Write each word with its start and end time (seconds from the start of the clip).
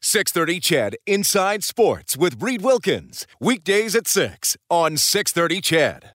630 0.00 0.60
CHED 0.60 0.96
Inside 1.06 1.64
Sports 1.64 2.16
with 2.16 2.42
Reed 2.42 2.62
Wilkins. 2.62 3.26
Weekdays 3.40 3.94
at 3.94 4.06
6 4.06 4.56
on 4.70 4.96
630 4.96 5.60
CHED. 5.60 6.12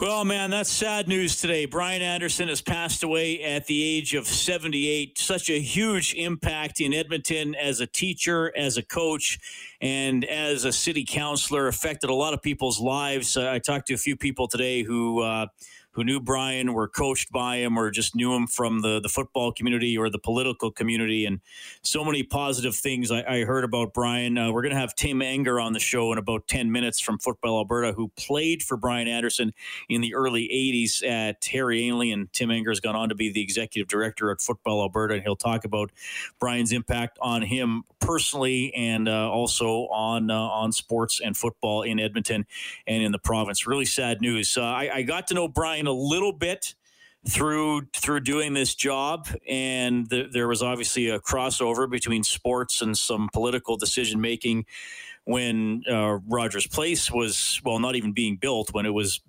Well, 0.00 0.24
man, 0.24 0.50
that's 0.50 0.70
sad 0.70 1.06
news 1.06 1.40
today. 1.40 1.66
Brian 1.66 2.02
Anderson 2.02 2.48
has 2.48 2.60
passed 2.60 3.04
away 3.04 3.40
at 3.42 3.66
the 3.66 3.80
age 3.80 4.14
of 4.14 4.26
78. 4.26 5.16
Such 5.18 5.48
a 5.50 5.60
huge 5.60 6.14
impact 6.14 6.80
in 6.80 6.92
Edmonton 6.92 7.54
as 7.54 7.80
a 7.80 7.86
teacher, 7.86 8.52
as 8.56 8.76
a 8.76 8.82
coach, 8.82 9.38
and 9.80 10.24
as 10.24 10.64
a 10.64 10.72
city 10.72 11.04
councilor. 11.08 11.68
Affected 11.68 12.10
a 12.10 12.14
lot 12.14 12.34
of 12.34 12.42
people's 12.42 12.80
lives. 12.80 13.36
I 13.36 13.60
talked 13.60 13.86
to 13.86 13.94
a 13.94 13.98
few 13.98 14.16
people 14.16 14.48
today 14.48 14.82
who. 14.82 15.20
Uh, 15.20 15.46
who 15.94 16.04
knew 16.04 16.20
Brian, 16.20 16.72
were 16.72 16.88
coached 16.88 17.30
by 17.30 17.56
him, 17.56 17.78
or 17.78 17.90
just 17.90 18.16
knew 18.16 18.34
him 18.34 18.46
from 18.46 18.82
the, 18.82 19.00
the 19.00 19.08
football 19.08 19.52
community 19.52 19.96
or 19.96 20.10
the 20.10 20.18
political 20.18 20.70
community. 20.70 21.24
And 21.24 21.40
so 21.82 22.04
many 22.04 22.22
positive 22.22 22.74
things 22.74 23.10
I, 23.10 23.22
I 23.22 23.44
heard 23.44 23.64
about 23.64 23.94
Brian. 23.94 24.36
Uh, 24.36 24.50
we're 24.50 24.62
going 24.62 24.74
to 24.74 24.80
have 24.80 24.94
Tim 24.96 25.20
Enger 25.20 25.62
on 25.62 25.72
the 25.72 25.78
show 25.78 26.12
in 26.12 26.18
about 26.18 26.48
10 26.48 26.72
minutes 26.72 27.00
from 27.00 27.18
Football 27.18 27.58
Alberta, 27.58 27.92
who 27.92 28.08
played 28.16 28.62
for 28.62 28.76
Brian 28.76 29.06
Anderson 29.06 29.52
in 29.88 30.00
the 30.00 30.14
early 30.14 30.48
80s 30.52 31.06
at 31.06 31.44
Harry 31.52 31.82
Ainlay. 31.82 32.12
And 32.12 32.32
Tim 32.32 32.48
Enger 32.48 32.70
has 32.70 32.80
gone 32.80 32.96
on 32.96 33.08
to 33.08 33.14
be 33.14 33.30
the 33.32 33.40
executive 33.42 33.88
director 33.88 34.30
at 34.32 34.40
Football 34.40 34.82
Alberta. 34.82 35.14
And 35.14 35.22
he'll 35.22 35.36
talk 35.36 35.64
about 35.64 35.92
Brian's 36.40 36.72
impact 36.72 37.18
on 37.22 37.42
him 37.42 37.84
personally 38.00 38.74
and 38.74 39.08
uh, 39.08 39.30
also 39.30 39.86
on, 39.88 40.30
uh, 40.30 40.34
on 40.34 40.72
sports 40.72 41.20
and 41.24 41.36
football 41.36 41.82
in 41.82 42.00
Edmonton 42.00 42.46
and 42.86 43.02
in 43.02 43.12
the 43.12 43.18
province. 43.18 43.66
Really 43.66 43.84
sad 43.84 44.20
news. 44.20 44.56
Uh, 44.58 44.62
I, 44.62 44.90
I 44.92 45.02
got 45.02 45.28
to 45.28 45.34
know 45.34 45.46
Brian 45.46 45.83
a 45.86 45.92
little 45.92 46.32
bit 46.32 46.74
through 47.28 47.82
through 47.96 48.20
doing 48.20 48.54
this 48.54 48.74
job. 48.74 49.28
And 49.48 50.08
the, 50.08 50.28
there 50.30 50.48
was 50.48 50.62
obviously 50.62 51.08
a 51.08 51.20
crossover 51.20 51.90
between 51.90 52.22
sports 52.22 52.82
and 52.82 52.96
some 52.96 53.28
political 53.32 53.76
decision 53.76 54.20
making 54.20 54.66
when 55.24 55.82
uh, 55.90 56.18
Rogers 56.28 56.66
Place 56.66 57.10
was 57.10 57.60
well 57.64 57.78
not 57.78 57.96
even 57.96 58.12
being 58.12 58.36
built 58.36 58.72
when 58.72 58.86
it 58.86 58.92
was 58.92 59.20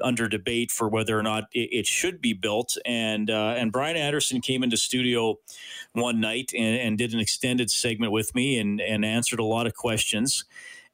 under 0.00 0.26
debate 0.26 0.70
for 0.70 0.88
whether 0.88 1.18
or 1.18 1.22
not 1.22 1.44
it, 1.52 1.68
it 1.72 1.86
should 1.86 2.20
be 2.20 2.32
built. 2.32 2.76
And 2.86 3.30
uh, 3.30 3.54
and 3.56 3.70
Brian 3.70 3.96
Anderson 3.96 4.40
came 4.40 4.62
into 4.62 4.76
studio 4.76 5.38
one 5.92 6.20
night 6.20 6.52
and, 6.56 6.76
and 6.76 6.98
did 6.98 7.12
an 7.12 7.20
extended 7.20 7.70
segment 7.70 8.12
with 8.12 8.34
me 8.34 8.58
and 8.58 8.80
and 8.80 9.04
answered 9.04 9.40
a 9.40 9.44
lot 9.44 9.66
of 9.66 9.74
questions 9.74 10.44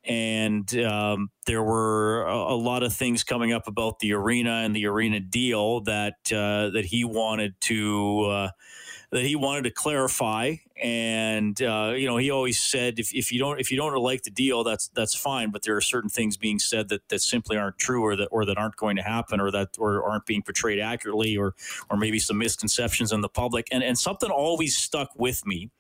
and 0.05 0.75
um, 0.79 1.31
there 1.47 1.63
were 1.63 2.25
a, 2.27 2.35
a, 2.35 2.57
lot 2.57 2.83
of 2.83 2.93
things 2.93 3.25
coming 3.25 3.53
up 3.53 3.67
about 3.67 3.99
the 3.99 4.13
arena 4.13 4.63
and 4.65 4.75
the 4.75 4.87
arena 4.87 5.21
deal 5.21 5.81
that 5.83 6.15
uh, 6.33 6.71
that 6.71 6.87
he 6.87 7.05
wanted 7.05 7.61
to 7.63 8.25
uh, 8.25 8.51
that 9.11 9.25
he 9.25 9.37
wanted 9.37 9.65
to 9.65 9.71
clarify. 9.71 10.55
And 10.81 11.61
uh, 11.61 11.95
you 11.97 12.07
know, 12.07 12.19
he 12.19 12.31
always 12.31 12.61
said, 12.61 12.99
if, 12.99 13.13
if 13.15 13.33
you 13.33 13.39
don't 13.39 13.59
if 13.59 13.71
you 13.71 13.77
don't 13.77 13.95
like 13.97 14.23
the 14.23 14.31
deal, 14.31 14.63
that's 14.63 14.89
that's 14.89 15.15
fine. 15.15 15.51
But 15.51 15.63
there 15.63 15.77
are 15.77 15.81
certain 15.81 16.11
things 16.11 16.37
being 16.37 16.59
said 16.59 16.89
that, 16.91 17.09
that 17.09 17.21
simply 17.21 17.57
aren't 17.57 17.79
true, 17.79 18.05
or 18.05 18.15
that 18.17 18.29
or 18.31 18.45
that 18.45 18.59
aren't 18.59 18.77
going 18.77 18.97
to 18.97 19.03
happen, 19.03 19.41
or 19.41 19.51
that 19.51 19.71
or 19.79 20.09
aren't 20.09 20.27
being 20.27 20.43
portrayed 20.43 20.79
accurately, 20.79 21.37
or 21.37 21.55
or 21.91 21.97
maybe 21.97 22.19
some 22.19 22.39
misconceptions 22.39 23.11
in 23.13 23.21
the 23.21 23.29
public. 23.29 23.67
And 23.73 23.83
and 23.83 23.99
something 23.99 24.31
always 24.31 24.77
stuck 24.77 25.11
with 25.17 25.45
me 25.45 25.71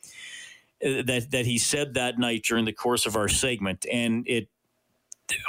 that 0.80 1.28
that 1.30 1.46
he 1.46 1.58
said 1.58 1.94
that 1.94 2.18
night 2.18 2.44
during 2.44 2.64
the 2.64 2.72
course 2.72 3.06
of 3.06 3.16
our 3.16 3.28
segment, 3.28 3.86
and 3.90 4.26
it. 4.26 4.48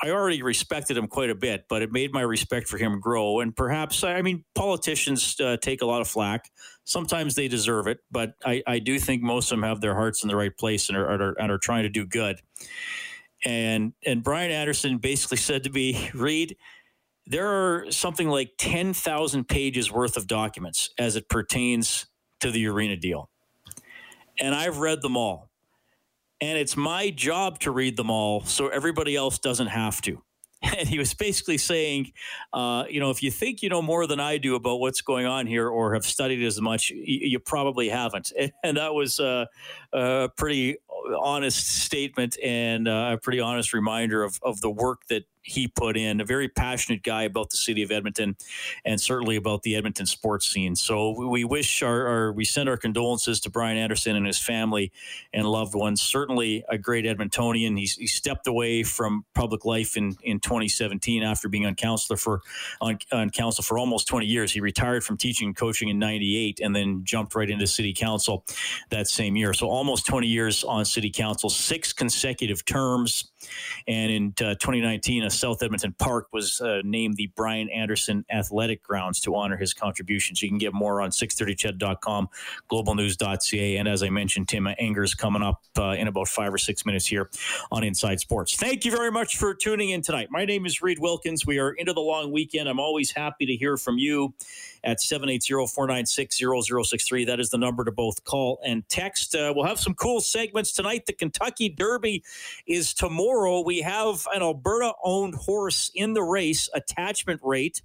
I 0.04 0.10
already 0.10 0.42
respected 0.42 0.98
him 0.98 1.08
quite 1.08 1.30
a 1.30 1.36
bit, 1.36 1.64
but 1.70 1.82
it 1.82 1.90
made 1.90 2.12
my 2.12 2.20
respect 2.20 2.68
for 2.68 2.78
him 2.78 3.00
grow. 3.00 3.40
And 3.40 3.56
perhaps, 3.56 4.04
I 4.04 4.22
mean, 4.22 4.44
politicians 4.54 5.40
uh, 5.40 5.56
take 5.56 5.82
a 5.82 5.86
lot 5.86 6.02
of 6.02 6.08
flack. 6.10 6.52
Sometimes 6.84 7.36
they 7.36 7.48
deserve 7.48 7.88
it, 7.88 8.00
but 8.12 8.34
I, 8.46 8.62
I, 8.68 8.80
do 8.80 9.00
think 9.00 9.22
most 9.22 9.50
of 9.54 9.56
them 9.56 9.64
have 9.64 9.80
their 9.80 9.96
hearts 9.96 10.22
in 10.22 10.28
the 10.28 10.36
right 10.36 10.52
place 10.58 10.90
and 10.90 10.98
are, 10.98 11.10
are, 11.10 11.32
and 11.40 11.50
are 11.50 11.58
trying 11.58 11.84
to 11.84 11.90
do 11.90 12.06
good. 12.06 12.42
And 13.46 13.94
and 14.06 14.22
Brian 14.22 14.52
Anderson 14.52 14.98
basically 14.98 15.38
said 15.38 15.64
to 15.64 15.70
me, 15.70 16.10
Reed, 16.14 16.58
there 17.26 17.48
are 17.48 17.90
something 17.90 18.28
like 18.28 18.56
ten 18.58 18.94
thousand 18.94 19.48
pages 19.48 19.90
worth 19.90 20.18
of 20.18 20.28
documents 20.28 20.90
as 20.98 21.16
it 21.16 21.30
pertains 21.30 22.08
to 22.42 22.52
the 22.52 22.68
arena 22.68 22.98
deal 22.98 23.30
and 24.40 24.56
I've 24.56 24.78
read 24.78 25.02
them 25.02 25.18
all. 25.18 25.50
And 26.42 26.58
it's 26.58 26.78
my 26.78 27.10
job 27.10 27.60
to 27.60 27.72
read 27.72 27.98
them 27.98 28.10
all 28.10 28.46
so 28.46 28.70
everybody 28.70 29.16
else 29.16 29.40
doesn't 29.40 29.68
have 29.68 30.02
to. 30.04 30.22
And 30.78 30.90
he 30.90 31.00
was 31.00 31.14
basically 31.14 31.58
saying, 31.58 32.12
uh, 32.52 32.84
you 32.90 33.00
know, 33.00 33.12
if 33.12 33.24
you 33.24 33.32
think 33.32 33.62
you 33.64 33.70
know 33.70 33.82
more 33.82 34.06
than 34.08 34.20
I 34.20 34.38
do 34.38 34.56
about 34.56 34.82
what's 34.82 35.00
going 35.00 35.26
on 35.26 35.48
here 35.48 35.70
or 35.70 35.94
have 35.94 36.06
studied 36.06 36.44
as 36.44 36.60
much, 36.60 36.90
you, 36.90 37.00
you 37.06 37.40
probably 37.40 37.88
haven't. 37.88 38.34
And 38.64 38.76
that 38.76 38.94
was 38.94 39.22
uh, 39.22 39.46
a 39.94 40.30
pretty 40.36 40.76
honest 41.20 41.68
statement 41.68 42.38
and 42.44 42.88
uh, 42.88 43.12
a 43.14 43.18
pretty 43.18 43.40
honest 43.40 43.74
reminder 43.74 44.24
of, 44.24 44.40
of 44.44 44.62
the 44.62 44.70
work 44.70 45.02
that 45.10 45.26
he 45.42 45.68
put 45.68 45.98
in. 45.98 46.22
A 46.22 46.26
very 46.26 46.48
passionate 46.48 47.04
guy 47.04 47.24
about 47.24 47.50
the 47.50 47.58
city 47.58 47.82
of 47.82 47.92
Edmonton, 47.92 48.36
and 48.86 49.00
certainly 49.00 49.36
about 49.36 49.64
the 49.64 49.76
Edmonton 49.76 50.06
sports 50.06 50.48
scene. 50.48 50.76
So 50.76 51.28
we 51.28 51.44
wish 51.44 51.82
our, 51.82 52.08
our, 52.08 52.32
we 52.32 52.46
send 52.46 52.70
our 52.70 52.78
condolences 52.78 53.40
to 53.42 53.50
Brian 53.50 53.78
Anderson 53.78 54.16
and 54.16 54.26
his 54.26 54.40
family 54.40 54.92
and 55.34 55.48
loved 55.48 55.76
ones. 55.76 56.02
Certainly 56.02 56.64
a 56.70 56.78
great 56.78 57.06
Edmontonian. 57.06 57.78
He 57.78 57.86
stepped 57.86 58.48
away 58.48 58.84
from 58.84 59.26
public 59.34 59.66
life 59.66 59.98
in, 59.98 60.16
in 60.24 60.40
2017 60.40 61.24
after 61.24 61.50
being 61.50 61.66
on 61.66 61.76
council 61.76 62.16
for 62.16 62.42
on, 62.82 63.00
on 63.12 63.30
council 63.30 63.64
for 63.64 63.78
almost 63.78 64.08
20 64.08 64.26
years. 64.26 64.52
He 64.52 64.62
retired 64.62 65.04
from 65.04 65.18
teaching 65.18 65.48
and 65.48 65.56
coaching 65.56 65.90
in 65.90 66.00
'98 66.00 66.60
and 66.60 66.76
then 66.76 67.02
jumped 67.04 67.36
right 67.36 67.50
into 67.50 67.66
city 67.68 67.94
council 67.94 68.46
that 68.90 69.08
same 69.08 69.36
year. 69.36 69.54
So 69.54 69.68
almost 69.70 70.06
20 70.06 70.28
years 70.28 70.64
on 70.64 70.86
city 70.90 71.10
council, 71.10 71.50
six 71.50 71.94
consecutive 71.94 72.66
terms. 72.66 73.29
And 73.88 74.12
in 74.12 74.46
uh, 74.46 74.56
2019, 74.56 75.24
a 75.24 75.30
South 75.30 75.64
Edmonton 75.64 75.96
Park 75.98 76.28
was 76.32 76.62
uh, 76.62 76.82
named 76.84 77.16
the 77.16 77.32
Brian 77.36 77.70
Anderson 77.70 78.26
Athletic 78.32 78.84
Grounds 78.84 79.20
to 79.22 79.36
honor 79.36 79.58
his 79.58 79.74
contributions. 79.74 80.42
You 80.42 80.50
can 80.50 80.58
get 80.58 80.74
more 80.74 81.02
on 81.02 81.12
630ched.com, 81.12 82.30
globalnews.ca. 82.72 83.78
And 83.78 83.88
as 83.88 84.04
I 84.04 84.10
mentioned, 84.10 84.50
Tim 84.50 84.68
Enger's 84.78 85.16
coming 85.16 85.42
up 85.42 85.62
uh, 85.78 85.92
in 85.92 86.08
about 86.08 86.28
five 86.28 86.54
or 86.54 86.58
six 86.58 86.86
minutes 86.86 87.06
here 87.06 87.30
on 87.72 87.84
Inside 87.84 88.20
Sports. 88.20 88.56
Thank 88.56 88.86
you 88.86 88.92
very 88.92 89.12
much 89.12 89.38
for 89.38 89.54
tuning 89.54 89.90
in 89.90 90.02
tonight. 90.02 90.30
My 90.32 90.46
name 90.46 90.66
is 90.66 90.82
Reed 90.82 91.00
Wilkins. 91.00 91.46
We 91.46 91.60
are 91.60 91.72
into 91.72 91.94
the 91.94 92.02
long 92.02 92.32
weekend. 92.32 92.70
I'm 92.70 92.80
always 92.80 93.12
happy 93.12 93.46
to 93.46 93.56
hear 93.56 93.78
from 93.78 93.98
you 93.98 94.34
at 94.84 95.00
780-496-0063. 95.00 97.26
That 97.26 97.40
is 97.40 97.50
the 97.50 97.58
number 97.58 97.86
to 97.86 97.92
both 97.92 98.24
call 98.24 98.60
and 98.66 98.88
text. 98.90 99.36
Uh, 99.36 99.54
we'll 99.56 99.66
have 99.66 99.80
some 99.80 99.94
cool 99.94 100.20
segments 100.22 100.72
tonight. 100.72 101.06
The 101.06 101.14
Kentucky 101.14 101.70
Derby 101.70 102.24
is 102.66 102.94
tomorrow. 102.94 103.39
We 103.66 103.82
have 103.82 104.28
an 104.34 104.42
Alberta-owned 104.42 105.36
horse 105.36 105.92
in 105.96 106.14
the 106.14 106.24
race, 106.24 106.70
attachment 106.74 107.42
rate 107.44 107.82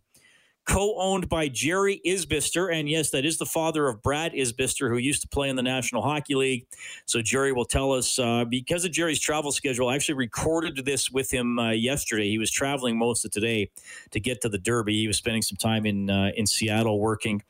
co-owned 0.67 1.29
by 1.29 1.49
Jerry 1.49 2.01
Isbister, 2.07 2.73
and 2.73 2.89
yes, 2.89 3.11
that 3.11 3.25
is 3.25 3.39
the 3.39 3.47
father 3.47 3.87
of 3.87 4.03
Brad 4.03 4.33
Isbister, 4.33 4.89
who 4.89 4.97
used 4.97 5.23
to 5.23 5.29
play 5.29 5.49
in 5.49 5.57
the 5.57 5.63
National 5.63 6.03
Hockey 6.03 6.35
League. 6.35 6.67
So 7.07 7.21
Jerry 7.21 7.53
will 7.53 7.65
tell 7.65 7.93
us 7.93 8.19
uh, 8.19 8.45
because 8.45 8.85
of 8.85 8.93
Jerry's 8.93 9.21
travel 9.21 9.53
schedule. 9.53 9.89
I 9.89 9.95
actually 9.95 10.15
recorded 10.15 10.85
this 10.85 11.11
with 11.11 11.33
him 11.33 11.59
uh, 11.59 11.71
yesterday. 11.71 12.29
He 12.29 12.39
was 12.39 12.51
traveling 12.51 12.99
most 12.99 13.25
of 13.25 13.31
today 13.31 13.71
to 14.11 14.21
get 14.21 14.41
to 14.43 14.49
the 14.49 14.59
Derby. 14.59 14.95
He 14.95 15.07
was 15.07 15.17
spending 15.17 15.43
some 15.43 15.57
time 15.57 15.85
in 15.85 16.09
uh, 16.09 16.31
in 16.35 16.47
Seattle 16.47 16.99
working, 16.99 17.43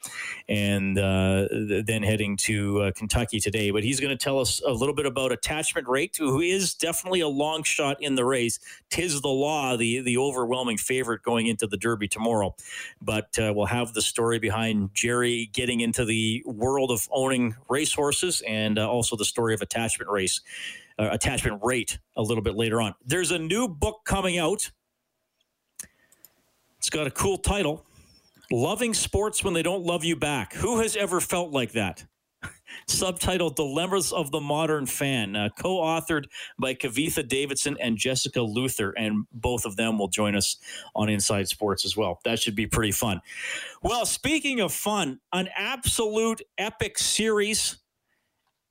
and 0.48 0.98
uh, 0.98 1.46
then 1.50 2.02
heading 2.02 2.36
to 2.38 2.80
uh, 2.82 2.92
Kentucky 2.92 3.38
today. 3.38 3.70
But 3.70 3.84
he's 3.84 4.00
going 4.00 4.16
to 4.16 4.22
tell 4.22 4.40
us 4.40 4.60
a 4.66 4.72
little 4.72 4.94
bit 4.94 5.06
about 5.06 5.30
attachment 5.30 5.88
rate, 5.88 6.16
who 6.18 6.40
is 6.40 6.74
definitely 6.74 7.20
a 7.20 7.28
long 7.28 7.62
shot 7.62 7.98
in 8.00 8.16
the 8.16 8.24
race. 8.24 8.58
Tiz 8.90 9.20
the 9.20 9.28
Law, 9.28 9.76
the 9.76 10.00
the 10.00 10.18
overwhelming 10.18 10.78
favorite 10.78 11.22
going 11.22 11.46
into 11.46 11.66
the 11.66 11.76
Derby 11.76 12.08
tomorrow 12.08 12.54
but 13.04 13.38
uh, 13.38 13.52
we'll 13.54 13.66
have 13.66 13.92
the 13.92 14.02
story 14.02 14.38
behind 14.38 14.90
Jerry 14.94 15.50
getting 15.52 15.80
into 15.80 16.04
the 16.04 16.42
world 16.46 16.90
of 16.90 17.08
owning 17.12 17.54
racehorses 17.68 18.42
and 18.46 18.78
uh, 18.78 18.88
also 18.88 19.16
the 19.16 19.24
story 19.24 19.54
of 19.54 19.62
attachment 19.62 20.10
race, 20.10 20.40
uh, 20.98 21.08
attachment 21.12 21.60
rate 21.62 21.98
a 22.16 22.22
little 22.22 22.42
bit 22.42 22.54
later 22.54 22.80
on. 22.80 22.94
There's 23.04 23.30
a 23.30 23.38
new 23.38 23.68
book 23.68 24.00
coming 24.04 24.38
out. 24.38 24.70
It's 26.78 26.90
got 26.90 27.06
a 27.06 27.10
cool 27.10 27.38
title 27.38 27.84
Loving 28.50 28.94
Sports 28.94 29.42
When 29.42 29.54
They 29.54 29.62
Don't 29.62 29.84
Love 29.84 30.04
You 30.04 30.16
Back. 30.16 30.54
Who 30.54 30.80
has 30.80 30.96
ever 30.96 31.20
felt 31.20 31.50
like 31.50 31.72
that? 31.72 32.04
Subtitled 32.88 33.56
Dilemmas 33.56 34.12
of 34.12 34.30
the 34.30 34.40
Modern 34.40 34.86
Fan, 34.86 35.36
uh, 35.36 35.48
co 35.58 35.78
authored 35.78 36.26
by 36.58 36.74
Kavitha 36.74 37.26
Davidson 37.26 37.76
and 37.80 37.96
Jessica 37.96 38.42
Luther. 38.42 38.90
And 38.92 39.26
both 39.32 39.64
of 39.64 39.76
them 39.76 39.98
will 39.98 40.08
join 40.08 40.34
us 40.34 40.56
on 40.94 41.08
Inside 41.08 41.48
Sports 41.48 41.84
as 41.84 41.96
well. 41.96 42.20
That 42.24 42.40
should 42.40 42.56
be 42.56 42.66
pretty 42.66 42.92
fun. 42.92 43.20
Well, 43.82 44.06
speaking 44.06 44.60
of 44.60 44.72
fun, 44.72 45.20
an 45.32 45.48
absolute 45.56 46.42
epic 46.58 46.98
series 46.98 47.78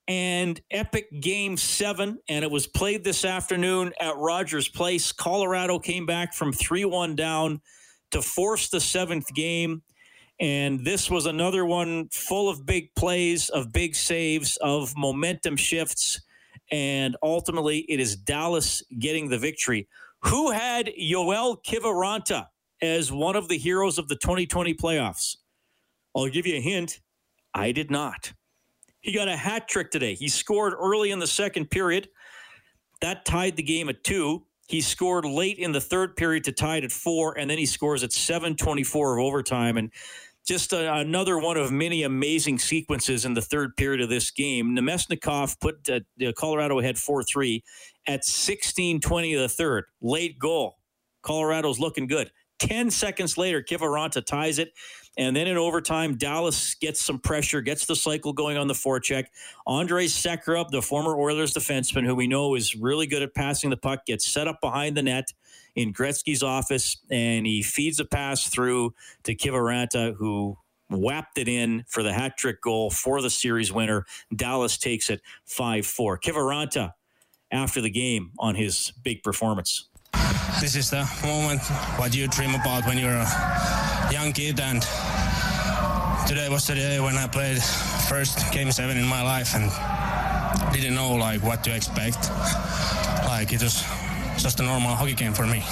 and 0.08 0.60
epic 0.70 1.08
game 1.22 1.56
seven, 1.56 2.20
and 2.28 2.44
it 2.44 2.52
was 2.52 2.68
played 2.68 3.04
this 3.04 3.24
afternoon 3.24 3.94
at 4.00 4.18
Rogers 4.18 4.68
Place. 4.68 5.12
Colorado 5.12 5.80
came 5.80 6.06
back 6.06 6.34
from 6.34 6.52
3 6.52 6.86
1 6.86 7.16
down 7.16 7.62
to 8.12 8.22
force 8.22 8.70
the 8.70 8.80
seventh 8.80 9.34
game. 9.34 9.82
And 10.44 10.84
this 10.84 11.10
was 11.10 11.26
another 11.26 11.64
one 11.66 12.10
full 12.10 12.50
of 12.50 12.66
big 12.66 12.94
plays, 12.96 13.48
of 13.48 13.72
big 13.72 13.96
saves, 13.96 14.58
of 14.58 14.94
momentum 14.98 15.56
shifts. 15.56 16.20
And 16.70 17.16
ultimately, 17.24 17.86
it 17.88 18.02
is 18.02 18.18
Dallas 18.18 18.84
getting 19.00 19.30
the 19.30 19.38
victory. 19.38 19.88
Who 20.24 20.52
had 20.52 20.92
Joel 21.00 21.62
Kiviranta 21.66 22.48
as 22.82 23.10
one 23.10 23.38
of 23.38 23.48
the 23.48 23.58
heroes 23.58 23.98
of 23.98 24.10
the 24.10 24.18
2020 24.18 24.74
playoffs? 24.74 25.38
I'll 26.14 26.28
give 26.28 26.46
you 26.46 26.58
a 26.58 26.62
hint. 26.62 27.00
I 27.54 27.72
did 27.72 27.90
not. 27.90 28.34
He 29.00 29.14
got 29.14 29.30
a 29.30 29.38
hat 29.38 29.70
trick 29.70 29.92
today. 29.92 30.14
He 30.14 30.28
scored 30.28 30.74
early 30.78 31.12
in 31.12 31.20
the 31.20 31.28
second 31.28 31.70
period. 31.72 32.10
That 33.00 33.24
tied 33.24 33.56
the 33.56 33.64
game 33.64 33.88
at 33.88 34.04
two. 34.04 34.46
He 34.68 34.82
scored 34.82 35.26
late 35.26 35.58
in 35.58 35.72
the 35.72 35.82
third 35.82 36.16
period 36.16 36.46
to 36.46 36.52
tie 36.52 36.78
it 36.78 36.84
at 36.84 36.92
four, 36.92 37.38
and 37.38 37.50
then 37.50 37.58
he 37.58 37.66
scores 37.66 38.04
at 38.04 38.12
7:24 38.12 39.20
of 39.20 39.24
overtime. 39.24 39.78
And 39.78 39.92
just 40.46 40.74
a, 40.74 40.94
another 40.96 41.38
one 41.38 41.58
of 41.58 41.72
many 41.72 42.04
amazing 42.04 42.60
sequences 42.60 43.26
in 43.26 43.34
the 43.34 43.42
third 43.42 43.76
period 43.78 44.02
of 44.02 44.10
this 44.10 44.32
game. 44.32 44.76
Namestnikov 44.76 45.60
put 45.60 45.90
uh, 45.90 46.02
Colorado 46.38 46.80
ahead 46.80 46.98
4 46.98 47.24
3 47.24 47.64
at 48.08 48.24
16:20 48.24 49.36
of 49.36 49.42
the 49.42 49.50
third. 49.50 49.86
Late 50.02 50.38
goal. 50.40 50.78
Colorado's 51.22 51.80
looking 51.80 52.08
good. 52.08 52.32
10 52.60 52.92
seconds 52.92 53.38
later, 53.38 53.62
Kiviranta 53.62 54.24
ties 54.24 54.60
it. 54.60 54.72
And 55.18 55.36
then 55.36 55.48
in 55.48 55.58
overtime, 55.58 56.16
Dallas 56.16 56.74
gets 56.76 57.02
some 57.04 57.20
pressure, 57.20 57.62
gets 57.62 57.86
the 57.86 57.96
cycle 57.96 58.34
going 58.34 58.58
on 58.58 58.68
the 58.68 58.74
forecheck. 58.74 59.26
Andre 59.68 60.08
Sekera, 60.08 60.68
the 60.70 60.82
former 60.82 61.16
Oilers 61.20 61.54
defenseman, 61.54 62.06
who 62.06 62.16
we 62.16 62.28
know 62.28 62.56
is 62.56 62.76
really 62.76 63.06
good 63.06 63.22
at 63.22 63.36
passing 63.36 63.70
the 63.70 63.78
puck, 63.78 64.06
gets 64.06 64.26
set 64.26 64.48
up 64.48 64.60
behind 64.60 64.98
the 64.98 65.04
net 65.04 65.32
in 65.76 65.94
Gretzky's 65.94 66.44
office, 66.44 66.98
and 67.12 67.46
he 67.46 67.62
feeds 67.62 68.00
a 68.00 68.06
pass 68.06 68.48
through 68.48 68.94
to 69.24 69.36
Kiviranta, 69.36 70.16
who 70.16 70.58
whapped 70.90 71.38
it 71.38 71.48
in 71.48 71.84
for 71.88 72.04
the 72.04 72.14
hat 72.14 72.38
trick 72.38 72.62
goal 72.62 72.90
for 72.90 73.22
the 73.22 73.30
series 73.30 73.72
winner. 73.72 74.06
Dallas 74.36 74.78
takes 74.78 75.10
it 75.10 75.22
5 75.46 75.86
4. 75.86 76.20
Kiviranta 76.20 76.94
after 77.52 77.82
the 77.82 77.90
game 77.90 78.32
on 78.40 78.56
his 78.56 78.92
big 79.04 79.24
performance. 79.24 79.90
This 80.60 80.76
is 80.76 80.90
the 80.90 81.08
moment 81.24 81.62
what 81.98 82.16
you 82.16 82.28
dream 82.28 82.56
about 82.56 82.86
when 82.86 82.98
you're 82.98 83.10
a 83.10 84.10
young 84.12 84.32
kid 84.32 84.60
and 84.60 84.84
today 86.28 86.48
was 86.50 86.66
the 86.68 86.76
day 86.76 87.00
when 87.00 87.18
I 87.18 87.28
played 87.28 87.62
first 88.08 88.52
game 88.54 88.72
seven 88.72 88.98
in 88.98 89.06
my 89.06 89.22
life 89.22 89.56
and 89.56 89.70
didn't 90.74 90.96
know 90.96 91.14
like 91.16 91.42
what 91.44 91.64
to 91.66 91.76
expect. 91.76 92.30
Like 93.26 93.52
it 93.52 93.62
was 93.62 93.84
just 94.38 94.60
a 94.60 94.64
normal 94.64 94.96
hockey 94.96 95.14
game 95.14 95.34
for 95.34 95.46
me. 95.46 95.64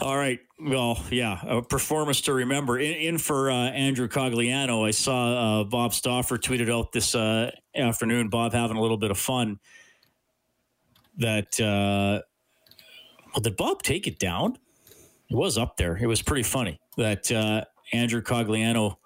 All 0.00 0.16
right. 0.16 0.40
Well, 0.58 1.02
yeah, 1.10 1.40
a 1.46 1.62
performance 1.62 2.22
to 2.22 2.32
remember. 2.32 2.78
In, 2.78 2.92
in 2.92 3.18
for 3.18 3.50
uh, 3.50 3.54
Andrew 3.54 4.08
Cogliano, 4.08 4.86
I 4.86 4.92
saw 4.92 5.60
uh, 5.60 5.64
Bob 5.64 5.92
Stauffer 5.92 6.38
tweeted 6.38 6.70
out 6.70 6.92
this 6.92 7.14
uh, 7.14 7.50
afternoon. 7.74 8.28
Bob 8.28 8.52
having 8.52 8.76
a 8.76 8.80
little 8.80 8.96
bit 8.96 9.10
of 9.10 9.18
fun 9.18 9.58
that 11.16 11.60
uh, 11.60 12.22
well, 13.34 13.40
did 13.42 13.56
Bob 13.56 13.82
take 13.82 14.06
it 14.06 14.18
down? 14.18 14.58
It 15.30 15.36
was 15.36 15.56
up 15.56 15.76
there. 15.76 15.96
It 15.96 16.06
was 16.06 16.22
pretty 16.22 16.42
funny 16.42 16.80
that 16.96 17.30
uh, 17.30 17.64
Andrew 17.92 18.20
Cogliano 18.20 18.96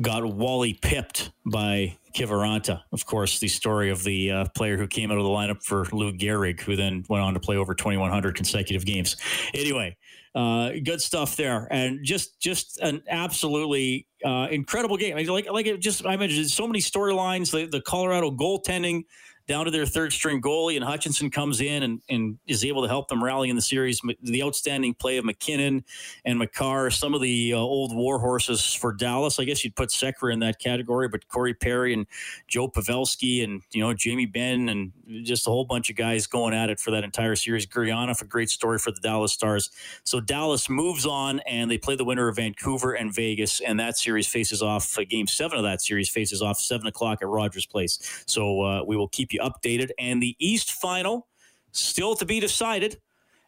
got 0.00 0.24
Wally 0.24 0.74
pipped 0.74 1.32
by 1.44 1.96
Kiviranta. 2.14 2.82
Of 2.92 3.04
course, 3.04 3.40
the 3.40 3.48
story 3.48 3.90
of 3.90 4.02
the 4.04 4.30
uh, 4.30 4.44
player 4.54 4.78
who 4.78 4.86
came 4.86 5.10
out 5.10 5.18
of 5.18 5.24
the 5.24 5.30
lineup 5.30 5.62
for 5.62 5.84
Lou 5.92 6.12
Gehrig, 6.12 6.60
who 6.60 6.76
then 6.76 7.04
went 7.08 7.22
on 7.22 7.34
to 7.34 7.40
play 7.40 7.56
over 7.56 7.74
2,100 7.74 8.34
consecutive 8.34 8.86
games. 8.86 9.16
Anyway, 9.52 9.96
uh, 10.34 10.70
good 10.84 11.00
stuff 11.00 11.36
there, 11.36 11.68
and 11.70 12.04
just 12.04 12.40
just 12.40 12.78
an 12.80 13.02
absolutely 13.08 14.06
uh, 14.24 14.48
incredible 14.50 14.96
game. 14.96 15.16
Like 15.26 15.50
like 15.50 15.66
it 15.66 15.80
just 15.80 16.06
I 16.06 16.16
mentioned 16.16 16.48
so 16.50 16.66
many 16.66 16.80
storylines. 16.80 17.50
The 17.50 17.66
the 17.66 17.80
Colorado 17.80 18.30
goaltending 18.30 19.02
down 19.48 19.64
to 19.64 19.70
their 19.70 19.86
third 19.86 20.12
string 20.12 20.40
goalie, 20.40 20.76
and 20.76 20.84
Hutchinson 20.84 21.30
comes 21.30 21.60
in 21.60 21.82
and, 21.82 22.02
and 22.10 22.38
is 22.46 22.64
able 22.64 22.82
to 22.82 22.88
help 22.88 23.08
them 23.08 23.24
rally 23.24 23.48
in 23.48 23.56
the 23.56 23.62
series. 23.62 24.00
The 24.22 24.42
outstanding 24.42 24.94
play 24.94 25.16
of 25.16 25.24
MacKinnon 25.24 25.84
and 26.26 26.38
Makar, 26.38 26.90
some 26.90 27.14
of 27.14 27.22
the 27.22 27.54
uh, 27.54 27.56
old 27.56 27.96
war 27.96 28.18
horses 28.18 28.74
for 28.74 28.92
Dallas. 28.92 29.40
I 29.40 29.44
guess 29.44 29.64
you'd 29.64 29.74
put 29.74 29.88
Sekera 29.88 30.32
in 30.32 30.40
that 30.40 30.60
category, 30.60 31.08
but 31.08 31.26
Corey 31.28 31.54
Perry 31.54 31.94
and 31.94 32.06
Joe 32.46 32.68
Pavelski 32.68 33.42
and 33.42 33.62
you 33.72 33.82
know 33.82 33.94
Jamie 33.94 34.26
Benn 34.26 34.68
and 34.68 34.92
just 35.24 35.46
a 35.46 35.50
whole 35.50 35.64
bunch 35.64 35.88
of 35.88 35.96
guys 35.96 36.26
going 36.26 36.52
at 36.52 36.68
it 36.68 36.78
for 36.78 36.90
that 36.90 37.02
entire 37.02 37.34
series. 37.34 37.66
Gurianov, 37.66 38.20
a 38.20 38.26
great 38.26 38.50
story 38.50 38.78
for 38.78 38.92
the 38.92 39.00
Dallas 39.00 39.32
Stars. 39.32 39.70
So 40.04 40.20
Dallas 40.20 40.68
moves 40.68 41.06
on 41.06 41.40
and 41.40 41.70
they 41.70 41.78
play 41.78 41.96
the 41.96 42.04
winner 42.04 42.28
of 42.28 42.36
Vancouver 42.36 42.92
and 42.92 43.14
Vegas, 43.14 43.60
and 43.60 43.80
that 43.80 43.96
series 43.96 44.28
faces 44.28 44.62
off. 44.62 44.96
Uh, 44.98 45.04
game 45.08 45.26
seven 45.26 45.56
of 45.56 45.64
that 45.64 45.80
series 45.80 46.10
faces 46.10 46.42
off 46.42 46.58
seven 46.58 46.86
o'clock 46.86 47.20
at 47.22 47.28
Rogers 47.28 47.64
Place. 47.64 47.98
So 48.26 48.60
uh, 48.60 48.84
we 48.86 48.94
will 48.94 49.08
keep 49.08 49.32
you 49.32 49.37
updated. 49.38 49.90
And 49.98 50.22
the 50.22 50.36
East 50.38 50.72
final 50.72 51.28
still 51.72 52.14
to 52.16 52.24
be 52.24 52.40
decided. 52.40 52.98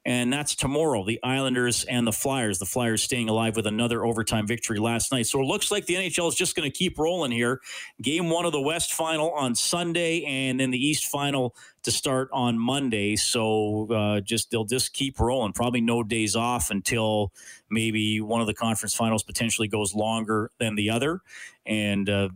And 0.06 0.32
that's 0.32 0.54
tomorrow, 0.54 1.04
the 1.04 1.20
Islanders 1.22 1.84
and 1.84 2.06
the 2.06 2.12
Flyers. 2.12 2.58
The 2.58 2.64
Flyers 2.64 3.02
staying 3.02 3.28
alive 3.28 3.54
with 3.54 3.66
another 3.66 4.02
overtime 4.02 4.46
victory 4.46 4.78
last 4.78 5.12
night. 5.12 5.26
So 5.26 5.40
it 5.42 5.44
looks 5.44 5.70
like 5.70 5.84
the 5.84 5.96
NHL 5.96 6.26
is 6.28 6.34
just 6.34 6.56
going 6.56 6.70
to 6.70 6.74
keep 6.76 6.98
rolling 6.98 7.30
here. 7.30 7.60
Game 8.00 8.30
one 8.30 8.46
of 8.46 8.52
the 8.52 8.62
West 8.62 8.94
final 8.94 9.30
on 9.32 9.54
Sunday, 9.54 10.24
and 10.24 10.58
then 10.58 10.70
the 10.70 10.82
East 10.82 11.06
final 11.08 11.54
to 11.82 11.90
start 11.90 12.30
on 12.32 12.58
Monday. 12.58 13.14
So 13.16 13.92
uh, 13.92 14.20
just 14.20 14.50
they'll 14.50 14.64
just 14.64 14.94
keep 14.94 15.20
rolling. 15.20 15.52
Probably 15.52 15.82
no 15.82 16.02
days 16.02 16.34
off 16.34 16.70
until 16.70 17.30
maybe 17.68 18.22
one 18.22 18.40
of 18.40 18.46
the 18.46 18.54
conference 18.54 18.94
finals 18.94 19.22
potentially 19.22 19.68
goes 19.68 19.94
longer 19.94 20.50
than 20.58 20.76
the 20.76 20.88
other. 20.88 21.20
And 21.66 22.08
uh, 22.08 22.30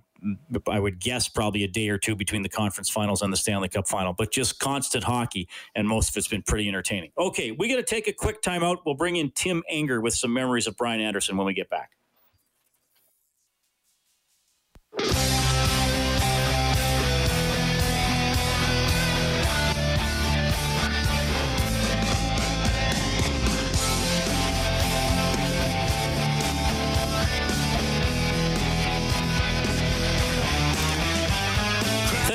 I 0.69 0.81
would 0.81 1.01
guess 1.01 1.29
probably 1.29 1.65
a 1.65 1.69
day 1.69 1.89
or 1.89 1.99
two 1.99 2.17
between 2.17 2.43
the 2.43 2.49
conference 2.49 2.91
finals 2.91 3.23
and 3.23 3.33
the 3.33 3.37
Stanley 3.37 3.69
Cup 3.69 3.87
final, 3.87 4.13
but 4.13 4.33
just 4.33 4.59
constant 4.59 5.05
hockey, 5.05 5.49
and 5.75 5.87
most 5.87 6.11
of 6.11 6.17
it's 6.17 6.29
been 6.29 6.43
pretty 6.43 6.69
entertaining. 6.69 7.11
Okay, 7.19 7.51
we 7.53 7.69
got 7.69 7.77
to 7.77 7.83
take 7.83 8.09
a 8.09 8.13
quick 8.13 8.43
timeout. 8.43 8.79
We'll 8.85 8.95
bring 8.95 9.17
in 9.17 9.31
Tim 9.31 9.63
Enger 9.73 10.03
with 10.03 10.15
some 10.15 10.33
memories 10.33 10.67
of 10.67 10.77
Brian 10.77 11.01
Anderson 11.01 11.37
when 11.37 11.47
we 11.47 11.55
get 11.55 11.69
back. 11.71 11.91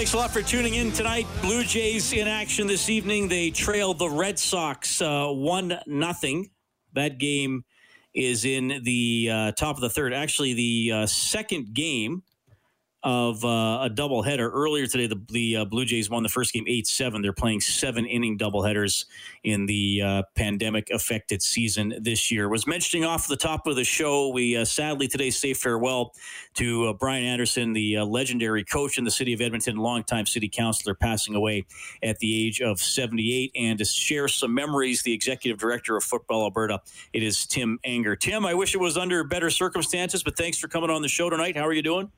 Thanks 0.10 0.16
a 0.16 0.22
lot 0.24 0.32
for 0.32 0.42
tuning 0.42 0.74
in 0.74 0.92
tonight. 0.92 1.28
Blue 1.40 1.64
Jays 1.64 2.14
in 2.14 2.28
action 2.28 2.66
this 2.66 2.90
evening. 2.90 3.28
They 3.28 3.52
trailed 3.52 4.00
the 4.00 4.10
Red 4.10 4.40
Sox 4.40 5.04
uh, 5.04 5.28
one 5.28 5.78
nothing. 5.86 6.50
That 6.94 7.20
game 7.20 7.64
is 8.16 8.44
in 8.44 8.82
the 8.84 9.30
uh, 9.32 9.52
top 9.52 9.76
of 9.76 9.82
the 9.82 9.90
third. 9.92 10.12
Actually, 10.12 10.56
the 10.56 10.92
uh, 10.92 11.06
second 11.06 11.76
game 11.76 12.24
of 13.04 13.46
uh, 13.46 13.48
a 13.84 13.90
doubleheader. 13.90 14.50
Earlier 14.52 14.86
today, 14.86 15.08
the, 15.08 15.22
the 15.30 15.56
uh, 15.58 15.66
Blue 15.66 15.86
Jays 15.86 16.10
won 16.10 16.24
the 16.24 16.30
first 16.30 16.54
game 16.54 16.66
8 16.68 16.86
7. 16.86 17.22
They're 17.22 17.32
playing 17.32 17.62
seven 17.62 18.06
inning 18.06 18.38
doubleheaders 18.38 19.06
in 19.44 19.66
the 19.66 20.02
uh, 20.04 20.24
pandemic 20.36 20.90
affected 20.90 21.42
season 21.42 21.94
this 22.02 22.30
year. 22.30 22.50
Was 22.50 22.68
mentioning 22.68 23.06
off 23.06 23.28
the 23.28 23.38
top 23.38 23.68
of 23.68 23.76
the 23.76 23.86
show, 23.86 24.30
we 24.30 24.58
uh, 24.58 24.66
sadly 24.66 25.08
today 25.08 25.30
say 25.30 25.54
farewell 25.54 26.14
to 26.56 26.88
uh, 26.88 26.94
Brian 26.94 27.24
Anderson, 27.24 27.72
the 27.72 27.98
uh, 27.98 28.06
legendary 28.06 28.66
coach 28.66 28.98
in 28.98 29.06
the 29.06 29.12
city 29.12 29.34
of 29.34 29.40
Edmonton, 29.40 29.78
longtime 29.78 30.26
city 30.26 30.50
councilor, 30.50 30.94
passing 30.94 31.36
away 31.36 31.66
at 32.04 32.20
the 32.20 32.48
age 32.48 32.62
of 32.62 32.80
78. 32.80 33.52
And 33.56 33.80
to 33.80 33.86
share 33.86 34.28
some 34.28 34.54
memories, 34.54 35.04
the 35.04 35.14
executive 35.14 35.58
director 35.58 35.96
of 35.96 36.04
Football 36.04 36.44
Alberta, 36.44 36.82
it 37.14 37.24
is 37.24 37.46
Tim 37.46 37.80
Enger. 37.86 38.20
Tim, 38.20 38.46
I 38.46 38.54
wish 38.54 38.76
it 38.76 38.80
was 38.80 38.98
under 38.98 39.24
better 39.24 39.50
circumstances, 39.50 40.22
but 40.22 40.36
thanks 40.36 40.58
for 40.58 40.68
coming 40.68 40.90
on 40.90 41.02
the 41.02 41.08
show 41.08 41.30
tonight. 41.30 41.56
How 41.56 41.66
are 41.66 41.74
you 41.74 41.82
doing? 41.82 42.12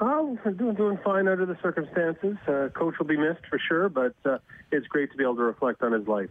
Oh, 0.00 0.36
doing 0.56 0.74
doing 0.74 0.98
fine 1.04 1.28
under 1.28 1.46
the 1.46 1.56
circumstances. 1.62 2.36
Uh, 2.48 2.68
Coach 2.74 2.98
will 2.98 3.06
be 3.06 3.16
missed 3.16 3.46
for 3.48 3.60
sure, 3.68 3.88
but 3.88 4.14
uh, 4.24 4.38
it's 4.72 4.86
great 4.88 5.10
to 5.12 5.16
be 5.16 5.22
able 5.22 5.36
to 5.36 5.44
reflect 5.44 5.82
on 5.82 5.92
his 5.92 6.06
life. 6.08 6.30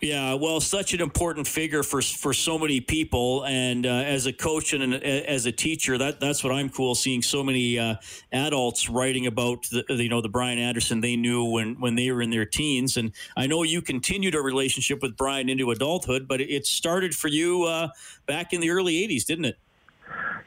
Yeah, 0.00 0.34
well, 0.34 0.60
such 0.60 0.94
an 0.94 1.00
important 1.00 1.46
figure 1.46 1.82
for 1.82 2.00
for 2.02 2.32
so 2.32 2.58
many 2.58 2.80
people, 2.80 3.44
and 3.44 3.86
uh, 3.86 3.90
as 3.90 4.26
a 4.26 4.32
coach 4.32 4.72
and 4.72 4.82
an, 4.82 4.94
as 4.94 5.46
a 5.46 5.52
teacher, 5.52 5.98
that 5.98 6.20
that's 6.20 6.44
what 6.44 6.52
I'm 6.52 6.70
cool 6.70 6.94
seeing 6.94 7.22
so 7.22 7.42
many 7.42 7.78
uh, 7.78 7.96
adults 8.32 8.88
writing 8.88 9.26
about 9.26 9.68
the 9.70 9.84
you 9.88 10.08
know 10.08 10.20
the 10.20 10.28
Brian 10.28 10.58
Anderson 10.58 11.00
they 11.00 11.16
knew 11.16 11.44
when 11.44 11.80
when 11.80 11.96
they 11.96 12.10
were 12.10 12.22
in 12.22 12.30
their 12.30 12.46
teens, 12.46 12.96
and 12.96 13.12
I 13.36 13.48
know 13.48 13.64
you 13.64 13.82
continued 13.82 14.36
a 14.36 14.40
relationship 14.40 15.02
with 15.02 15.16
Brian 15.16 15.48
into 15.48 15.70
adulthood, 15.72 16.26
but 16.26 16.40
it 16.40 16.66
started 16.66 17.14
for 17.14 17.28
you 17.28 17.64
uh, 17.64 17.88
back 18.26 18.52
in 18.52 18.60
the 18.60 18.70
early 18.70 18.94
'80s, 19.06 19.24
didn't 19.24 19.46
it? 19.46 19.58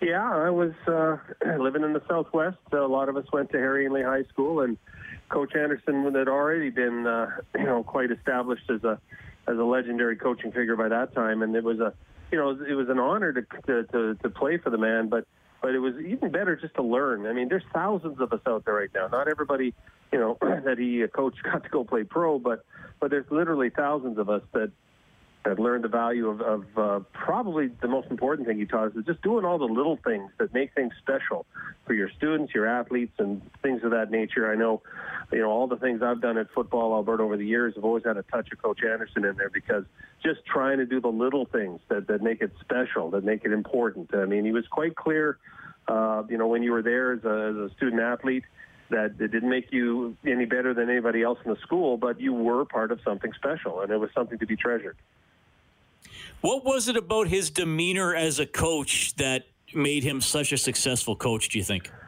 Yeah, 0.01 0.29
I 0.29 0.50
was 0.50 0.74
uh, 0.88 1.17
living 1.60 1.84
in 1.84 1.93
the 1.93 2.01
Southwest. 2.07 2.57
A 2.72 2.77
lot 2.77 3.10
of 3.10 3.17
us 3.17 3.25
went 3.31 3.51
to 3.51 3.57
Harry 3.57 3.88
Ainlay 3.88 4.05
High 4.05 4.27
School, 4.29 4.62
and 4.62 4.77
Coach 5.29 5.55
Anderson 5.55 6.03
had 6.13 6.27
already 6.27 6.69
been, 6.69 7.07
uh, 7.07 7.27
you 7.57 7.63
know, 7.63 7.84
quite 7.84 8.12
established 8.12 8.69
as 8.69 8.84
a 8.84 9.00
as 9.48 9.57
a 9.57 9.63
legendary 9.63 10.15
coaching 10.15 10.51
figure 10.51 10.75
by 10.75 10.89
that 10.89 11.13
time, 11.13 11.43
and 11.43 11.55
it 11.55 11.63
was 11.63 11.79
a, 11.79 11.93
you 12.31 12.38
know, 12.38 12.57
it 12.67 12.74
was 12.74 12.89
an 12.89 13.00
honor 13.00 13.31
to 13.34 13.41
to 13.67 13.84
to, 13.84 14.15
to 14.15 14.29
play 14.29 14.57
for 14.57 14.69
the 14.69 14.77
man, 14.77 15.07
but 15.07 15.25
but 15.62 15.74
it 15.74 15.79
was 15.79 15.95
even 16.05 16.31
better 16.31 16.55
just 16.55 16.75
to 16.75 16.84
learn. 16.84 17.25
I 17.25 17.34
mean, 17.34 17.50
there's 17.50 17.63
thousands 17.74 18.19
of 18.19 18.31
us 18.34 18.41
out 18.48 18.65
there 18.65 18.75
right 18.75 18.89
now. 18.93 19.07
Not 19.07 19.27
everybody, 19.27 19.74
you 20.12 20.19
know, 20.19 20.38
that 20.41 20.77
he 20.77 21.03
uh, 21.03 21.07
coached 21.07 21.41
got 21.43 21.63
to 21.63 21.69
go 21.69 21.84
play 21.84 22.03
pro, 22.03 22.39
but 22.39 22.65
but 23.00 23.12
there's 23.12 23.29
literally 23.31 23.69
thousands 23.69 24.17
of 24.17 24.29
us 24.29 24.41
that 24.53 24.72
I've 25.45 25.59
learned 25.59 25.83
the 25.83 25.89
value 25.89 26.27
of, 26.27 26.41
of 26.41 26.65
uh, 26.77 26.99
probably 27.13 27.67
the 27.67 27.87
most 27.87 28.09
important 28.09 28.47
thing 28.47 28.57
he 28.57 28.65
taught 28.65 28.87
us 28.87 28.95
is 28.95 29.05
just 29.05 29.21
doing 29.21 29.45
all 29.45 29.59
the 29.59 29.65
little 29.65 29.97
things 30.03 30.31
that 30.39 30.53
make 30.53 30.73
things 30.73 30.91
special 30.99 31.45
for 31.85 31.93
your 31.93 32.09
students, 32.17 32.53
your 32.53 32.65
athletes, 32.65 33.13
and 33.19 33.41
things 33.61 33.83
of 33.83 33.91
that 33.91 34.09
nature. 34.09 34.51
I 34.51 34.55
know, 34.55 34.81
you 35.31 35.39
know, 35.39 35.51
all 35.51 35.67
the 35.67 35.77
things 35.77 36.01
I've 36.01 36.19
done 36.19 36.39
at 36.39 36.47
Football 36.55 36.95
Alberta 36.95 37.21
over 37.21 37.37
the 37.37 37.45
years 37.45 37.75
have 37.75 37.83
always 37.83 38.03
had 38.03 38.17
a 38.17 38.23
touch 38.23 38.51
of 38.51 38.61
Coach 38.61 38.79
Anderson 38.83 39.23
in 39.23 39.35
there 39.37 39.51
because 39.51 39.83
just 40.23 40.43
trying 40.45 40.79
to 40.79 40.85
do 40.85 40.99
the 40.99 41.09
little 41.09 41.45
things 41.45 41.79
that, 41.89 42.07
that 42.07 42.23
make 42.23 42.41
it 42.41 42.51
special, 42.61 43.11
that 43.11 43.23
make 43.23 43.45
it 43.45 43.51
important. 43.51 44.15
I 44.15 44.25
mean, 44.25 44.45
he 44.45 44.51
was 44.51 44.65
quite 44.67 44.95
clear, 44.95 45.37
uh, 45.87 46.23
you 46.27 46.39
know, 46.39 46.47
when 46.47 46.63
you 46.63 46.71
were 46.71 46.81
there 46.81 47.13
as 47.13 47.23
a, 47.23 47.49
as 47.49 47.71
a 47.71 47.75
student 47.75 48.01
athlete 48.01 48.45
that 48.89 49.15
it 49.19 49.31
didn't 49.31 49.49
make 49.49 49.71
you 49.71 50.15
any 50.25 50.45
better 50.45 50.73
than 50.73 50.89
anybody 50.89 51.21
else 51.21 51.39
in 51.45 51.51
the 51.51 51.59
school, 51.61 51.97
but 51.97 52.19
you 52.19 52.33
were 52.33 52.65
part 52.65 52.91
of 52.91 52.99
something 53.03 53.31
special, 53.33 53.81
and 53.81 53.91
it 53.91 53.97
was 53.97 54.09
something 54.13 54.37
to 54.39 54.45
be 54.45 54.55
treasured. 54.55 54.95
What 56.45 56.63
was 56.63 56.87
it 56.87 56.95
about 56.95 57.27
his 57.27 57.49
demeanor 57.49 58.13
as 58.13 58.37
a 58.37 58.45
coach 58.45 59.15
that 59.15 59.47
made 59.73 60.03
him 60.03 60.21
such 60.21 60.51
a 60.51 60.59
successful 60.59 61.15
coach, 61.15 61.49
do 61.49 61.57
you 61.57 61.63
think? 61.63 61.89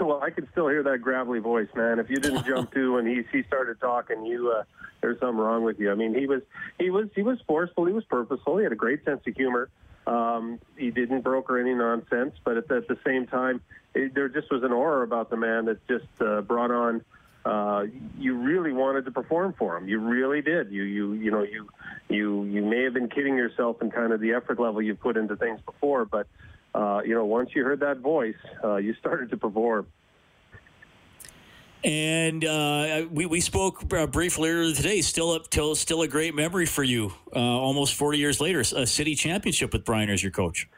Well, 0.00 0.20
I 0.22 0.30
could 0.30 0.48
still 0.52 0.68
hear 0.68 0.82
that 0.84 1.02
gravelly 1.02 1.38
voice, 1.38 1.68
man. 1.76 1.98
If 1.98 2.08
you 2.08 2.16
didn't 2.16 2.46
jump 2.46 2.72
to 2.72 2.94
when 2.94 3.06
he 3.06 3.22
he 3.30 3.42
started 3.44 3.78
talking, 3.78 4.24
you 4.24 4.50
uh, 4.50 4.64
there's 5.02 5.20
something 5.20 5.36
wrong 5.36 5.62
with 5.62 5.78
you. 5.78 5.92
I 5.92 5.94
mean, 5.94 6.14
he 6.14 6.26
was 6.26 6.40
he 6.80 6.88
was 6.88 7.08
he 7.14 7.22
was 7.22 7.38
forceful, 7.46 7.84
he 7.84 7.92
was 7.92 8.04
purposeful, 8.04 8.56
he 8.56 8.64
had 8.64 8.72
a 8.72 8.76
great 8.76 9.04
sense 9.04 9.20
of 9.26 9.36
humor. 9.36 9.68
Um, 10.06 10.58
he 10.76 10.90
didn't 10.90 11.20
broker 11.20 11.58
any 11.58 11.74
nonsense, 11.74 12.34
but 12.42 12.56
at 12.56 12.68
the, 12.68 12.76
at 12.76 12.88
the 12.88 12.98
same 13.06 13.26
time, 13.26 13.60
it, 13.94 14.14
there 14.14 14.28
just 14.28 14.50
was 14.50 14.62
an 14.62 14.72
aura 14.72 15.04
about 15.04 15.30
the 15.30 15.36
man 15.36 15.66
that 15.66 15.86
just 15.86 16.06
uh, 16.20 16.40
brought 16.40 16.70
on 16.70 17.04
uh, 17.48 17.86
you 18.18 18.36
really 18.36 18.72
wanted 18.72 19.06
to 19.06 19.10
perform 19.10 19.54
for 19.58 19.76
him. 19.76 19.88
You 19.88 20.00
really 20.00 20.42
did. 20.42 20.70
You 20.70 20.82
you 20.82 21.12
you 21.14 21.30
know 21.30 21.42
you 21.42 21.66
you 22.08 22.44
you 22.44 22.62
may 22.62 22.82
have 22.84 22.92
been 22.92 23.08
kidding 23.08 23.36
yourself 23.36 23.80
in 23.80 23.90
kind 23.90 24.12
of 24.12 24.20
the 24.20 24.32
effort 24.32 24.60
level 24.60 24.82
you 24.82 24.94
put 24.94 25.16
into 25.16 25.34
things 25.34 25.58
before, 25.64 26.04
but 26.04 26.26
uh, 26.74 27.00
you 27.06 27.14
know 27.14 27.24
once 27.24 27.50
you 27.54 27.64
heard 27.64 27.80
that 27.80 27.98
voice, 27.98 28.36
uh, 28.62 28.76
you 28.76 28.94
started 28.94 29.30
to 29.30 29.38
perform. 29.38 29.86
And 31.84 32.44
uh, 32.44 33.06
we, 33.10 33.24
we 33.24 33.40
spoke 33.40 33.94
uh, 33.94 34.06
briefly 34.08 34.50
earlier 34.50 34.74
today. 34.74 35.00
Still, 35.00 35.30
up 35.30 35.48
till 35.48 35.74
still 35.74 36.02
a 36.02 36.08
great 36.08 36.34
memory 36.34 36.66
for 36.66 36.82
you. 36.82 37.14
Uh, 37.34 37.38
almost 37.38 37.94
forty 37.94 38.18
years 38.18 38.42
later, 38.42 38.60
a 38.60 38.86
city 38.86 39.14
championship 39.14 39.72
with 39.72 39.86
Brian 39.86 40.10
as 40.10 40.22
your 40.22 40.32
coach. 40.32 40.68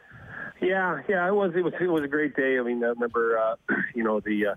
Yeah, 0.61 1.01
yeah, 1.09 1.27
it 1.27 1.33
was. 1.33 1.51
It 1.53 1.65
was. 1.65 1.73
It 1.81 1.87
was 1.87 2.03
a 2.03 2.07
great 2.07 2.33
day. 2.35 2.59
I 2.59 2.61
mean, 2.61 2.81
I 2.81 2.87
remember, 2.87 3.37
uh, 3.37 3.55
you 3.93 4.05
know, 4.05 4.21
the 4.21 4.55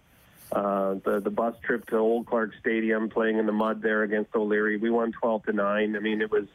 uh, 0.55 0.95
the 1.05 1.21
the 1.21 1.31
bus 1.31 1.55
trip 1.65 1.85
to 1.87 1.97
Old 1.97 2.27
Clarke 2.27 2.53
Stadium, 2.61 3.09
playing 3.09 3.39
in 3.39 3.47
the 3.47 3.53
mud 3.53 3.83
there 3.83 4.05
against 4.05 4.35
O'Leary. 4.37 4.77
We 4.77 4.89
won 4.89 5.13
12 5.13 5.47
to 5.47 5.53
nine. 5.53 5.97
I 5.97 5.99
mean, 5.99 6.23
it 6.23 6.31
was 6.31 6.47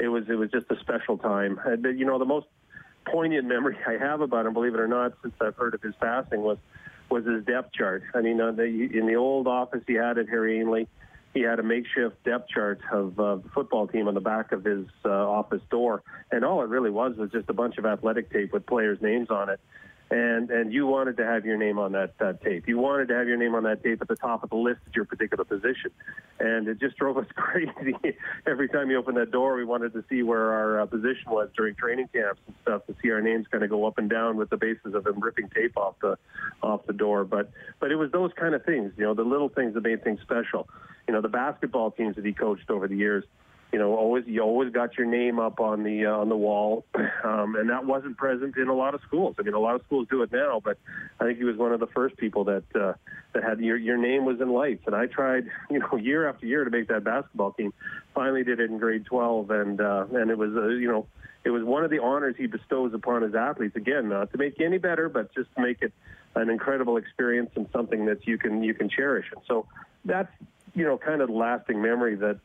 it 0.00 0.08
was 0.08 0.28
it 0.28 0.34
was 0.34 0.50
just 0.50 0.66
a 0.70 0.78
special 0.80 1.16
time. 1.16 1.60
And, 1.64 1.84
you 1.98 2.04
know, 2.04 2.18
the 2.18 2.24
most 2.24 2.46
poignant 3.06 3.46
memory 3.46 3.76
I 3.86 3.92
have 3.92 4.20
about 4.20 4.46
him, 4.46 4.54
believe 4.54 4.74
it 4.74 4.80
or 4.80 4.88
not, 4.88 5.12
since 5.22 5.34
I've 5.40 5.54
heard 5.54 5.74
of 5.74 5.82
his 5.82 5.94
passing, 6.00 6.42
was 6.42 6.58
was 7.10 7.24
his 7.24 7.44
depth 7.44 7.72
chart. 7.72 8.02
I 8.12 8.22
mean, 8.22 8.40
uh, 8.40 8.50
the, 8.50 8.64
in 8.64 9.06
the 9.06 9.14
old 9.14 9.46
office 9.46 9.82
he 9.86 9.94
had 9.94 10.18
at 10.18 10.28
Harry 10.28 10.58
Ainlay, 10.58 10.88
he 11.32 11.42
had 11.42 11.60
a 11.60 11.62
makeshift 11.62 12.24
depth 12.24 12.48
chart 12.48 12.80
of 12.90 13.20
uh, 13.20 13.36
the 13.36 13.48
football 13.50 13.86
team 13.86 14.08
on 14.08 14.14
the 14.14 14.20
back 14.20 14.50
of 14.50 14.64
his 14.64 14.86
uh, 15.04 15.10
office 15.10 15.62
door, 15.70 16.02
and 16.32 16.44
all 16.44 16.60
it 16.62 16.68
really 16.68 16.90
was 16.90 17.16
was 17.16 17.30
just 17.30 17.48
a 17.48 17.52
bunch 17.52 17.78
of 17.78 17.86
athletic 17.86 18.32
tape 18.32 18.52
with 18.52 18.66
players' 18.66 19.00
names 19.00 19.30
on 19.30 19.48
it 19.48 19.60
and 20.10 20.50
and 20.50 20.72
you 20.72 20.86
wanted 20.86 21.16
to 21.16 21.24
have 21.24 21.46
your 21.46 21.56
name 21.56 21.78
on 21.78 21.92
that, 21.92 22.16
that 22.18 22.42
tape. 22.42 22.68
You 22.68 22.78
wanted 22.78 23.08
to 23.08 23.14
have 23.14 23.26
your 23.26 23.36
name 23.36 23.54
on 23.54 23.62
that 23.64 23.82
tape 23.82 24.02
at 24.02 24.08
the 24.08 24.16
top 24.16 24.42
of 24.44 24.50
the 24.50 24.56
list 24.56 24.80
at 24.86 24.94
your 24.94 25.04
particular 25.06 25.44
position, 25.44 25.90
and 26.38 26.68
it 26.68 26.78
just 26.78 26.96
drove 26.98 27.16
us 27.16 27.26
crazy. 27.34 27.96
Every 28.46 28.68
time 28.68 28.90
you 28.90 28.98
opened 28.98 29.16
that 29.16 29.30
door, 29.30 29.56
we 29.56 29.64
wanted 29.64 29.92
to 29.94 30.04
see 30.08 30.22
where 30.22 30.52
our 30.52 30.80
uh, 30.80 30.86
position 30.86 31.30
was 31.30 31.48
during 31.56 31.74
training 31.74 32.08
camps 32.12 32.40
and 32.46 32.54
stuff 32.62 32.86
to 32.86 32.94
see 33.02 33.10
our 33.10 33.22
names 33.22 33.46
kind 33.50 33.64
of 33.64 33.70
go 33.70 33.86
up 33.86 33.98
and 33.98 34.10
down 34.10 34.36
with 34.36 34.50
the 34.50 34.56
basis 34.56 34.94
of 34.94 35.04
them 35.04 35.20
ripping 35.20 35.48
tape 35.48 35.76
off 35.76 35.94
the 36.00 36.18
off 36.62 36.84
the 36.86 36.92
door. 36.92 37.24
But 37.24 37.50
but 37.80 37.90
it 37.90 37.96
was 37.96 38.10
those 38.12 38.32
kind 38.36 38.54
of 38.54 38.64
things, 38.64 38.92
you 38.96 39.04
know, 39.04 39.14
the 39.14 39.22
little 39.24 39.48
things 39.48 39.74
that 39.74 39.82
made 39.82 40.04
things 40.04 40.20
special. 40.20 40.68
You 41.08 41.14
know, 41.14 41.20
the 41.20 41.28
basketball 41.28 41.90
teams 41.90 42.16
that 42.16 42.24
he 42.24 42.32
coached 42.32 42.70
over 42.70 42.88
the 42.88 42.96
years 42.96 43.24
you 43.74 43.80
know, 43.80 43.96
always 43.96 44.22
you 44.28 44.40
always 44.40 44.72
got 44.72 44.96
your 44.96 45.08
name 45.08 45.40
up 45.40 45.58
on 45.58 45.82
the 45.82 46.06
uh, 46.06 46.12
on 46.12 46.28
the 46.28 46.36
wall, 46.36 46.86
um, 47.24 47.56
and 47.56 47.68
that 47.70 47.84
wasn't 47.84 48.16
present 48.16 48.56
in 48.56 48.68
a 48.68 48.72
lot 48.72 48.94
of 48.94 49.00
schools. 49.00 49.34
I 49.36 49.42
mean, 49.42 49.54
a 49.54 49.58
lot 49.58 49.74
of 49.74 49.82
schools 49.84 50.06
do 50.08 50.22
it 50.22 50.30
now, 50.30 50.60
but 50.62 50.78
I 51.18 51.24
think 51.24 51.38
he 51.38 51.44
was 51.44 51.56
one 51.56 51.72
of 51.72 51.80
the 51.80 51.88
first 51.88 52.16
people 52.16 52.44
that 52.44 52.62
uh, 52.76 52.92
that 53.32 53.42
had 53.42 53.58
your 53.58 53.76
your 53.76 53.96
name 53.96 54.24
was 54.26 54.40
in 54.40 54.50
lights. 54.50 54.84
And 54.86 54.94
I 54.94 55.06
tried, 55.06 55.50
you 55.72 55.80
know, 55.80 55.96
year 55.96 56.28
after 56.28 56.46
year 56.46 56.62
to 56.62 56.70
make 56.70 56.86
that 56.86 57.02
basketball 57.02 57.52
team. 57.54 57.74
Finally, 58.14 58.44
did 58.44 58.60
it 58.60 58.70
in 58.70 58.78
grade 58.78 59.06
12, 59.06 59.50
and 59.50 59.80
uh, 59.80 60.06
and 60.12 60.30
it 60.30 60.38
was 60.38 60.52
uh, 60.54 60.68
you 60.68 60.86
know 60.86 61.08
it 61.42 61.50
was 61.50 61.64
one 61.64 61.82
of 61.82 61.90
the 61.90 62.00
honors 62.00 62.36
he 62.38 62.46
bestows 62.46 62.94
upon 62.94 63.22
his 63.22 63.34
athletes. 63.34 63.74
Again, 63.74 64.08
not 64.08 64.30
to 64.30 64.38
make 64.38 64.56
you 64.60 64.66
any 64.66 64.78
better, 64.78 65.08
but 65.08 65.34
just 65.34 65.52
to 65.56 65.60
make 65.60 65.82
it 65.82 65.92
an 66.36 66.48
incredible 66.48 66.96
experience 66.96 67.50
and 67.56 67.66
something 67.72 68.06
that 68.06 68.24
you 68.24 68.38
can 68.38 68.62
you 68.62 68.72
can 68.72 68.88
cherish. 68.88 69.26
And 69.34 69.42
so 69.48 69.66
that's 70.04 70.30
you 70.76 70.84
know 70.84 70.96
kind 70.96 71.22
of 71.22 71.28
lasting 71.28 71.82
memory 71.82 72.14
that 72.14 72.38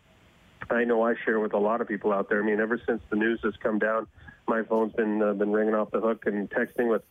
I 0.69 0.83
know 0.83 1.03
I 1.03 1.15
share 1.25 1.39
with 1.39 1.53
a 1.53 1.57
lot 1.57 1.81
of 1.81 1.87
people 1.87 2.13
out 2.13 2.29
there. 2.29 2.41
I 2.41 2.45
mean, 2.45 2.59
ever 2.59 2.79
since 2.85 3.01
the 3.09 3.15
news 3.15 3.39
has 3.43 3.53
come 3.61 3.79
down, 3.79 4.07
my 4.47 4.63
phone's 4.63 4.93
been 4.93 5.21
uh, 5.21 5.33
been 5.33 5.51
ringing 5.51 5.75
off 5.75 5.91
the 5.91 6.01
hook 6.01 6.25
and 6.25 6.49
texting 6.49 6.89
with 6.89 7.03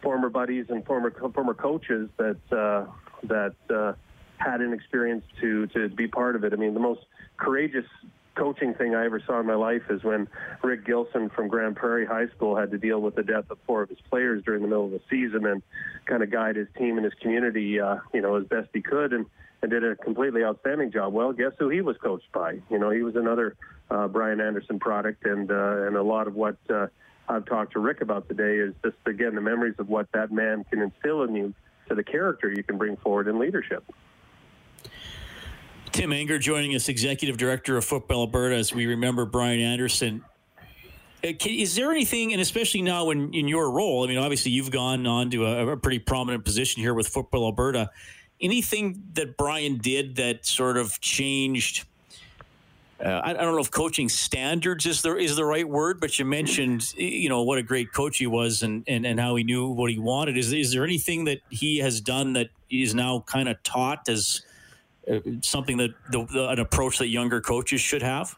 former 0.00 0.28
buddies 0.28 0.66
and 0.68 0.84
former 0.84 1.10
former 1.10 1.54
coaches 1.54 2.08
that 2.16 2.38
uh, 2.52 2.86
that 3.24 3.54
uh, 3.74 3.92
had 4.38 4.60
an 4.60 4.72
experience 4.72 5.24
to 5.40 5.66
to 5.68 5.88
be 5.88 6.06
part 6.06 6.36
of 6.36 6.44
it. 6.44 6.52
I 6.52 6.56
mean, 6.56 6.74
the 6.74 6.80
most 6.80 7.00
courageous 7.36 7.86
coaching 8.34 8.74
thing 8.74 8.94
I 8.94 9.04
ever 9.04 9.20
saw 9.20 9.40
in 9.40 9.46
my 9.46 9.54
life 9.54 9.82
is 9.90 10.02
when 10.02 10.28
Rick 10.62 10.86
Gilson 10.86 11.30
from 11.30 11.48
Grande 11.48 11.76
Prairie 11.76 12.06
High 12.06 12.28
School 12.28 12.56
had 12.56 12.70
to 12.70 12.78
deal 12.78 13.00
with 13.00 13.14
the 13.14 13.22
death 13.22 13.50
of 13.50 13.58
four 13.66 13.82
of 13.82 13.88
his 13.88 14.00
players 14.08 14.42
during 14.44 14.62
the 14.62 14.68
middle 14.68 14.86
of 14.86 14.92
the 14.92 15.00
season 15.10 15.46
and 15.46 15.62
kind 16.06 16.22
of 16.22 16.30
guide 16.30 16.56
his 16.56 16.68
team 16.76 16.96
and 16.96 17.04
his 17.04 17.14
community, 17.14 17.80
uh, 17.80 17.96
you 18.14 18.22
know, 18.22 18.36
as 18.36 18.44
best 18.44 18.68
he 18.72 18.80
could. 18.80 19.12
And 19.12 19.26
and 19.62 19.70
did 19.70 19.84
a 19.84 19.96
completely 19.96 20.44
outstanding 20.44 20.90
job. 20.90 21.12
Well, 21.12 21.32
guess 21.32 21.52
who 21.58 21.68
he 21.68 21.80
was 21.80 21.96
coached 21.98 22.30
by? 22.32 22.60
You 22.70 22.78
know, 22.78 22.90
he 22.90 23.02
was 23.02 23.16
another 23.16 23.56
uh, 23.90 24.08
Brian 24.08 24.40
Anderson 24.40 24.78
product, 24.78 25.24
and 25.26 25.50
uh, 25.50 25.86
and 25.86 25.96
a 25.96 26.02
lot 26.02 26.26
of 26.26 26.34
what 26.34 26.56
uh, 26.70 26.86
I've 27.28 27.44
talked 27.44 27.72
to 27.72 27.80
Rick 27.80 28.00
about 28.00 28.28
today 28.28 28.58
is 28.58 28.74
just 28.82 28.96
again 29.06 29.34
the 29.34 29.40
memories 29.40 29.74
of 29.78 29.88
what 29.88 30.10
that 30.12 30.32
man 30.32 30.64
can 30.64 30.80
instill 30.80 31.22
in 31.24 31.34
you 31.34 31.54
to 31.88 31.94
the 31.94 32.04
character 32.04 32.50
you 32.50 32.62
can 32.62 32.78
bring 32.78 32.96
forward 32.96 33.28
in 33.28 33.38
leadership. 33.38 33.84
Tim 35.92 36.10
Enger 36.10 36.40
joining 36.40 36.74
us, 36.74 36.88
Executive 36.88 37.36
Director 37.36 37.76
of 37.76 37.84
Football 37.84 38.20
Alberta, 38.20 38.54
as 38.54 38.72
we 38.72 38.86
remember 38.86 39.26
Brian 39.26 39.60
Anderson. 39.60 40.24
Uh, 41.22 41.32
is 41.44 41.74
there 41.74 41.90
anything, 41.90 42.32
and 42.32 42.40
especially 42.40 42.80
now 42.80 43.10
in, 43.10 43.34
in 43.34 43.48
your 43.48 43.70
role, 43.70 44.04
I 44.04 44.06
mean, 44.06 44.16
obviously 44.16 44.52
you've 44.52 44.70
gone 44.70 45.06
on 45.06 45.30
to 45.32 45.44
a, 45.44 45.72
a 45.72 45.76
pretty 45.76 45.98
prominent 45.98 46.44
position 46.44 46.80
here 46.80 46.94
with 46.94 47.08
Football 47.08 47.44
Alberta 47.44 47.90
anything 48.40 49.02
that 49.14 49.36
Brian 49.36 49.78
did 49.78 50.16
that 50.16 50.46
sort 50.46 50.76
of 50.76 51.00
changed? 51.00 51.84
Uh, 53.04 53.08
I, 53.08 53.30
I, 53.30 53.32
don't 53.32 53.54
know 53.54 53.60
if 53.60 53.70
coaching 53.70 54.10
standards 54.10 54.84
is 54.84 55.00
the 55.00 55.16
is 55.16 55.34
the 55.34 55.44
right 55.44 55.66
word, 55.66 56.00
but 56.00 56.18
you 56.18 56.26
mentioned 56.26 56.92
you 56.98 57.30
know 57.30 57.42
what 57.42 57.56
a 57.56 57.62
great 57.62 57.92
coach 57.92 58.18
he 58.18 58.26
was 58.26 58.62
and, 58.62 58.84
and, 58.86 59.06
and 59.06 59.18
how 59.18 59.36
he 59.36 59.44
knew 59.44 59.68
what 59.68 59.90
he 59.90 59.98
wanted. 59.98 60.36
Is 60.36 60.52
is 60.52 60.72
there 60.72 60.84
anything 60.84 61.24
that 61.24 61.40
he 61.48 61.78
has 61.78 62.00
done 62.00 62.34
that 62.34 62.50
is 62.68 62.94
now 62.94 63.24
kind 63.26 63.48
of 63.48 63.62
taught 63.62 64.08
as 64.08 64.42
uh, 65.10 65.20
something 65.40 65.78
that 65.78 65.90
the, 66.10 66.26
the, 66.26 66.48
an 66.50 66.58
approach 66.58 66.98
that 66.98 67.08
younger 67.08 67.40
coaches 67.40 67.80
should 67.80 68.02
have? 68.02 68.36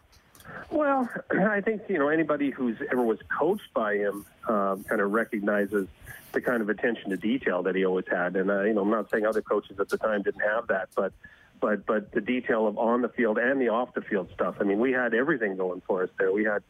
Well, 0.71 1.09
I 1.31 1.61
think 1.61 1.83
you 1.89 1.99
know 1.99 2.09
anybody 2.09 2.51
who's 2.51 2.77
ever 2.91 3.03
was 3.03 3.19
coached 3.37 3.75
by 3.75 3.97
him 3.97 4.25
um, 4.49 4.85
kind 4.85 5.01
of 5.01 5.11
recognizes 5.11 5.89
the 6.33 6.41
kind 6.41 6.63
of 6.63 6.69
attention 6.69 7.11
to 7.11 7.17
detail 7.17 7.63
that 7.63 7.75
he 7.75 7.85
always 7.85 8.07
had. 8.11 8.37
And 8.37 8.51
uh, 8.51 8.63
you 8.63 8.75
know, 8.75 8.83
I'm 8.83 8.91
not 8.91 9.11
saying 9.11 9.27
other 9.27 9.43
coaches 9.43 9.79
at 9.79 9.89
the 9.89 9.99
time 9.99 10.23
didn't 10.23 10.43
have 10.43 10.69
that, 10.69 10.89
but 10.95 11.13
but 11.61 11.87
but 11.87 12.13
the 12.13 12.21
detail 12.21 12.67
of 12.67 12.77
on 12.79 13.03
the 13.03 13.09
field 13.09 13.39
and 13.39 13.61
the 13.61 13.69
off 13.69 13.95
the 13.95 14.03
field 14.03 14.29
stuff. 14.35 14.57
I 14.61 14.65
mean, 14.65 14.79
we 14.79 14.93
had 14.93 15.15
everything 15.15 15.57
going 15.57 15.83
for 15.87 16.03
us 16.03 16.11
there. 16.19 16.33
We 16.33 16.45
had, 16.45 16.63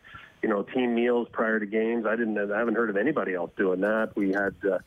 you 0.43 0.49
know, 0.49 0.63
team 0.63 0.95
meals 0.95 1.29
prior 1.33 1.59
to 1.59 1.67
games. 1.67 2.07
I 2.07 2.17
didn't. 2.17 2.39
I 2.39 2.59
haven't 2.59 2.75
heard 2.75 2.91
of 2.91 2.97
anybody 2.97 3.35
else 3.35 3.51
doing 3.57 3.81
that. 3.81 4.15
We 4.15 4.33
had. 4.33 4.55
Uh, 4.65 4.79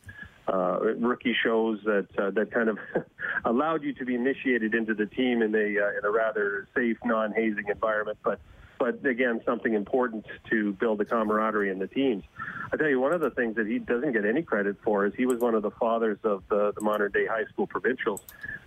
uh, 0.48 0.78
rookie 0.98 1.34
shows 1.42 1.80
that 1.84 2.06
uh, 2.16 2.30
that 2.30 2.52
kind 2.52 2.68
of 2.68 2.78
allowed 3.44 3.82
you 3.82 3.92
to 3.92 4.04
be 4.04 4.14
initiated 4.14 4.76
into 4.76 4.94
the 4.94 5.06
team 5.06 5.42
in 5.42 5.52
a 5.52 5.58
uh, 5.58 5.98
in 5.98 6.04
a 6.04 6.10
rather 6.10 6.68
safe, 6.72 6.96
non-hazing 7.04 7.64
environment. 7.66 8.16
But 8.22 8.38
but 8.78 9.04
again, 9.04 9.40
something 9.44 9.74
important 9.74 10.26
to 10.50 10.72
build 10.74 10.98
the 10.98 11.04
camaraderie 11.04 11.70
in 11.70 11.78
the 11.78 11.86
teams. 11.86 12.24
I 12.72 12.76
tell 12.76 12.88
you, 12.88 13.00
one 13.00 13.12
of 13.12 13.20
the 13.20 13.30
things 13.30 13.56
that 13.56 13.66
he 13.66 13.78
doesn't 13.78 14.12
get 14.12 14.24
any 14.24 14.42
credit 14.42 14.76
for 14.82 15.06
is 15.06 15.14
he 15.16 15.26
was 15.26 15.38
one 15.40 15.54
of 15.54 15.62
the 15.62 15.70
fathers 15.70 16.18
of 16.24 16.42
the, 16.48 16.72
the 16.72 16.80
modern 16.80 17.12
day 17.12 17.26
high 17.26 17.44
school 17.44 17.66
provincials. 17.66 18.20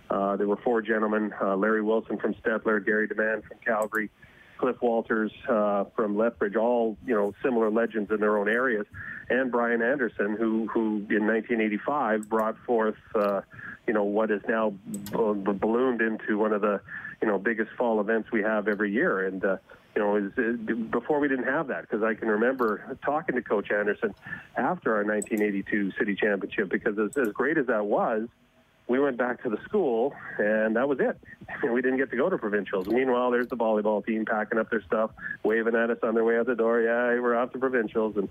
Uh, 0.08 0.36
there 0.36 0.48
were 0.48 0.56
four 0.56 0.82
gentlemen: 0.82 1.32
uh, 1.40 1.56
Larry 1.56 1.82
Wilson 1.82 2.18
from 2.18 2.34
Stettler, 2.34 2.84
Gary 2.84 3.08
DeMann 3.08 3.44
from 3.44 3.58
Calgary, 3.64 4.10
Cliff 4.58 4.76
Walters 4.82 5.32
uh, 5.48 5.84
from 5.96 6.16
Lethbridge, 6.16 6.56
all 6.56 6.96
you 7.06 7.14
know 7.14 7.34
similar 7.42 7.70
legends 7.70 8.10
in 8.10 8.20
their 8.20 8.36
own 8.38 8.48
areas, 8.48 8.86
and 9.28 9.50
Brian 9.50 9.82
Anderson, 9.82 10.36
who 10.36 10.66
who 10.66 10.96
in 11.10 11.26
1985 11.26 12.28
brought 12.28 12.56
forth 12.66 12.96
uh, 13.14 13.42
you 13.86 13.94
know 13.94 14.04
what 14.04 14.30
is 14.30 14.42
now 14.48 14.74
ballooned 15.12 16.02
into 16.02 16.38
one 16.38 16.52
of 16.52 16.60
the 16.60 16.80
you 17.22 17.28
know 17.28 17.38
biggest 17.38 17.70
fall 17.78 18.00
events 18.00 18.30
we 18.32 18.42
have 18.42 18.68
every 18.68 18.92
year, 18.92 19.26
and 19.26 19.44
uh, 19.44 19.56
you 19.94 20.02
know, 20.02 20.16
is, 20.16 20.58
before 20.90 21.18
we 21.18 21.28
didn't 21.28 21.46
have 21.46 21.68
that 21.68 21.82
because 21.82 22.02
I 22.02 22.14
can 22.14 22.28
remember 22.28 22.96
talking 23.04 23.34
to 23.34 23.42
Coach 23.42 23.70
Anderson 23.70 24.14
after 24.56 24.94
our 24.94 25.04
1982 25.04 25.92
city 25.98 26.14
championship 26.14 26.68
because 26.68 26.98
as, 26.98 27.16
as 27.16 27.32
great 27.32 27.58
as 27.58 27.66
that 27.66 27.86
was, 27.86 28.28
we 28.90 28.98
went 28.98 29.16
back 29.16 29.40
to 29.44 29.48
the 29.48 29.58
school 29.64 30.12
and 30.38 30.74
that 30.74 30.88
was 30.88 30.98
it. 30.98 31.16
we 31.72 31.80
didn't 31.80 31.98
get 31.98 32.10
to 32.10 32.16
go 32.16 32.28
to 32.28 32.36
provincials. 32.36 32.88
Meanwhile, 32.88 33.30
there's 33.30 33.48
the 33.48 33.56
volleyball 33.56 34.04
team 34.04 34.24
packing 34.24 34.58
up 34.58 34.68
their 34.68 34.82
stuff, 34.82 35.12
waving 35.44 35.76
at 35.76 35.90
us 35.90 35.98
on 36.02 36.14
their 36.14 36.24
way 36.24 36.38
out 36.38 36.46
the 36.46 36.56
door. 36.56 36.80
Yeah, 36.80 37.20
we're 37.20 37.36
off 37.36 37.52
to 37.52 37.58
provincials, 37.58 38.16
and 38.16 38.28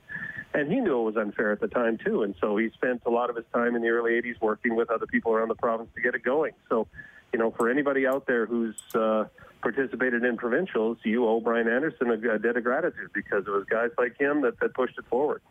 and 0.53 0.71
he 0.71 0.79
knew 0.79 0.99
it 0.99 1.03
was 1.03 1.15
unfair 1.15 1.51
at 1.51 1.61
the 1.61 1.67
time 1.67 1.97
too. 1.97 2.23
And 2.23 2.35
so 2.41 2.57
he 2.57 2.69
spent 2.71 3.03
a 3.05 3.09
lot 3.09 3.29
of 3.29 3.37
his 3.37 3.45
time 3.53 3.75
in 3.75 3.81
the 3.81 3.89
early 3.89 4.19
80s 4.21 4.41
working 4.41 4.75
with 4.75 4.89
other 4.89 5.05
people 5.05 5.31
around 5.31 5.47
the 5.47 5.55
province 5.55 5.89
to 5.95 6.01
get 6.01 6.15
it 6.15 6.23
going. 6.23 6.53
So, 6.67 6.87
you 7.31 7.39
know, 7.39 7.51
for 7.51 7.69
anybody 7.69 8.05
out 8.05 8.25
there 8.25 8.45
who's 8.45 8.75
uh, 8.95 9.25
participated 9.61 10.23
in 10.23 10.37
provincials, 10.37 10.97
you 11.03 11.27
owe 11.27 11.39
Brian 11.39 11.67
Anderson 11.67 12.09
a, 12.09 12.35
a 12.35 12.39
debt 12.39 12.57
of 12.57 12.63
gratitude 12.63 13.09
because 13.13 13.45
it 13.45 13.51
was 13.51 13.65
guys 13.69 13.89
like 13.97 14.19
him 14.19 14.41
that, 14.41 14.59
that 14.59 14.73
pushed 14.73 14.97
it 14.97 15.05
forward. 15.09 15.41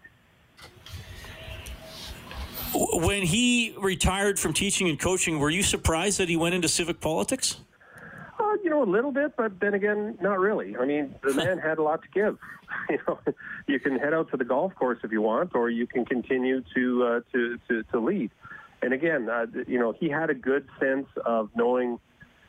When 2.74 3.22
he 3.22 3.74
retired 3.78 4.38
from 4.38 4.52
teaching 4.52 4.88
and 4.88 4.98
coaching, 4.98 5.38
were 5.38 5.50
you 5.50 5.62
surprised 5.62 6.18
that 6.18 6.28
he 6.28 6.36
went 6.36 6.54
into 6.54 6.68
civic 6.68 7.00
politics? 7.00 7.58
Uh, 8.38 8.54
you 8.62 8.70
know, 8.70 8.82
a 8.82 8.84
little 8.84 9.10
bit, 9.10 9.36
but 9.36 9.58
then 9.58 9.74
again, 9.74 10.18
not 10.20 10.38
really. 10.38 10.76
I 10.76 10.84
mean, 10.84 11.14
the 11.22 11.34
man 11.34 11.58
had 11.64 11.78
a 11.78 11.82
lot 11.82 12.02
to 12.02 12.08
give. 12.08 12.38
You 12.90 12.98
know, 13.06 13.18
you 13.66 13.80
can 13.80 13.98
head 13.98 14.12
out 14.12 14.30
to 14.30 14.36
the 14.36 14.44
golf 14.44 14.74
course 14.74 14.98
if 15.02 15.10
you 15.10 15.22
want, 15.22 15.54
or 15.54 15.70
you 15.70 15.86
can 15.86 16.04
continue 16.04 16.62
to 16.74 17.04
uh, 17.04 17.20
to, 17.32 17.58
to 17.66 17.82
to 17.84 17.98
lead. 17.98 18.30
And 18.82 18.92
again, 18.92 19.28
uh, 19.28 19.46
you 19.66 19.78
know, 19.78 19.92
he 19.92 20.08
had 20.08 20.28
a 20.30 20.34
good 20.34 20.68
sense 20.78 21.06
of 21.24 21.50
knowing 21.54 21.98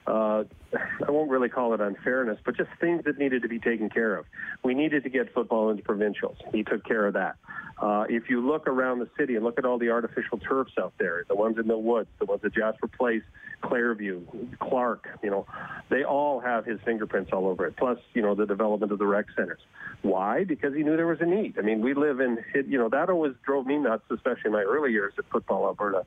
uh, 0.08 0.44
I 1.08 1.12
won't 1.12 1.29
really 1.29 1.50
call 1.50 1.74
it 1.74 1.82
unfairness, 1.82 2.39
but 2.46 2.56
just 2.56 2.70
things 2.79 3.03
that 3.06 3.18
needed 3.18 3.41
to 3.44 3.48
be 3.48 3.60
taken 3.60 3.89
care 3.89 4.15
of. 4.15 4.25
We 4.63 4.74
needed 4.74 5.03
to 5.03 5.10
get 5.10 5.34
football 5.34 5.70
into 5.70 5.84
provincials. 5.84 6.38
He 6.51 6.63
took 6.63 6.84
care 6.86 7.08
of 7.08 7.13
that. 7.13 7.36
Uh, 7.82 8.06
if 8.10 8.29
you 8.29 8.46
look 8.46 8.68
around 8.68 9.00
the 9.00 9.10
city 9.18 9.36
and 9.36 9.46
look 9.46 9.58
at 9.58 9.65
all 9.65 9.77
the 9.77 9.89
artificial 9.89 10.38
turfs 10.38 10.74
out 10.77 10.94
there, 11.00 11.24
the 11.27 11.36
ones 11.36 11.58
in 11.58 11.68
the 11.68 11.77
woods, 11.77 12.10
the 12.20 12.25
ones 12.25 12.41
at 12.44 12.53
Jasper 12.53 12.88
Place, 12.88 13.24
Clairview, 13.62 14.22
Clarke, 14.60 15.08
you 15.24 15.29
know, 15.29 15.46
they 15.89 16.03
all 16.03 16.39
have 16.39 16.65
his 16.65 16.79
fingerprints 16.84 17.32
all 17.32 17.48
over 17.48 17.65
it. 17.65 17.77
Plus, 17.77 17.98
you 18.13 18.22
know, 18.22 18.36
the 18.36 18.46
development 18.46 18.91
of 18.91 19.00
the 19.00 19.06
rec 19.06 19.25
centers. 19.36 19.62
Why? 20.01 20.44
Because 20.44 20.74
he 20.74 20.84
knew 20.84 20.98
there 20.98 21.08
was 21.08 21.22
a 21.22 21.25
need. 21.25 21.58
I 21.58 21.62
mean, 21.62 21.82
we 21.82 21.94
live 21.94 22.20
in, 22.20 22.44
you 22.53 22.77
know, 22.77 22.89
that 22.89 23.10
always 23.10 23.34
drove 23.46 23.65
me 23.65 23.77
nuts, 23.77 24.03
especially 24.10 24.48
in 24.48 24.51
my 24.51 24.62
early 24.62 24.91
years 24.91 25.13
at 25.18 25.25
Football 25.32 25.65
Alberta 25.65 26.06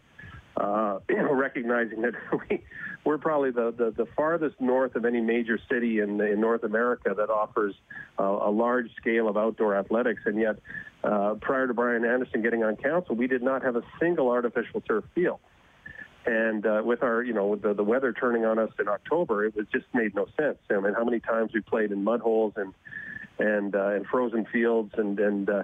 uh, 0.57 0.99
you 1.09 1.17
know, 1.17 1.33
recognizing 1.33 2.03
that 2.03 2.15
we, 2.51 2.63
we're 3.05 3.19
probably 3.19 3.51
the, 3.51 3.73
the, 3.77 3.91
the, 3.91 4.07
farthest 4.17 4.61
north 4.61 4.95
of 4.95 5.05
any 5.05 5.21
major 5.21 5.59
city 5.71 6.01
in, 6.01 6.21
in 6.21 6.41
North 6.41 6.63
America 6.63 7.15
that 7.17 7.31
offers 7.31 7.75
uh, 8.19 8.23
a 8.23 8.51
large 8.51 8.95
scale 8.97 9.29
of 9.29 9.37
outdoor 9.37 9.77
athletics. 9.77 10.23
And 10.27 10.39
yet, 10.39 10.59
uh, 11.03 11.35
prior 11.41 11.67
to 11.67 11.75
Brian 11.75 12.05
Anderson 12.05 12.43
getting 12.43 12.63
on 12.63 12.77
council, 12.77 13.17
we 13.17 13.27
did 13.27 13.43
not 13.43 13.63
have 13.63 13.77
a 13.77 13.83
single 13.99 14.29
artificial 14.29 14.81
turf 14.83 15.05
field. 15.15 15.41
And 16.25 16.65
uh, 16.65 16.83
with 16.85 17.03
our, 17.03 17.23
you 17.23 17.33
know, 17.33 17.57
the, 17.57 17.75
the 17.75 17.83
weather 17.83 18.13
turning 18.13 18.45
on 18.45 18.59
us 18.59 18.71
in 18.79 18.87
October, 18.87 19.45
it 19.45 19.57
was 19.57 19.67
just 19.73 19.87
made 19.93 20.15
no 20.15 20.27
sense. 20.39 20.59
I 20.71 20.79
mean, 20.79 20.95
how 20.95 21.05
many 21.05 21.19
times 21.19 21.53
we 21.53 21.61
played 21.61 21.91
in 21.91 22.05
mud 22.05 22.21
holes 22.21 22.53
and 22.57 22.73
and 23.39 23.75
uh, 23.75 23.89
and 23.89 24.07
frozen 24.07 24.45
fields 24.45 24.93
and 24.97 25.19
and 25.19 25.51
uh, 25.51 25.63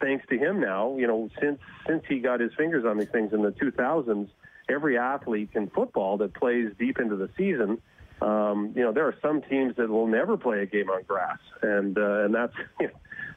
thanks 0.00 0.26
to 0.28 0.38
him 0.38 0.60
now, 0.60 0.96
you 0.96 1.06
know, 1.06 1.28
since 1.40 1.58
since 1.86 2.02
he 2.08 2.20
got 2.20 2.40
his 2.40 2.52
fingers 2.54 2.84
on 2.84 2.98
these 2.98 3.08
things 3.08 3.32
in 3.32 3.42
the 3.42 3.52
2000s, 3.52 4.28
every 4.68 4.98
athlete 4.98 5.50
in 5.54 5.68
football 5.68 6.18
that 6.18 6.34
plays 6.34 6.70
deep 6.78 6.98
into 6.98 7.16
the 7.16 7.30
season, 7.36 7.80
um, 8.20 8.72
you 8.74 8.82
know, 8.82 8.92
there 8.92 9.06
are 9.06 9.14
some 9.22 9.42
teams 9.42 9.76
that 9.76 9.88
will 9.88 10.06
never 10.06 10.36
play 10.36 10.62
a 10.62 10.66
game 10.66 10.90
on 10.90 11.02
grass, 11.02 11.38
and 11.62 11.96
uh, 11.96 12.24
and 12.24 12.34
that's 12.34 12.54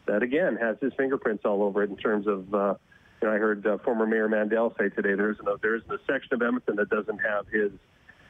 that 0.08 0.24
again 0.24 0.58
has 0.58 0.78
his 0.82 0.94
fingerprints 0.98 1.46
all 1.46 1.64
over 1.64 1.84
it 1.84 1.90
in 1.90 1.98
terms 1.98 2.28
of. 2.28 2.54
Uh, 2.54 2.76
you 3.22 3.28
know, 3.28 3.36
I 3.36 3.38
heard 3.38 3.68
uh, 3.68 3.78
former 3.86 4.08
Mayor 4.08 4.28
Mandel 4.28 4.74
say 4.80 4.90
today 4.90 5.14
there 5.14 5.30
isn't 5.30 5.48
a, 5.48 5.56
there 5.62 5.76
isn't 5.76 5.92
a 5.92 6.00
section 6.08 6.34
of 6.34 6.42
Edmonton 6.42 6.78
that 6.78 6.90
doesn't 6.90 7.20
have 7.20 7.48
his 7.50 7.72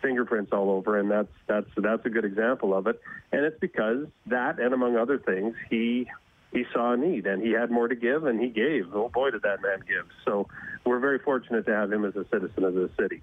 fingerprints 0.02 0.52
all 0.52 0.70
over, 0.70 1.00
and 1.00 1.10
that's 1.10 1.32
that's 1.48 1.70
that's 1.78 2.06
a 2.06 2.10
good 2.10 2.26
example 2.26 2.76
of 2.76 2.88
it. 2.88 3.00
And 3.32 3.46
it's 3.46 3.58
because 3.62 4.08
that, 4.26 4.60
and 4.60 4.74
among 4.74 4.98
other 4.98 5.18
things, 5.18 5.56
he 5.70 6.10
he 6.52 6.66
saw 6.74 6.94
a 6.94 6.98
need 6.98 7.26
and 7.26 7.42
he 7.42 7.52
had 7.52 7.72
more 7.72 7.88
to 7.88 7.96
give 7.96 8.26
and 8.26 8.40
he 8.40 8.50
gave. 8.50 8.94
Oh 8.94 9.10
boy, 9.10 9.32
did 9.32 9.44
that 9.44 9.62
man 9.62 9.80
give. 9.88 10.08
So 10.26 10.48
we're 10.86 11.00
very 11.00 11.20
fortunate 11.20 11.65
to 11.65 11.74
have 11.74 11.91
him 11.91 12.06
as 12.06 12.15
a 12.15 12.26
citizen 12.32 12.63
of 12.63 12.74
the 12.74 12.89
city. 13.00 13.22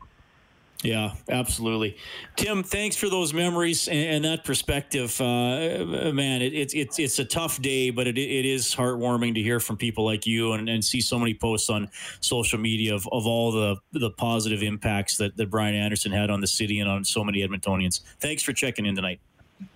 Yeah, 0.85 1.15
absolutely. 1.29 1.97
Tim, 2.37 2.63
thanks 2.63 2.95
for 2.95 3.09
those 3.09 3.35
memories 3.35 3.89
and, 3.89 3.99
and 3.99 4.25
that 4.25 4.45
perspective. 4.45 5.21
Uh, 5.21 6.13
man, 6.13 6.41
it, 6.41 6.55
it, 6.55 6.73
it's 6.73 7.01
it's 7.01 7.19
a 7.19 7.25
tough 7.25 7.61
day, 7.61 7.91
but 7.91 8.07
it, 8.07 8.17
it 8.17 8.47
is 8.47 8.73
heartwarming 8.73 9.35
to 9.35 9.43
hear 9.43 9.59
from 9.59 9.77
people 9.77 10.05
like 10.05 10.25
you 10.25 10.53
and, 10.53 10.69
and 10.69 10.85
see 10.85 11.01
so 11.01 11.19
many 11.19 11.35
posts 11.35 11.69
on 11.69 11.89
social 12.21 12.61
media 12.61 12.95
of, 12.95 13.09
of 13.11 13.27
all 13.27 13.51
the, 13.51 13.77
the 13.93 14.11
positive 14.11 14.63
impacts 14.63 15.17
that, 15.17 15.37
that 15.37 15.51
Brian 15.51 15.75
Anderson 15.75 16.13
had 16.13 16.31
on 16.31 16.41
the 16.41 16.47
city 16.47 16.79
and 16.79 16.89
on 16.89 17.05
so 17.05 17.25
many 17.25 17.41
Edmontonians. 17.41 18.03
Thanks 18.21 18.45
for 18.45 18.53
checking 18.53 18.87
in 18.87 18.95
tonight. 18.95 19.21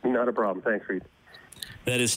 Not 0.05 0.29
a 0.29 0.33
problem. 0.33 0.63
Thanks, 0.63 0.89
Reed. 0.89 1.03
That 1.85 2.01
is 2.01 2.17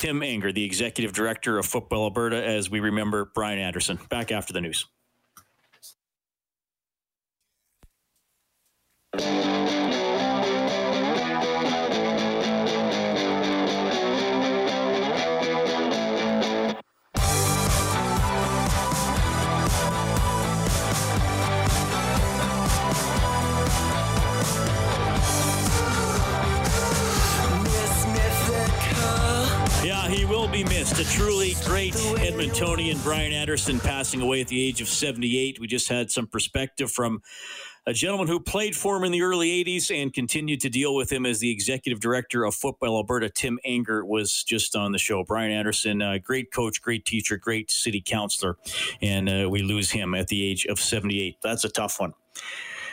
Tim 0.00 0.20
Enger, 0.20 0.54
the 0.54 0.64
executive 0.64 1.12
director 1.12 1.58
of 1.58 1.66
Football 1.66 2.04
Alberta, 2.04 2.42
as 2.42 2.70
we 2.70 2.80
remember 2.80 3.26
Brian 3.34 3.58
Anderson. 3.58 3.98
Back 4.08 4.32
after 4.32 4.54
the 4.54 4.62
news. 4.62 4.86
Be 30.64 30.68
missed. 30.68 30.98
A 30.98 31.04
truly 31.04 31.54
great 31.64 31.94
Edmontonian, 31.94 33.02
Brian 33.02 33.32
Anderson, 33.32 33.78
passing 33.80 34.20
away 34.20 34.40
at 34.40 34.48
the 34.48 34.62
age 34.62 34.80
of 34.80 34.88
78. 34.88 35.58
We 35.58 35.66
just 35.66 35.88
had 35.88 36.10
some 36.10 36.26
perspective 36.26 36.90
from 36.90 37.22
a 37.86 37.92
gentleman 37.94 38.26
who 38.26 38.40
played 38.40 38.76
for 38.76 38.96
him 38.96 39.04
in 39.04 39.12
the 39.12 39.22
early 39.22 39.64
80s 39.64 39.90
and 39.90 40.12
continued 40.12 40.60
to 40.60 40.68
deal 40.68 40.94
with 40.94 41.10
him 41.10 41.24
as 41.24 41.40
the 41.40 41.50
executive 41.50 42.00
director 42.00 42.44
of 42.44 42.54
Football 42.54 42.96
Alberta. 42.96 43.30
Tim 43.30 43.58
Enger 43.66 44.06
was 44.06 44.44
just 44.44 44.76
on 44.76 44.92
the 44.92 44.98
show. 44.98 45.24
Brian 45.24 45.50
Anderson, 45.50 46.02
uh, 46.02 46.18
great 46.22 46.52
coach, 46.52 46.82
great 46.82 47.06
teacher, 47.06 47.38
great 47.38 47.70
city 47.70 48.02
councilor, 48.04 48.56
and 49.00 49.28
uh, 49.28 49.48
we 49.48 49.62
lose 49.62 49.90
him 49.90 50.14
at 50.14 50.28
the 50.28 50.44
age 50.44 50.66
of 50.66 50.78
78. 50.78 51.36
That's 51.42 51.64
a 51.64 51.70
tough 51.70 52.00
one. 52.00 52.12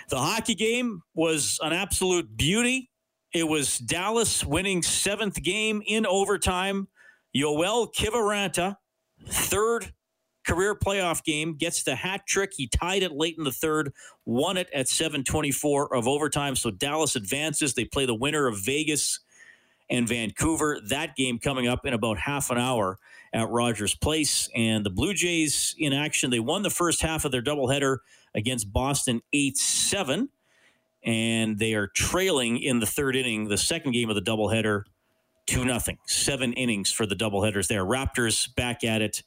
The 0.09 0.19
hockey 0.19 0.55
game 0.55 1.01
was 1.15 1.59
an 1.61 1.73
absolute 1.73 2.37
beauty 2.37 2.91
It 3.33 3.47
was 3.47 3.77
Dallas 3.77 4.45
winning 4.45 4.83
seventh 4.83 5.41
game 5.41 5.81
in 5.85 6.05
overtime. 6.05 6.87
Yoel 7.37 7.93
Kiviranta, 7.93 8.77
third 9.27 9.93
career 10.45 10.75
playoff 10.75 11.23
game, 11.23 11.55
gets 11.55 11.83
the 11.83 11.95
hat 11.95 12.21
trick. 12.27 12.51
He 12.55 12.67
tied 12.67 13.03
it 13.03 13.11
late 13.11 13.35
in 13.37 13.43
the 13.43 13.51
third, 13.51 13.93
won 14.25 14.57
it 14.57 14.69
at 14.73 14.87
724 14.87 15.95
of 15.95 16.07
overtime. 16.07 16.55
So 16.55 16.71
Dallas 16.71 17.15
advances. 17.15 17.73
They 17.73 17.85
play 17.85 18.05
the 18.05 18.15
winner 18.15 18.47
of 18.47 18.59
Vegas 18.59 19.19
and 19.89 20.07
Vancouver. 20.07 20.79
That 20.89 21.15
game 21.15 21.39
coming 21.39 21.67
up 21.67 21.85
in 21.85 21.93
about 21.93 22.17
half 22.17 22.49
an 22.49 22.57
hour 22.57 22.97
at 23.33 23.49
Rogers 23.49 23.95
Place. 23.95 24.49
And 24.55 24.85
the 24.85 24.89
Blue 24.89 25.13
Jays 25.13 25.75
in 25.77 25.93
action. 25.93 26.29
They 26.29 26.39
won 26.39 26.63
the 26.63 26.69
first 26.69 27.01
half 27.01 27.25
of 27.25 27.31
their 27.31 27.43
doubleheader 27.43 27.97
against 28.33 28.71
Boston 28.71 29.21
8 29.33 29.57
7. 29.57 30.29
And 31.03 31.59
they 31.59 31.73
are 31.73 31.87
trailing 31.87 32.57
in 32.57 32.79
the 32.79 32.85
third 32.85 33.15
inning, 33.15 33.47
the 33.47 33.57
second 33.57 33.91
game 33.91 34.09
of 34.09 34.15
the 34.15 34.21
doubleheader, 34.21 34.83
2 35.47 35.63
0. 35.63 35.79
Seven 36.05 36.53
innings 36.53 36.91
for 36.91 37.05
the 37.05 37.15
doubleheaders 37.15 37.67
there. 37.67 37.83
Raptors 37.85 38.53
back 38.55 38.83
at 38.83 39.01
it 39.01 39.23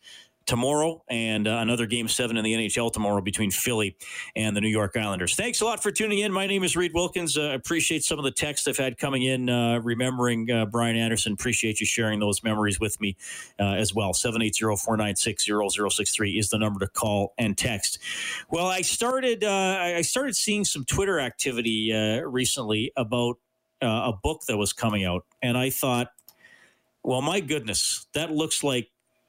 tomorrow 0.46 1.02
and 1.08 1.46
uh, 1.46 1.58
another 1.60 1.86
game 1.86 2.08
seven 2.08 2.36
in 2.36 2.44
the 2.44 2.52
NHL 2.52 2.92
tomorrow 2.92 3.20
between 3.20 3.52
Philly 3.52 3.96
and 4.34 4.56
the 4.56 4.60
New 4.60 4.68
York 4.68 4.96
Islanders. 4.96 5.36
Thanks 5.36 5.60
a 5.60 5.64
lot 5.64 5.80
for 5.80 5.92
tuning 5.92 6.18
in. 6.18 6.32
My 6.32 6.48
name 6.48 6.64
is 6.64 6.76
Reed 6.76 6.92
Wilkins. 6.92 7.38
I 7.38 7.52
uh, 7.52 7.54
appreciate 7.54 8.02
some 8.02 8.18
of 8.18 8.24
the 8.24 8.32
texts 8.32 8.66
I've 8.66 8.76
had 8.76 8.98
coming 8.98 9.22
in, 9.22 9.48
uh, 9.48 9.78
remembering 9.80 10.50
uh, 10.50 10.66
Brian 10.66 10.96
Anderson. 10.96 11.34
Appreciate 11.34 11.78
you 11.78 11.86
sharing 11.86 12.18
those 12.18 12.42
memories 12.42 12.80
with 12.80 13.00
me 13.00 13.16
uh, 13.60 13.74
as 13.74 13.94
well. 13.94 14.12
780 14.12 14.76
496 14.76 15.44
0063 15.44 16.38
is 16.38 16.48
the 16.48 16.58
number 16.58 16.80
to 16.80 16.88
call 16.88 17.32
and 17.38 17.56
text. 17.56 17.98
Well, 18.50 18.66
I 18.66 18.80
started, 18.80 19.44
uh, 19.44 19.78
I 19.80 20.02
started 20.02 20.34
seeing 20.34 20.64
some 20.64 20.84
Twitter 20.84 21.20
activity 21.20 21.92
recently 22.26 22.92
about 22.96 23.36
a 23.86 24.12
book 24.22 24.42
that 24.48 24.56
was 24.56 24.72
coming 24.72 25.04
out, 25.04 25.24
and 25.42 25.56
I 25.56 25.70
thought, 25.70 26.08
well, 27.02 27.22
my 27.22 27.40
goodness, 27.40 28.06
that 28.14 28.30
looks 28.30 28.62
like 28.62 28.88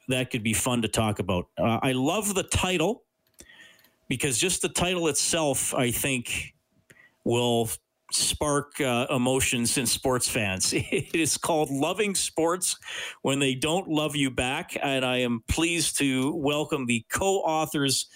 that 0.09 0.29
could 0.29 0.43
be 0.43 0.53
fun 0.53 0.81
to 0.81 0.87
talk 0.87 1.19
about. 1.19 1.47
Uh, 1.57 1.79
I 1.81 1.93
love 1.93 2.35
the 2.35 2.43
title 2.43 3.03
because 4.09 4.37
just 4.37 4.61
the 4.61 4.69
title 4.69 5.07
itself, 5.07 5.73
I 5.73 5.91
think, 5.91 6.53
will 7.23 7.69
spark 8.11 8.79
uh, 8.81 9.07
emotions 9.09 9.77
in 9.77 9.85
sports 9.85 10.27
fans. 10.27 10.73
It 10.91 11.15
is 11.15 11.37
called 11.37 11.69
Loving 11.69 12.15
Sports 12.15 12.75
When 13.21 13.39
They 13.39 13.55
Don't 13.55 13.87
Love 13.87 14.15
You 14.15 14.29
Back. 14.29 14.75
And 14.81 15.05
I 15.05 15.17
am 15.17 15.43
pleased 15.47 15.97
to 15.99 16.35
welcome 16.35 16.85
the 16.85 17.05
co 17.09 17.37
authors 17.37 18.07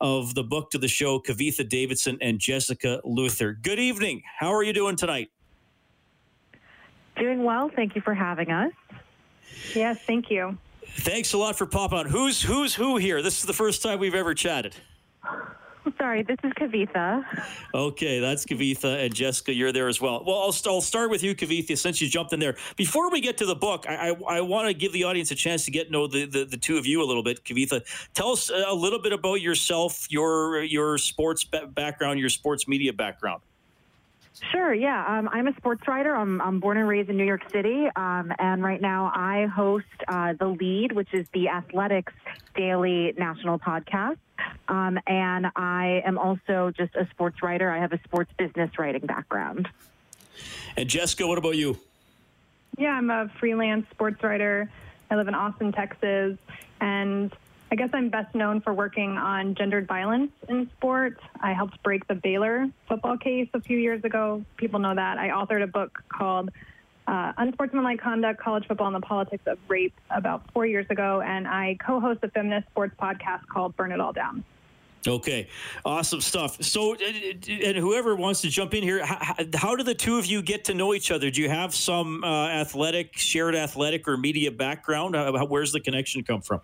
of 0.00 0.34
the 0.34 0.44
book 0.44 0.70
to 0.70 0.78
the 0.78 0.88
show, 0.88 1.18
Kavitha 1.20 1.68
Davidson 1.68 2.16
and 2.20 2.38
Jessica 2.38 3.00
Luther. 3.04 3.52
Good 3.52 3.78
evening. 3.78 4.22
How 4.38 4.54
are 4.54 4.62
you 4.62 4.72
doing 4.72 4.96
tonight? 4.96 5.30
Doing 7.16 7.44
well. 7.44 7.70
Thank 7.74 7.94
you 7.94 8.00
for 8.00 8.14
having 8.14 8.50
us. 8.50 8.72
Yes, 9.74 9.98
thank 10.06 10.30
you. 10.30 10.56
Thanks 10.98 11.32
a 11.32 11.38
lot 11.38 11.56
for 11.56 11.66
popping 11.66 11.98
on. 11.98 12.06
Who's 12.06 12.42
who's 12.42 12.74
who 12.74 12.96
here? 12.96 13.22
This 13.22 13.38
is 13.38 13.44
the 13.44 13.52
first 13.52 13.82
time 13.82 13.98
we've 13.98 14.14
ever 14.14 14.34
chatted. 14.34 14.74
Sorry, 15.98 16.22
this 16.22 16.36
is 16.44 16.52
Kavitha. 16.52 17.24
Okay, 17.74 18.20
that's 18.20 18.44
Kavitha 18.44 19.04
and 19.04 19.14
Jessica. 19.14 19.52
You're 19.52 19.72
there 19.72 19.88
as 19.88 20.00
well. 20.00 20.22
Well, 20.26 20.36
I'll, 20.36 20.54
I'll 20.66 20.80
start 20.80 21.10
with 21.10 21.22
you, 21.22 21.34
Kavitha, 21.34 21.76
since 21.76 22.00
you 22.00 22.08
jumped 22.08 22.32
in 22.32 22.40
there. 22.40 22.56
Before 22.76 23.10
we 23.10 23.20
get 23.20 23.38
to 23.38 23.46
the 23.46 23.54
book, 23.54 23.86
I, 23.88 24.10
I, 24.10 24.36
I 24.36 24.40
want 24.42 24.68
to 24.68 24.74
give 24.74 24.92
the 24.92 25.04
audience 25.04 25.30
a 25.30 25.34
chance 25.34 25.64
to 25.64 25.70
get 25.70 25.86
to 25.86 25.92
know 25.92 26.06
the, 26.06 26.26
the, 26.26 26.44
the, 26.44 26.56
two 26.56 26.76
of 26.76 26.86
you 26.86 27.02
a 27.02 27.06
little 27.06 27.22
bit. 27.22 27.44
Kavitha, 27.44 27.82
tell 28.14 28.32
us 28.32 28.50
a 28.50 28.74
little 28.74 29.00
bit 29.00 29.12
about 29.12 29.40
yourself, 29.40 30.06
your 30.10 30.62
your 30.62 30.98
sports 30.98 31.44
background, 31.44 32.20
your 32.20 32.28
sports 32.28 32.68
media 32.68 32.92
background. 32.92 33.40
Sure, 34.52 34.72
yeah. 34.72 35.18
Um, 35.18 35.28
I'm 35.30 35.46
a 35.46 35.54
sports 35.56 35.86
writer. 35.86 36.14
I'm, 36.16 36.40
I'm, 36.40 36.60
born 36.60 36.78
and 36.78 36.88
raised 36.88 37.10
in 37.10 37.16
New 37.16 37.24
York 37.24 37.42
City. 37.52 37.86
Um, 37.94 38.32
and 38.38 38.62
right 38.62 38.80
now 38.80 39.12
I 39.14 39.46
host 39.46 39.84
uh, 40.08 40.32
The 40.38 40.48
Lead, 40.48 40.92
which 40.92 41.12
is 41.12 41.28
the 41.34 41.48
Athletic's 41.48 42.12
Daily 42.56 43.12
National 43.18 43.58
Podcast. 43.58 44.16
Um, 44.68 44.98
and 45.06 45.46
I 45.56 46.02
am 46.06 46.18
also 46.18 46.72
just 46.74 46.96
a 46.96 47.06
sports 47.10 47.42
writer. 47.42 47.70
I 47.70 47.78
have 47.78 47.92
a 47.92 48.00
sports 48.04 48.32
business 48.38 48.70
writing 48.78 49.06
background. 49.06 49.68
And 50.76 50.88
Jessica, 50.88 51.26
what 51.26 51.38
about 51.38 51.56
you? 51.56 51.78
Yeah, 52.78 52.92
I'm 52.92 53.10
a 53.10 53.30
freelance 53.38 53.86
sports 53.90 54.22
writer. 54.22 54.70
I 55.10 55.16
live 55.16 55.28
in 55.28 55.34
Austin, 55.34 55.72
Texas. 55.72 56.38
And 56.80 57.32
I 57.72 57.76
guess 57.76 57.90
I'm 57.92 58.08
best 58.08 58.34
known 58.34 58.60
for 58.60 58.74
working 58.74 59.16
on 59.16 59.54
gendered 59.54 59.86
violence 59.86 60.32
in 60.48 60.68
sport. 60.76 61.20
I 61.40 61.52
helped 61.52 61.80
break 61.84 62.06
the 62.08 62.16
Baylor 62.16 62.66
football 62.88 63.16
case 63.16 63.48
a 63.54 63.60
few 63.60 63.78
years 63.78 64.02
ago. 64.02 64.44
People 64.56 64.80
know 64.80 64.94
that. 64.94 65.18
I 65.18 65.28
authored 65.28 65.62
a 65.62 65.68
book 65.68 66.02
called 66.08 66.50
uh, 67.06 67.32
Unsportsmanlike 67.38 68.00
Conduct, 68.00 68.40
College 68.40 68.66
Football, 68.66 68.88
and 68.88 68.96
the 68.96 69.06
Politics 69.06 69.44
of 69.46 69.58
Rape 69.68 69.94
about 70.10 70.50
four 70.52 70.66
years 70.66 70.86
ago, 70.90 71.20
and 71.20 71.46
I 71.46 71.76
co 71.84 72.00
host 72.00 72.20
a 72.22 72.28
feminist 72.28 72.68
sports 72.68 72.94
podcast 73.00 73.46
called 73.46 73.76
Burn 73.76 73.92
It 73.92 74.00
All 74.00 74.12
Down. 74.12 74.44
Okay, 75.06 75.48
awesome 75.84 76.20
stuff. 76.20 76.62
So, 76.62 76.94
and 76.94 77.76
whoever 77.76 78.14
wants 78.16 78.42
to 78.42 78.48
jump 78.48 78.74
in 78.74 78.82
here, 78.82 79.04
how, 79.04 79.34
how 79.54 79.76
do 79.76 79.82
the 79.82 79.94
two 79.94 80.18
of 80.18 80.26
you 80.26 80.42
get 80.42 80.64
to 80.64 80.74
know 80.74 80.92
each 80.92 81.10
other? 81.10 81.30
Do 81.30 81.40
you 81.40 81.48
have 81.48 81.74
some 81.74 82.22
uh, 82.22 82.48
athletic, 82.48 83.16
shared 83.16 83.54
athletic 83.54 84.06
or 84.06 84.16
media 84.18 84.50
background? 84.50 85.16
Where's 85.48 85.72
the 85.72 85.80
connection 85.80 86.22
come 86.22 86.42
from? 86.42 86.60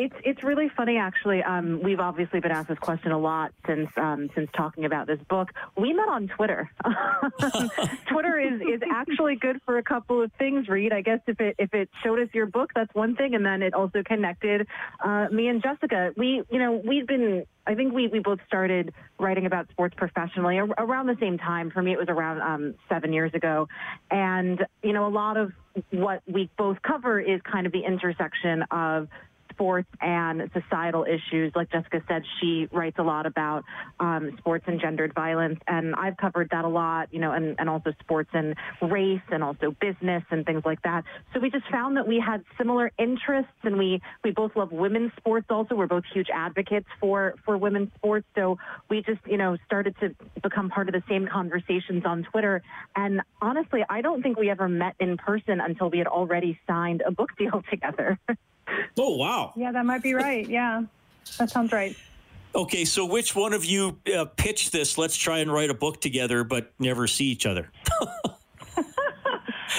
It's 0.00 0.14
it's 0.24 0.42
really 0.42 0.70
funny 0.74 0.96
actually. 0.96 1.42
Um, 1.42 1.82
we've 1.82 2.00
obviously 2.00 2.40
been 2.40 2.52
asked 2.52 2.68
this 2.68 2.78
question 2.78 3.12
a 3.12 3.18
lot 3.18 3.52
since 3.66 3.90
um, 3.98 4.30
since 4.34 4.48
talking 4.56 4.86
about 4.86 5.06
this 5.06 5.20
book. 5.28 5.50
We 5.76 5.92
met 5.92 6.08
on 6.08 6.26
Twitter. 6.26 6.70
Twitter 8.10 8.40
is, 8.40 8.62
is 8.62 8.80
actually 8.90 9.36
good 9.36 9.60
for 9.66 9.76
a 9.76 9.82
couple 9.82 10.22
of 10.22 10.32
things. 10.38 10.68
Reed, 10.68 10.94
I 10.94 11.02
guess 11.02 11.20
if 11.26 11.38
it 11.38 11.56
if 11.58 11.74
it 11.74 11.90
showed 12.02 12.18
us 12.18 12.28
your 12.32 12.46
book, 12.46 12.70
that's 12.74 12.94
one 12.94 13.14
thing, 13.14 13.34
and 13.34 13.44
then 13.44 13.60
it 13.60 13.74
also 13.74 14.02
connected 14.02 14.66
uh, 15.04 15.26
me 15.30 15.48
and 15.48 15.62
Jessica. 15.62 16.14
We 16.16 16.44
you 16.50 16.58
know 16.58 16.80
we've 16.82 17.06
been 17.06 17.44
I 17.66 17.74
think 17.74 17.92
we, 17.92 18.08
we 18.08 18.20
both 18.20 18.38
started 18.46 18.94
writing 19.18 19.44
about 19.44 19.68
sports 19.70 19.94
professionally 19.96 20.58
around 20.58 21.08
the 21.08 21.16
same 21.20 21.36
time. 21.36 21.70
For 21.70 21.82
me, 21.82 21.92
it 21.92 21.98
was 21.98 22.08
around 22.08 22.40
um, 22.40 22.74
seven 22.88 23.12
years 23.12 23.32
ago. 23.34 23.68
And, 24.10 24.64
you 24.82 24.92
know, 24.94 25.06
a 25.06 25.12
lot 25.12 25.36
of 25.36 25.52
what 25.90 26.22
we 26.26 26.50
both 26.56 26.78
cover 26.82 27.20
is 27.20 27.40
kind 27.42 27.66
of 27.66 27.72
the 27.72 27.84
intersection 27.84 28.64
of 28.70 29.08
sports 29.60 29.88
and 30.00 30.50
societal 30.54 31.04
issues. 31.04 31.52
Like 31.54 31.70
Jessica 31.70 32.02
said, 32.08 32.22
she 32.40 32.66
writes 32.72 32.96
a 32.98 33.02
lot 33.02 33.26
about 33.26 33.64
um, 33.98 34.34
sports 34.38 34.64
and 34.66 34.80
gendered 34.80 35.12
violence, 35.14 35.60
and 35.68 35.94
I've 35.94 36.16
covered 36.16 36.48
that 36.50 36.64
a 36.64 36.68
lot, 36.68 37.12
you 37.12 37.20
know, 37.20 37.32
and, 37.32 37.56
and 37.58 37.68
also 37.68 37.92
sports 38.00 38.30
and 38.32 38.54
race 38.80 39.20
and 39.30 39.44
also 39.44 39.76
business 39.78 40.22
and 40.30 40.46
things 40.46 40.62
like 40.64 40.80
that. 40.82 41.04
So 41.34 41.40
we 41.40 41.50
just 41.50 41.68
found 41.70 41.98
that 41.98 42.08
we 42.08 42.18
had 42.18 42.42
similar 42.56 42.90
interests, 42.98 43.52
and 43.62 43.76
we 43.76 44.00
we 44.24 44.30
both 44.30 44.52
love 44.56 44.72
women's 44.72 45.12
sports. 45.18 45.46
Also, 45.50 45.74
we're 45.74 45.86
both 45.86 46.04
huge 46.10 46.28
advocates 46.32 46.86
for 46.98 47.34
for 47.44 47.58
women's 47.58 47.92
sports. 47.96 48.26
So 48.34 48.56
we 48.88 49.02
just 49.02 49.20
you 49.26 49.36
know 49.36 49.58
started 49.66 49.94
to 50.00 50.14
become 50.42 50.70
part 50.70 50.88
of 50.88 50.94
the 50.94 51.02
same 51.06 51.28
conversations 51.28 52.04
on 52.06 52.22
Twitter. 52.22 52.62
And 52.96 53.20
honestly, 53.42 53.84
I 53.90 54.00
don't 54.00 54.22
think 54.22 54.38
we 54.38 54.48
ever 54.48 54.70
met 54.70 54.94
in 54.98 55.18
person 55.18 55.60
until 55.60 55.90
we 55.90 55.98
had 55.98 56.06
already 56.06 56.58
signed 56.66 57.02
a 57.04 57.10
book 57.10 57.30
deal 57.38 57.62
together. 57.68 58.18
Oh, 58.98 59.16
wow. 59.16 59.52
Yeah, 59.56 59.72
that 59.72 59.86
might 59.86 60.02
be 60.02 60.14
right. 60.14 60.48
Yeah, 60.48 60.82
that 61.38 61.50
sounds 61.50 61.72
right. 61.72 61.96
Okay, 62.54 62.84
so 62.84 63.06
which 63.06 63.36
one 63.36 63.52
of 63.52 63.64
you 63.64 63.98
uh, 64.14 64.24
pitched 64.24 64.72
this? 64.72 64.98
Let's 64.98 65.16
try 65.16 65.38
and 65.38 65.52
write 65.52 65.70
a 65.70 65.74
book 65.74 66.00
together, 66.00 66.42
but 66.42 66.72
never 66.78 67.06
see 67.06 67.26
each 67.26 67.46
other. 67.46 67.70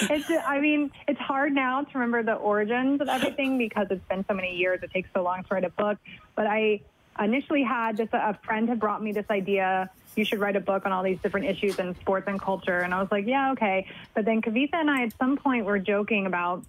it's, 0.00 0.30
I 0.46 0.58
mean, 0.60 0.90
it's 1.06 1.20
hard 1.20 1.52
now 1.52 1.82
to 1.82 1.90
remember 1.94 2.22
the 2.22 2.34
origins 2.34 3.00
of 3.02 3.08
everything 3.08 3.58
because 3.58 3.88
it's 3.90 4.04
been 4.08 4.24
so 4.26 4.34
many 4.34 4.56
years. 4.56 4.82
It 4.82 4.90
takes 4.90 5.10
so 5.14 5.22
long 5.22 5.42
to 5.44 5.54
write 5.54 5.64
a 5.64 5.70
book. 5.70 5.98
But 6.34 6.46
I 6.46 6.80
initially 7.20 7.62
had 7.62 7.98
this, 7.98 8.08
a 8.12 8.38
friend 8.42 8.68
had 8.70 8.80
brought 8.80 9.02
me 9.02 9.12
this 9.12 9.26
idea 9.28 9.90
you 10.16 10.24
should 10.24 10.40
write 10.40 10.56
a 10.56 10.60
book 10.60 10.84
on 10.84 10.92
all 10.92 11.02
these 11.02 11.18
different 11.20 11.46
issues 11.46 11.78
in 11.78 11.94
sports 11.96 12.26
and 12.28 12.40
culture. 12.40 12.78
And 12.80 12.92
I 12.94 13.00
was 13.00 13.10
like, 13.10 13.26
yeah, 13.26 13.52
okay. 13.52 13.86
But 14.14 14.24
then 14.24 14.42
Kavitha 14.42 14.74
and 14.74 14.90
I 14.90 15.04
at 15.04 15.12
some 15.18 15.36
point 15.36 15.64
were 15.64 15.78
joking 15.78 16.26
about 16.26 16.64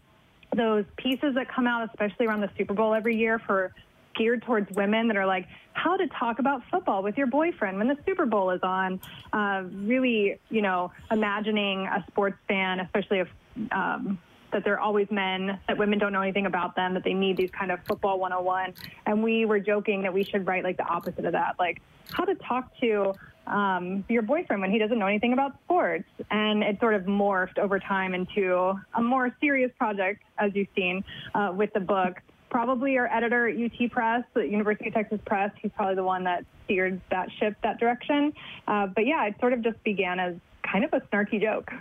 those 0.55 0.85
pieces 0.97 1.35
that 1.35 1.53
come 1.53 1.67
out, 1.67 1.87
especially 1.89 2.25
around 2.27 2.41
the 2.41 2.49
Super 2.57 2.73
Bowl 2.73 2.93
every 2.93 3.15
year 3.15 3.39
for 3.39 3.73
geared 4.15 4.43
towards 4.43 4.69
women 4.75 5.07
that 5.07 5.17
are 5.17 5.25
like 5.25 5.47
how 5.73 5.97
to 5.97 6.07
talk 6.07 6.39
about 6.39 6.61
football 6.69 7.01
with 7.01 7.17
your 7.17 7.27
boyfriend 7.27 7.77
when 7.77 7.87
the 7.87 7.97
Super 8.05 8.25
Bowl 8.25 8.51
is 8.51 8.61
on. 8.61 9.01
Uh, 9.31 9.63
really, 9.73 10.39
you 10.49 10.61
know, 10.61 10.91
imagining 11.11 11.87
a 11.87 12.03
sports 12.09 12.37
fan, 12.47 12.79
especially 12.79 13.19
if 13.19 13.27
um, 13.71 14.19
that 14.51 14.63
they're 14.63 14.79
always 14.79 15.09
men, 15.09 15.59
that 15.67 15.77
women 15.77 15.99
don't 15.99 16.13
know 16.13 16.21
anything 16.21 16.45
about 16.45 16.75
them, 16.75 16.93
that 16.93 17.03
they 17.03 17.13
need 17.13 17.35
these 17.37 17.49
kind 17.51 17.71
of 17.71 17.79
football 17.85 18.19
101. 18.19 18.73
And 19.05 19.23
we 19.23 19.45
were 19.45 19.59
joking 19.59 20.03
that 20.03 20.13
we 20.13 20.23
should 20.23 20.47
write 20.47 20.63
like 20.63 20.77
the 20.77 20.85
opposite 20.85 21.25
of 21.25 21.33
that, 21.33 21.55
like 21.59 21.81
how 22.11 22.23
to 22.23 22.35
talk 22.35 22.79
to 22.79 23.13
um, 23.47 24.05
your 24.09 24.21
boyfriend 24.21 24.61
when 24.61 24.71
he 24.71 24.79
doesn't 24.79 24.97
know 24.97 25.07
anything 25.07 25.33
about 25.33 25.53
sports. 25.63 26.07
And 26.31 26.63
it 26.63 26.79
sort 26.79 26.93
of 26.93 27.03
morphed 27.03 27.59
over 27.59 27.79
time 27.79 28.13
into 28.13 28.73
a 28.93 29.01
more 29.01 29.35
serious 29.41 29.71
project, 29.77 30.23
as 30.37 30.51
you've 30.55 30.67
seen 30.75 31.03
uh, 31.35 31.51
with 31.55 31.73
the 31.73 31.79
book. 31.79 32.17
Probably 32.49 32.97
our 32.97 33.07
editor 33.07 33.49
at 33.49 33.55
UT 33.55 33.91
Press, 33.91 34.23
the 34.33 34.41
University 34.41 34.87
of 34.87 34.93
Texas 34.93 35.19
Press, 35.25 35.51
he's 35.61 35.71
probably 35.75 35.95
the 35.95 36.03
one 36.03 36.23
that 36.25 36.45
steered 36.65 37.01
that 37.09 37.29
ship 37.39 37.55
that 37.63 37.79
direction. 37.79 38.31
Uh, 38.67 38.87
but 38.87 39.05
yeah, 39.07 39.25
it 39.25 39.35
sort 39.39 39.53
of 39.53 39.63
just 39.63 39.83
began 39.83 40.19
as 40.19 40.35
kind 40.61 40.85
of 40.85 40.93
a 40.93 41.01
snarky 41.07 41.41
joke. 41.41 41.71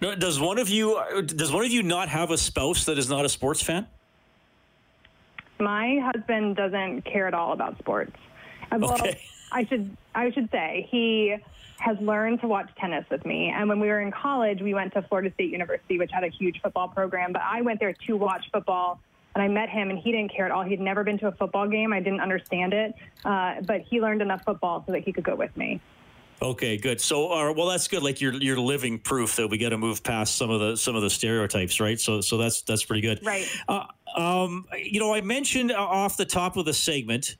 Does 0.00 0.40
one 0.40 0.58
of 0.58 0.68
you 0.68 1.02
does 1.26 1.52
one 1.52 1.64
of 1.64 1.70
you 1.70 1.82
not 1.82 2.08
have 2.08 2.30
a 2.30 2.38
spouse 2.38 2.84
that 2.84 2.98
is 2.98 3.10
not 3.10 3.24
a 3.24 3.28
sports 3.28 3.62
fan? 3.62 3.86
My 5.58 5.98
husband 5.98 6.56
doesn't 6.56 7.02
care 7.02 7.26
at 7.26 7.34
all 7.34 7.52
about 7.52 7.78
sports. 7.78 8.16
Well, 8.70 8.94
Okay. 8.94 9.20
I 9.50 9.64
should 9.64 9.96
I 10.14 10.30
should 10.30 10.50
say 10.50 10.88
he 10.90 11.36
has 11.78 11.96
learned 12.00 12.40
to 12.40 12.48
watch 12.48 12.70
tennis 12.76 13.04
with 13.10 13.24
me. 13.24 13.52
And 13.54 13.68
when 13.68 13.78
we 13.78 13.88
were 13.88 14.00
in 14.00 14.10
college, 14.10 14.60
we 14.60 14.74
went 14.74 14.92
to 14.94 15.02
Florida 15.02 15.32
State 15.34 15.52
University, 15.52 15.98
which 15.98 16.10
had 16.12 16.24
a 16.24 16.28
huge 16.28 16.60
football 16.60 16.88
program. 16.88 17.32
But 17.32 17.42
I 17.42 17.60
went 17.62 17.78
there 17.78 17.92
to 17.92 18.16
watch 18.16 18.46
football. 18.52 19.00
And 19.34 19.42
I 19.44 19.46
met 19.46 19.68
him, 19.68 19.90
and 19.90 19.98
he 19.98 20.10
didn't 20.10 20.34
care 20.34 20.46
at 20.46 20.50
all. 20.50 20.64
He'd 20.64 20.80
never 20.80 21.04
been 21.04 21.18
to 21.18 21.28
a 21.28 21.32
football 21.32 21.68
game. 21.68 21.92
I 21.92 22.00
didn't 22.00 22.20
understand 22.20 22.72
it, 22.72 22.94
uh, 23.24 23.60
but 23.60 23.82
he 23.82 24.00
learned 24.00 24.20
enough 24.20 24.42
football 24.42 24.82
so 24.84 24.92
that 24.92 25.04
he 25.04 25.12
could 25.12 25.22
go 25.22 25.36
with 25.36 25.54
me. 25.56 25.80
Okay, 26.40 26.76
good. 26.76 27.00
So, 27.00 27.30
uh, 27.30 27.52
well, 27.52 27.66
that's 27.66 27.88
good. 27.88 28.02
Like 28.02 28.20
you're 28.20 28.34
you're 28.34 28.58
living 28.58 28.98
proof 28.98 29.36
that 29.36 29.48
we 29.48 29.58
got 29.58 29.68
to 29.68 29.78
move 29.78 30.02
past 30.02 30.36
some 30.36 30.50
of 30.50 30.60
the 30.60 30.76
some 30.76 30.96
of 30.96 31.02
the 31.02 31.10
stereotypes, 31.10 31.78
right? 31.78 32.00
So, 32.00 32.20
so 32.20 32.36
that's 32.38 32.62
that's 32.62 32.84
pretty 32.84 33.02
good. 33.02 33.24
Right. 33.24 33.46
Uh, 33.68 33.84
um, 34.16 34.66
you 34.76 34.98
know, 34.98 35.12
I 35.12 35.20
mentioned 35.20 35.72
uh, 35.72 35.76
off 35.76 36.16
the 36.16 36.24
top 36.24 36.56
of 36.56 36.64
the 36.64 36.74
segment 36.74 37.36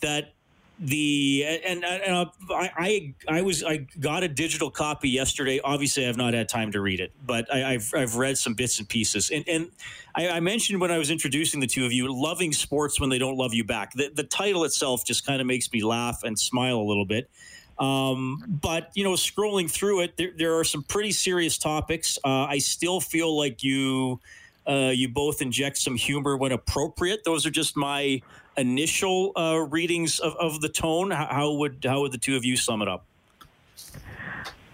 that 0.00 0.35
the 0.78 1.44
and, 1.64 1.84
and 1.84 2.14
uh, 2.14 2.26
I, 2.50 2.70
I 2.76 3.14
I 3.38 3.42
was 3.42 3.64
I 3.64 3.86
got 3.98 4.22
a 4.22 4.28
digital 4.28 4.70
copy 4.70 5.08
yesterday. 5.08 5.60
Obviously, 5.64 6.06
I've 6.06 6.18
not 6.18 6.34
had 6.34 6.48
time 6.48 6.72
to 6.72 6.80
read 6.80 7.00
it, 7.00 7.12
but 7.24 7.52
I, 7.52 7.74
I've 7.74 7.90
I've 7.94 8.16
read 8.16 8.36
some 8.36 8.54
bits 8.54 8.78
and 8.78 8.88
pieces. 8.88 9.30
And 9.30 9.48
and 9.48 9.70
I, 10.14 10.28
I 10.28 10.40
mentioned 10.40 10.80
when 10.80 10.90
I 10.90 10.98
was 10.98 11.10
introducing 11.10 11.60
the 11.60 11.66
two 11.66 11.86
of 11.86 11.92
you, 11.92 12.12
loving 12.12 12.52
sports 12.52 13.00
when 13.00 13.08
they 13.08 13.18
don't 13.18 13.36
love 13.36 13.54
you 13.54 13.64
back. 13.64 13.92
The 13.94 14.10
the 14.14 14.24
title 14.24 14.64
itself 14.64 15.04
just 15.04 15.24
kind 15.24 15.40
of 15.40 15.46
makes 15.46 15.72
me 15.72 15.82
laugh 15.82 16.22
and 16.24 16.38
smile 16.38 16.78
a 16.78 16.84
little 16.84 17.06
bit. 17.06 17.30
Um, 17.78 18.42
but 18.46 18.90
you 18.94 19.04
know, 19.04 19.12
scrolling 19.12 19.70
through 19.70 20.00
it, 20.02 20.16
there, 20.16 20.30
there 20.36 20.58
are 20.58 20.64
some 20.64 20.82
pretty 20.82 21.12
serious 21.12 21.56
topics. 21.58 22.18
Uh, 22.24 22.44
I 22.44 22.58
still 22.58 23.00
feel 23.00 23.36
like 23.36 23.62
you 23.62 24.20
uh, 24.66 24.90
you 24.94 25.08
both 25.08 25.40
inject 25.40 25.78
some 25.78 25.96
humor 25.96 26.36
when 26.36 26.52
appropriate. 26.52 27.24
Those 27.24 27.46
are 27.46 27.50
just 27.50 27.76
my 27.76 28.20
initial 28.56 29.32
uh, 29.36 29.66
readings 29.68 30.18
of, 30.18 30.34
of 30.36 30.60
the 30.60 30.68
tone. 30.68 31.10
How, 31.10 31.52
would 31.52 31.84
how 31.84 32.00
would 32.00 32.12
the 32.12 32.18
two 32.18 32.36
of 32.36 32.44
you 32.44 32.56
sum 32.56 32.82
it 32.82 32.88
up? 32.88 33.04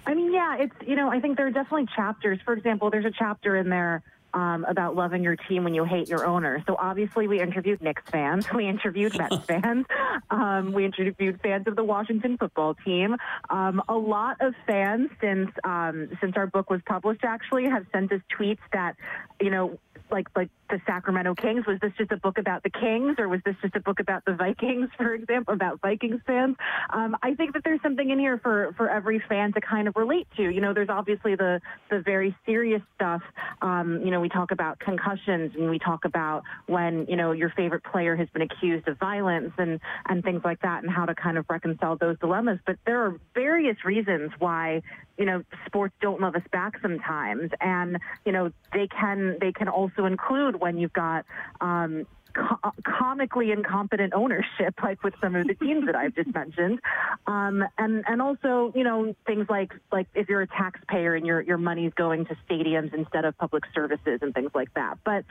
I 0.07 0.15
mean, 0.15 0.33
yeah, 0.33 0.57
it's, 0.57 0.75
you 0.87 0.97
know, 0.97 1.09
I 1.09 1.21
think 1.21 1.37
there 1.37 1.47
are 1.47 1.51
definitely 1.51 1.89
chapters. 1.95 2.39
For 2.45 2.55
example, 2.55 2.91
there's 2.91 3.05
a 3.05 3.13
chapter 3.13 3.57
in 3.57 3.69
there 3.69 4.03
um, 4.35 4.65
about 4.69 4.97
loving 4.97 5.23
your 5.23 5.37
team 5.37 5.65
when 5.65 5.75
you 5.75 5.85
hate 5.85 6.09
your 6.09 6.27
owner. 6.27 6.63
So 6.67 6.77
obviously, 6.79 7.29
we 7.29 7.41
interviewed 7.41 7.83
Knicks 7.83 8.03
fans, 8.11 8.47
we 8.55 8.67
interviewed 8.67 9.17
Mets 9.17 9.37
fans, 9.47 9.87
um, 10.31 10.73
we 10.73 10.85
interviewed 10.85 11.41
fans 11.43 11.67
of 11.67 11.77
the 11.77 11.85
Washington 11.85 12.37
football 12.39 12.75
team. 12.85 13.17
Um, 13.51 13.83
a 13.89 13.97
lot 13.97 14.37
of 14.41 14.55
fans 14.67 15.11
since 15.21 15.51
um, 15.65 16.09
since 16.21 16.37
our 16.37 16.47
book 16.47 16.71
was 16.71 16.81
published 16.87 17.25
actually 17.25 17.65
have 17.65 17.87
sent 17.93 18.13
us 18.13 18.21
tweets 18.39 18.59
that, 18.73 18.97
you 19.41 19.51
know, 19.51 19.79
like 20.13 20.29
like 20.37 20.51
the 20.71 20.81
Sacramento 20.87 21.35
Kings. 21.35 21.67
Was 21.67 21.79
this 21.81 21.93
just 21.99 22.13
a 22.13 22.17
book 22.17 22.39
about 22.39 22.63
the 22.63 22.71
Kings, 22.71 23.17
or 23.19 23.29
was 23.29 23.41
this 23.45 23.57
just 23.63 23.75
a 23.75 23.81
book 23.81 23.99
about 23.99 24.25
the 24.25 24.35
Vikings, 24.35 24.91
for 24.97 25.15
example, 25.15 25.55
about 25.55 25.81
Vikings 25.81 26.21
fans? 26.27 26.57
Um, 26.91 27.17
I 27.23 27.35
think 27.35 27.55
that 27.55 27.63
there's 27.65 27.83
something 27.83 28.09
in 28.09 28.19
here 28.19 28.39
for 28.39 28.75
for 28.77 28.89
every 28.89 29.23
fan 29.29 29.53
to 29.55 29.61
kind 29.61 29.89
of 29.89 29.97
relate 29.97 30.29
to. 30.37 30.43
You 30.43 30.61
know, 30.61 30.75
there's 30.75 30.91
obviously 30.91 31.35
the 31.35 31.61
the 31.91 32.01
very 32.01 32.37
serious 32.47 32.83
stuff. 32.95 33.23
Um, 33.61 34.03
you 34.05 34.11
know, 34.11 34.22
we 34.23 34.29
talk 34.29 34.53
about 34.53 34.79
concussions, 34.79 35.53
and 35.55 35.69
we 35.69 35.79
talk 35.79 36.05
about 36.05 36.45
when 36.67 37.07
you 37.09 37.17
know 37.17 37.33
your 37.33 37.51
favorite 37.51 37.85
player 37.85 38.17
has 38.17 38.29
been 38.31 38.43
accused 38.43 38.89
of 38.89 38.99
violence, 38.99 39.53
and 39.59 39.81
and 40.09 40.25
things 40.25 40.41
like 40.45 40.63
that, 40.63 40.83
and 40.83 40.91
how 40.91 41.05
to 41.05 41.15
kind 41.15 41.37
of 41.37 41.45
reconcile 41.51 41.97
those 41.97 42.19
dilemmas. 42.21 42.59
But 42.65 42.77
there 42.87 43.03
are 43.05 43.19
various 43.35 43.85
reasons 43.85 44.31
why 44.39 44.83
you 45.19 45.27
know 45.27 45.43
sports 45.67 45.95
don't 46.01 46.21
love 46.21 46.37
us 46.37 46.43
back 46.53 46.81
sometimes, 46.81 47.51
and 47.61 47.99
you 48.25 48.33
know 48.33 48.51
they 48.73 48.89
can 48.89 49.37
they 49.41 49.53
can 49.53 49.69
also 49.69 50.07
include 50.07 50.61
when 50.61 50.79
you've 50.79 50.93
got 50.93 51.27
um, 51.61 52.07
co- 52.35 52.73
comically 52.85 53.51
incompetent 53.53 54.13
ownership, 54.15 54.75
like 54.83 55.03
with 55.03 55.15
some 55.21 55.35
of 55.35 55.47
the 55.47 55.55
teams 55.55 55.87
that 55.87 55.97
I've 55.97 56.15
just 56.15 56.33
mentioned, 56.35 56.81
um, 57.27 57.65
and 57.79 58.05
and 58.07 58.23
also 58.23 58.73
you 58.75 58.85
know 58.85 59.15
things 59.27 59.47
like 59.49 59.73
like 59.91 60.07
if 60.15 60.29
you're 60.29 60.43
a 60.43 60.47
taxpayer 60.47 61.15
and 61.15 61.27
your 61.27 61.41
your 61.41 61.59
money's 61.59 61.93
going 61.95 62.27
to 62.27 62.37
stadiums 62.49 62.95
instead 62.95 63.25
of 63.25 63.37
public 63.39 63.65
services 63.75 64.21
and 64.23 64.35
things 64.35 64.51
like 64.55 64.73
that. 64.75 64.99
But 65.05 65.25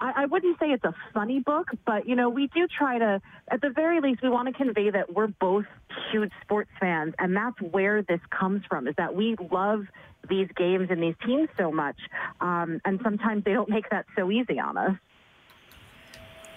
I, 0.00 0.22
I 0.22 0.26
wouldn't 0.26 0.58
say 0.58 0.66
it's 0.66 0.84
a 0.84 0.94
funny 1.12 1.40
book, 1.40 1.68
but 1.86 2.08
you 2.08 2.16
know 2.16 2.28
we 2.28 2.48
do 2.48 2.66
try 2.66 2.98
to, 2.98 3.20
at 3.48 3.60
the 3.60 3.70
very 3.70 4.00
least, 4.00 4.22
we 4.22 4.28
want 4.28 4.48
to 4.48 4.54
convey 4.54 4.90
that 4.90 5.12
we're 5.12 5.28
both 5.28 5.66
huge 6.12 6.32
sports 6.42 6.70
fans, 6.80 7.14
and 7.18 7.36
that's 7.36 7.60
where 7.60 8.02
this 8.02 8.20
comes 8.30 8.62
from. 8.68 8.88
Is 8.88 8.94
that 8.96 9.14
we 9.14 9.36
love 9.50 9.86
these 10.28 10.48
games 10.56 10.88
and 10.90 11.02
these 11.02 11.14
teams 11.24 11.48
so 11.58 11.70
much, 11.70 11.96
um, 12.40 12.80
and 12.84 13.00
sometimes 13.02 13.44
they 13.44 13.52
don't 13.52 13.68
make 13.68 13.88
that 13.90 14.06
so 14.16 14.30
easy 14.30 14.58
on 14.58 14.76
us. 14.76 14.96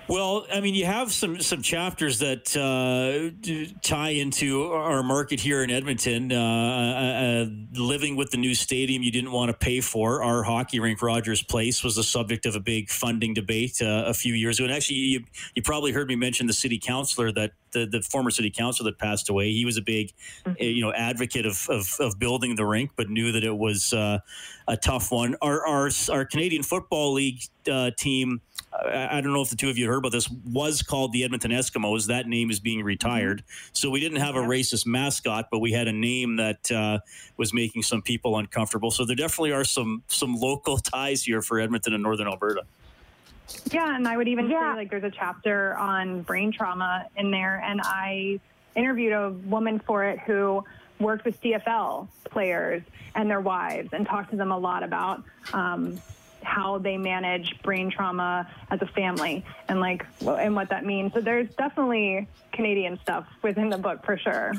Well, 0.10 0.48
I 0.54 0.62
mean, 0.62 0.74
you 0.74 0.86
have 0.86 1.12
some 1.12 1.41
some 1.41 1.62
chapters 1.62 2.20
that 2.20 2.56
uh, 2.56 3.76
tie 3.82 4.12
into 4.12 4.72
our 4.72 5.04
market 5.04 5.41
here 5.41 5.63
in 5.63 5.70
Edmonton. 5.70 6.32
Uh, 6.32 6.38
uh, 6.38 7.46
living 7.78 8.15
with 8.15 8.32
the 8.32 8.38
new 8.38 8.56
stadium 8.56 9.04
you 9.04 9.12
didn't 9.12 9.34
want 9.34 9.52
to 9.52 9.58
pay 9.58 9.82
for. 9.82 10.24
Our 10.24 10.43
hockey 10.43 10.80
rink, 10.80 11.02
Rogers 11.02 11.43
Place, 11.43 11.84
was 11.84 11.98
the 11.98 12.04
subject 12.04 12.46
of 12.46 12.56
a 12.56 12.62
big 12.62 12.89
funding 12.89 13.34
debate 13.34 13.82
uh, 13.82 14.06
a 14.08 14.13
few 14.13 14.34
years 14.34 14.60
ago. 14.60 14.67
And 14.67 14.74
actually, 14.74 14.98
you 14.98 15.24
you 15.56 15.62
probably 15.62 15.91
heard 15.91 16.08
me 16.08 16.15
mention 16.15 16.48
the 16.48 16.54
city 16.54 16.80
councilor 16.80 17.34
that 17.34 17.52
the, 17.72 17.86
the 17.86 18.02
former 18.02 18.32
city 18.32 18.50
councilor 18.50 18.89
that 18.91 19.00
passed 19.00 19.30
away. 19.30 19.52
He 19.52 19.65
was 19.65 19.76
a 19.76 19.82
big, 19.82 20.13
uh, 20.46 20.54
you 20.58 20.82
know, 20.82 20.93
advocate 20.93 21.46
of, 21.46 21.67
of, 21.70 21.96
of 22.00 22.17
building 22.17 22.56
the 22.56 22.65
rink, 22.65 22.91
but 22.96 23.10
knew 23.10 23.34
that 23.34 23.43
it 23.43 23.58
was 23.58 23.91
uh, 23.91 24.20
a 24.70 24.78
tough 24.78 25.12
one. 25.12 25.36
Our 25.41 25.67
our, 25.67 25.89
our 26.10 26.24
Canadian 26.24 26.63
Football 26.63 27.13
League 27.13 27.41
uh, 27.70 27.91
team. 27.98 28.41
I 28.86 29.18
I 29.18 29.22
don't 29.22 29.34
know 29.34 29.42
if 29.42 29.50
the 29.50 29.56
two 29.56 29.70
of 29.70 29.78
you 29.78 29.88
heard 29.88 29.98
about 29.98 30.12
this. 30.12 30.30
Was 30.30 30.82
called 30.82 31.12
the 31.13 31.24
Edmonton 31.24 31.52
Eskimos. 31.52 32.08
That 32.08 32.28
name 32.28 32.50
is 32.52 32.60
being 32.60 32.84
retired. 32.84 33.44
So 33.74 33.90
we 33.90 34.00
didn't 34.00 34.20
have 34.20 34.36
a 34.36 34.40
racist 34.42 34.86
mascot, 34.86 35.48
but 35.52 35.60
we 35.60 35.72
had 35.72 35.88
a 35.88 35.94
name 35.94 36.36
that 36.38 36.72
uh, 36.72 37.00
was 37.38 37.54
making 37.54 37.84
some 37.84 38.02
people 38.02 38.38
uncomfortable. 38.38 38.92
So 38.92 39.06
there 39.06 39.16
definitely 39.16 39.52
are 39.52 39.63
some 39.63 40.04
some 40.08 40.36
local 40.36 40.78
ties 40.94 41.24
here 41.24 41.42
for 41.42 41.60
Edmonton 41.60 41.94
and 41.94 42.04
Northern 42.04 42.28
Alberta. 42.28 42.63
Yeah, 43.72 43.96
and 43.96 44.08
I 44.08 44.18
would 44.18 44.28
even 44.28 44.50
Yeah. 44.50 44.74
say 44.74 44.78
like 44.78 44.90
there's 44.90 45.04
a 45.04 45.12
chapter 45.12 45.76
on 45.78 46.22
brain 46.24 46.52
trauma 46.52 47.08
in 47.16 47.32
there, 47.32 47.62
and 47.66 47.82
I 47.84 48.40
interviewed 48.76 49.13
a 49.13 49.32
woman 49.32 49.80
for 49.80 50.04
it 50.04 50.20
who 50.20 50.63
worked 51.00 51.26
with 51.26 51.40
CFL 51.42 52.08
players 52.26 52.82
and 53.16 53.30
their 53.30 53.40
wives 53.42 53.90
and 53.94 54.06
talked 54.06 54.32
to 54.32 54.36
them 54.36 54.52
a 54.52 54.58
lot 54.58 54.84
about 54.84 55.24
um, 55.54 56.00
how 56.43 56.78
they 56.78 56.97
manage 56.97 57.54
brain 57.63 57.89
trauma 57.89 58.50
as 58.69 58.82
a 58.82 58.88
family 58.88 59.45
and 59.69 59.80
like 59.80 60.06
and 60.21 60.56
what 60.56 60.69
that 60.69 60.86
means. 60.86 61.13
So 61.13 61.21
there's 61.21 61.54
definitely 61.56 62.28
Canadian 62.52 63.00
stuff 63.02 63.26
within 63.41 63.69
the 63.69 63.78
book 63.78 64.06
for 64.06 64.17
sure. 64.17 64.54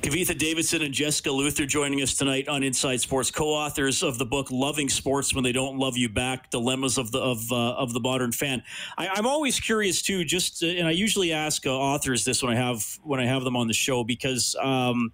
Kavitha 0.00 0.36
Davidson 0.36 0.82
and 0.82 0.94
Jessica 0.94 1.30
Luther 1.30 1.66
joining 1.66 2.02
us 2.02 2.14
tonight 2.14 2.48
on 2.48 2.62
Inside 2.62 3.00
Sports, 3.00 3.30
co-authors 3.30 4.02
of 4.02 4.18
the 4.18 4.24
book 4.24 4.50
"Loving 4.50 4.88
Sports 4.88 5.34
When 5.34 5.44
They 5.44 5.52
Don't 5.52 5.78
Love 5.78 5.96
You 5.96 6.08
Back: 6.08 6.50
Dilemmas 6.50 6.98
of 6.98 7.10
the 7.10 7.18
of 7.18 7.50
uh, 7.50 7.72
of 7.74 7.92
the 7.92 8.00
Modern 8.00 8.32
Fan." 8.32 8.62
I, 8.96 9.08
I'm 9.08 9.26
always 9.26 9.60
curious 9.60 10.02
too, 10.02 10.24
just 10.24 10.62
uh, 10.62 10.66
and 10.66 10.86
I 10.86 10.92
usually 10.92 11.32
ask 11.32 11.66
uh, 11.66 11.70
authors 11.70 12.24
this 12.24 12.42
when 12.42 12.56
I 12.56 12.56
have 12.56 12.84
when 13.02 13.20
I 13.20 13.26
have 13.26 13.44
them 13.44 13.56
on 13.56 13.66
the 13.66 13.74
show 13.74 14.04
because. 14.04 14.56
Um, 14.60 15.12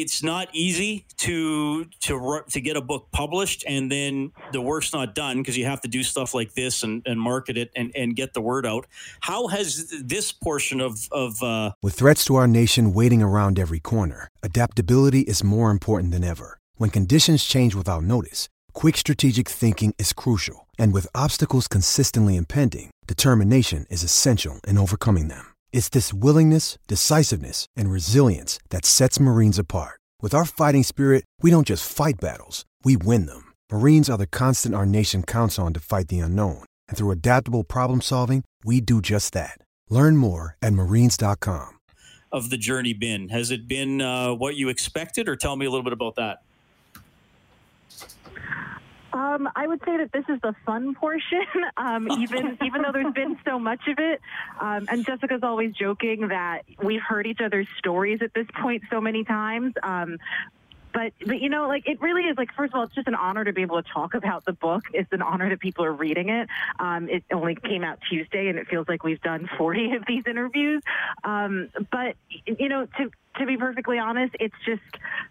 it's 0.00 0.22
not 0.22 0.48
easy 0.52 1.06
to 1.18 1.84
to 2.00 2.42
to 2.50 2.60
get 2.60 2.76
a 2.76 2.80
book 2.80 3.08
published 3.12 3.64
and 3.66 3.90
then 3.90 4.32
the 4.52 4.60
work's 4.60 4.92
not 4.92 5.14
done 5.14 5.38
because 5.38 5.56
you 5.56 5.64
have 5.64 5.80
to 5.82 5.88
do 5.88 6.02
stuff 6.02 6.34
like 6.34 6.54
this 6.54 6.82
and, 6.82 7.02
and 7.06 7.20
market 7.20 7.56
it 7.56 7.70
and, 7.76 7.92
and 7.94 8.16
get 8.16 8.34
the 8.34 8.40
word 8.40 8.66
out. 8.66 8.86
How 9.20 9.48
has 9.48 9.92
this 10.04 10.32
portion 10.32 10.80
of 10.80 11.08
of 11.12 11.42
uh, 11.42 11.72
With 11.82 11.94
threats 11.94 12.24
to 12.26 12.36
our 12.36 12.46
nation 12.46 12.92
waiting 12.92 13.22
around 13.22 13.58
every 13.58 13.80
corner, 13.80 14.28
adaptability 14.42 15.20
is 15.20 15.44
more 15.44 15.70
important 15.70 16.12
than 16.12 16.24
ever. 16.24 16.58
When 16.76 16.90
conditions 16.90 17.44
change 17.44 17.74
without 17.74 18.02
notice, 18.02 18.48
quick 18.72 18.96
strategic 18.96 19.48
thinking 19.48 19.94
is 19.98 20.12
crucial. 20.12 20.68
And 20.78 20.92
with 20.92 21.06
obstacles 21.14 21.68
consistently 21.68 22.36
impending, 22.36 22.90
determination 23.06 23.86
is 23.90 24.02
essential 24.02 24.60
in 24.66 24.76
overcoming 24.76 25.28
them. 25.28 25.53
It's 25.74 25.88
this 25.88 26.14
willingness, 26.14 26.78
decisiveness, 26.86 27.66
and 27.74 27.90
resilience 27.90 28.60
that 28.70 28.86
sets 28.86 29.18
Marines 29.18 29.58
apart. 29.58 29.98
With 30.22 30.32
our 30.32 30.44
fighting 30.44 30.84
spirit, 30.84 31.24
we 31.42 31.50
don't 31.50 31.66
just 31.66 31.92
fight 31.92 32.14
battles, 32.20 32.64
we 32.84 32.96
win 32.96 33.26
them. 33.26 33.50
Marines 33.72 34.08
are 34.08 34.16
the 34.16 34.28
constant 34.28 34.74
our 34.74 34.86
nation 34.86 35.24
counts 35.24 35.58
on 35.58 35.72
to 35.72 35.80
fight 35.80 36.06
the 36.06 36.20
unknown. 36.20 36.62
And 36.88 36.96
through 36.96 37.10
adaptable 37.10 37.64
problem 37.64 38.00
solving, 38.00 38.44
we 38.64 38.80
do 38.80 39.02
just 39.02 39.32
that. 39.32 39.58
Learn 39.90 40.16
more 40.16 40.56
at 40.62 40.72
marines.com. 40.72 41.80
of 42.30 42.50
the 42.50 42.56
journey 42.56 42.92
been? 42.92 43.30
Has 43.30 43.50
it 43.50 43.66
been 43.66 44.00
uh, 44.00 44.32
what 44.32 44.54
you 44.54 44.68
expected, 44.68 45.28
or 45.28 45.34
tell 45.34 45.56
me 45.56 45.66
a 45.66 45.70
little 45.70 45.82
bit 45.82 45.92
about 45.92 46.14
that? 46.14 46.42
Um, 49.14 49.48
I 49.54 49.66
would 49.68 49.80
say 49.84 49.96
that 49.98 50.10
this 50.12 50.24
is 50.28 50.40
the 50.42 50.54
fun 50.66 50.94
portion, 50.96 51.46
um, 51.76 52.10
even 52.20 52.58
even 52.64 52.82
though 52.82 52.92
there's 52.92 53.14
been 53.14 53.38
so 53.44 53.58
much 53.58 53.86
of 53.86 53.98
it. 53.98 54.20
Um, 54.60 54.86
and 54.90 55.06
Jessica's 55.06 55.42
always 55.42 55.72
joking 55.72 56.28
that 56.28 56.64
we've 56.82 57.00
heard 57.00 57.26
each 57.26 57.40
other's 57.40 57.68
stories 57.78 58.20
at 58.22 58.34
this 58.34 58.48
point 58.60 58.82
so 58.90 59.00
many 59.00 59.24
times. 59.24 59.74
Um, 59.82 60.18
but 60.92 61.12
but 61.24 61.40
you 61.40 61.48
know, 61.48 61.68
like 61.68 61.88
it 61.88 62.00
really 62.00 62.22
is 62.22 62.36
like 62.36 62.52
first 62.54 62.72
of 62.72 62.78
all, 62.78 62.84
it's 62.84 62.94
just 62.94 63.06
an 63.06 63.14
honor 63.14 63.44
to 63.44 63.52
be 63.52 63.62
able 63.62 63.80
to 63.80 63.88
talk 63.88 64.14
about 64.14 64.44
the 64.44 64.52
book. 64.52 64.84
It's 64.92 65.12
an 65.12 65.22
honor 65.22 65.48
that 65.48 65.60
people 65.60 65.84
are 65.84 65.92
reading 65.92 66.28
it. 66.28 66.48
Um, 66.80 67.08
it 67.08 67.24
only 67.32 67.54
came 67.54 67.84
out 67.84 68.00
Tuesday, 68.08 68.48
and 68.48 68.58
it 68.58 68.66
feels 68.66 68.88
like 68.88 69.04
we've 69.04 69.22
done 69.22 69.48
40 69.58 69.92
of 69.92 70.04
these 70.06 70.24
interviews. 70.26 70.82
Um, 71.22 71.68
but 71.90 72.16
you 72.46 72.68
know, 72.68 72.86
to 72.98 73.10
to 73.38 73.46
be 73.46 73.56
perfectly 73.56 73.98
honest, 73.98 74.34
it's 74.40 74.54
just 74.64 74.82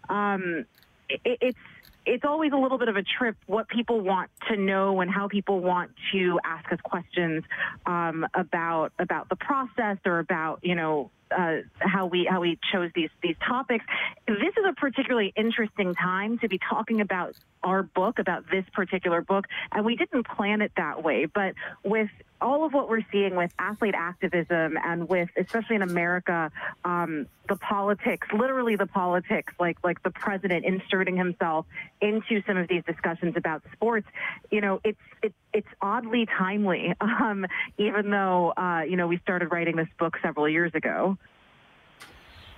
um, 0.08 0.64
it, 1.08 1.38
it's 1.40 1.58
it's 2.06 2.24
always 2.24 2.52
a 2.52 2.56
little 2.56 2.78
bit 2.78 2.88
of 2.88 2.96
a 2.96 3.02
trip 3.02 3.36
what 3.46 3.68
people 3.68 4.00
want 4.00 4.30
to 4.48 4.56
know 4.56 5.00
and 5.00 5.10
how 5.10 5.28
people 5.28 5.60
want 5.60 5.90
to 6.12 6.38
ask 6.44 6.70
us 6.72 6.78
questions 6.82 7.44
um, 7.86 8.26
about 8.34 8.92
about 8.98 9.28
the 9.28 9.36
process 9.36 9.98
or 10.04 10.18
about 10.18 10.60
you 10.62 10.74
know 10.74 11.10
uh, 11.30 11.56
how 11.78 12.06
we 12.06 12.26
how 12.30 12.40
we 12.40 12.58
chose 12.72 12.90
these 12.94 13.10
these 13.22 13.36
topics. 13.46 13.84
This 14.26 14.54
is 14.56 14.64
a 14.68 14.72
particularly 14.72 15.32
interesting 15.36 15.94
time 15.94 16.38
to 16.38 16.48
be 16.48 16.58
talking 16.58 17.00
about 17.00 17.34
our 17.62 17.82
book, 17.82 18.18
about 18.18 18.44
this 18.50 18.64
particular 18.72 19.22
book, 19.22 19.46
and 19.72 19.84
we 19.84 19.96
didn't 19.96 20.26
plan 20.26 20.62
it 20.62 20.72
that 20.76 21.02
way. 21.02 21.26
But 21.26 21.54
with 21.82 22.10
all 22.40 22.64
of 22.64 22.74
what 22.74 22.88
we're 22.90 23.04
seeing 23.10 23.34
with 23.36 23.50
athlete 23.58 23.94
activism 23.96 24.76
and 24.84 25.08
with, 25.08 25.30
especially 25.36 25.76
in 25.76 25.82
America, 25.82 26.52
um, 26.84 27.26
the 27.48 27.56
politics, 27.56 28.28
literally 28.32 28.76
the 28.76 28.86
politics, 28.86 29.52
like 29.58 29.78
like 29.82 30.02
the 30.02 30.10
president 30.10 30.64
inserting 30.64 31.16
himself 31.16 31.66
into 32.00 32.42
some 32.46 32.56
of 32.56 32.68
these 32.68 32.82
discussions 32.84 33.34
about 33.36 33.62
sports, 33.72 34.06
you 34.50 34.60
know, 34.60 34.80
it's 34.84 35.00
it's 35.22 35.34
it's 35.52 35.68
oddly 35.80 36.26
timely, 36.26 36.94
um, 37.00 37.46
even 37.78 38.10
though 38.10 38.52
uh, 38.56 38.82
you 38.88 38.96
know 38.96 39.06
we 39.06 39.18
started 39.18 39.50
writing 39.50 39.76
this 39.76 39.88
book 39.98 40.16
several 40.22 40.48
years 40.48 40.72
ago. 40.74 41.16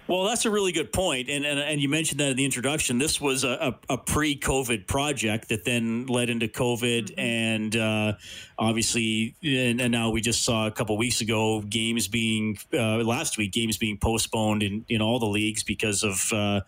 Well, 0.08 0.24
that's 0.24 0.44
a 0.44 0.50
really 0.50 0.72
good. 0.72 0.90
And, 0.96 1.44
and, 1.44 1.58
and 1.58 1.80
you 1.80 1.88
mentioned 1.88 2.20
that 2.20 2.30
in 2.30 2.36
the 2.36 2.44
introduction. 2.44 2.98
This 2.98 3.20
was 3.20 3.44
a, 3.44 3.74
a, 3.88 3.94
a 3.94 3.98
pre 3.98 4.38
COVID 4.38 4.86
project 4.86 5.50
that 5.50 5.64
then 5.64 6.06
led 6.06 6.30
into 6.30 6.48
COVID. 6.48 7.12
Mm-hmm. 7.12 7.20
And 7.20 7.76
uh, 7.76 8.12
obviously, 8.58 9.34
and, 9.42 9.80
and, 9.80 9.92
now 9.92 10.10
we 10.10 10.20
just 10.20 10.44
saw 10.44 10.66
a 10.66 10.70
couple 10.70 10.96
weeks 10.96 11.20
ago 11.20 11.60
games 11.62 12.08
being, 12.08 12.58
uh, 12.72 12.98
last 12.98 13.36
week, 13.36 13.52
games 13.52 13.78
being 13.78 13.98
postponed 13.98 14.62
in, 14.62 14.84
in 14.88 15.02
all 15.02 15.18
the 15.18 15.26
leagues 15.26 15.62
because 15.62 16.02
of 16.02 16.32
uh, 16.32 16.60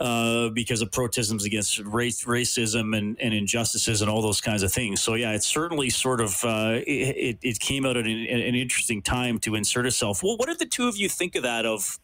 uh 0.00 0.48
because 0.50 0.82
of 0.82 0.90
protestums 0.90 1.44
against 1.44 1.78
race, 1.80 2.24
racism 2.24 2.96
and, 2.96 3.16
and 3.20 3.34
injustices 3.34 4.02
and 4.02 4.10
all 4.10 4.22
those 4.22 4.40
kinds 4.40 4.62
of 4.62 4.72
things. 4.72 5.00
So, 5.00 5.14
yeah, 5.14 5.32
it's 5.32 5.46
certainly 5.46 5.90
sort 5.90 6.20
of, 6.20 6.44
uh, 6.44 6.80
it, 6.86 7.38
it 7.42 7.60
came 7.60 7.86
out 7.86 7.96
at 7.96 8.06
an, 8.06 8.26
an 8.26 8.54
interesting 8.54 9.02
time 9.02 9.38
to 9.40 9.54
insert 9.54 9.86
itself. 9.86 10.22
Well, 10.22 10.36
what 10.36 10.48
did 10.48 10.58
the 10.58 10.66
two 10.66 10.88
of 10.88 10.96
you 10.96 11.08
think 11.08 11.34
of 11.34 11.42
that? 11.42 11.66
Of, 11.66 11.98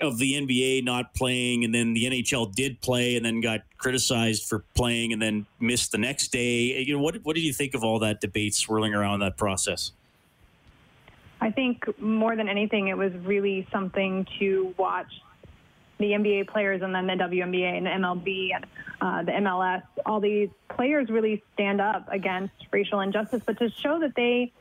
of 0.00 0.18
the 0.18 0.34
NBA 0.34 0.84
not 0.84 1.14
playing, 1.14 1.64
and 1.64 1.74
then 1.74 1.92
the 1.92 2.04
NHL 2.04 2.52
did 2.54 2.80
play, 2.80 3.16
and 3.16 3.24
then 3.24 3.40
got 3.40 3.60
criticized 3.78 4.44
for 4.44 4.64
playing, 4.74 5.12
and 5.12 5.20
then 5.20 5.46
missed 5.60 5.92
the 5.92 5.98
next 5.98 6.28
day. 6.28 6.82
You 6.82 6.96
know, 6.96 7.02
what 7.02 7.16
what 7.24 7.36
did 7.36 7.42
you 7.42 7.52
think 7.52 7.74
of 7.74 7.84
all 7.84 7.98
that 8.00 8.20
debate 8.20 8.54
swirling 8.54 8.94
around 8.94 9.20
that 9.20 9.36
process? 9.36 9.92
I 11.40 11.50
think 11.50 11.84
more 11.98 12.36
than 12.36 12.48
anything, 12.48 12.88
it 12.88 12.96
was 12.96 13.12
really 13.24 13.66
something 13.72 14.26
to 14.38 14.74
watch 14.76 15.10
the 15.98 16.12
NBA 16.12 16.48
players 16.48 16.82
and 16.82 16.94
then 16.94 17.06
the 17.06 17.14
WNBA 17.14 17.76
and 17.76 17.86
the 17.86 17.90
MLB 17.90 18.50
and 18.54 18.66
uh, 19.00 19.22
the 19.22 19.32
MLS. 19.32 19.82
All 20.04 20.20
these 20.20 20.48
players 20.68 21.08
really 21.08 21.42
stand 21.54 21.80
up 21.80 22.06
against 22.10 22.54
racial 22.70 23.00
injustice, 23.00 23.42
but 23.44 23.58
to 23.58 23.70
show 23.70 23.98
that 24.00 24.14
they 24.16 24.52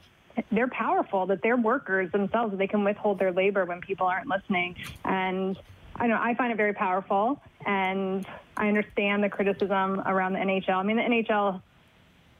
they're 0.52 0.68
powerful, 0.68 1.26
that 1.28 1.42
they're 1.42 1.58
workers 1.58 2.12
themselves, 2.12 2.58
they 2.58 2.68
can 2.68 2.84
withhold 2.84 3.20
their 3.20 3.32
labor 3.32 3.66
when 3.66 3.82
people 3.82 4.08
aren't 4.08 4.28
listening. 4.28 4.76
And 5.06 5.58
I 5.96 6.08
know 6.08 6.18
I 6.20 6.34
find 6.36 6.52
it 6.52 6.58
very 6.58 6.74
powerful, 6.74 7.42
and 7.66 8.26
I 8.56 8.68
understand 8.68 9.24
the 9.24 9.30
criticism 9.30 10.02
around 10.06 10.34
the 10.34 10.40
NHL. 10.40 10.76
I 10.76 10.84
mean, 10.84 10.98
the 10.98 11.04
NHL 11.04 11.62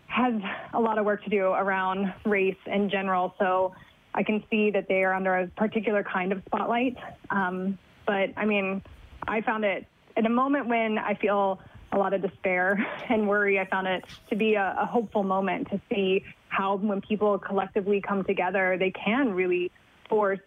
has 0.08 0.42
a 0.74 0.80
lot 0.80 0.98
of 0.98 1.06
work 1.06 1.24
to 1.24 1.30
do 1.30 1.48
around 1.48 2.14
race 2.26 2.58
in 2.66 2.90
general, 2.90 3.36
so 3.38 3.76
I 4.14 4.24
can 4.24 4.44
see 4.50 4.72
that 4.72 4.88
they 4.88 5.04
are 5.04 5.14
under 5.14 5.36
a 5.36 5.48
particular 5.48 6.04
kind 6.04 6.32
of 6.32 6.42
spotlight. 6.46 6.98
Um, 7.30 7.78
but 8.06 8.32
I 8.36 8.46
mean, 8.46 8.82
I 9.28 9.42
found 9.42 9.66
it 9.66 9.86
at 10.18 10.26
a 10.26 10.30
moment 10.30 10.68
when 10.68 10.98
I 10.98 11.14
feel 11.14 11.60
a 11.92 11.98
lot 11.98 12.14
of 12.14 12.22
despair 12.22 12.86
and 13.10 13.28
worry. 13.28 13.60
I 13.60 13.66
found 13.66 13.88
it 13.88 14.04
to 14.30 14.36
be 14.36 14.56
a, 14.56 14.76
a 14.80 14.86
hopeful 14.86 15.24
moment 15.24 15.70
to 15.70 15.82
see 15.90 16.24
how 16.50 16.76
when 16.76 17.02
people 17.02 17.40
collectively 17.40 18.02
come 18.02 18.24
together, 18.24 18.76
they 18.78 18.92
can 18.92 19.34
really 19.34 19.72
force 20.10 20.40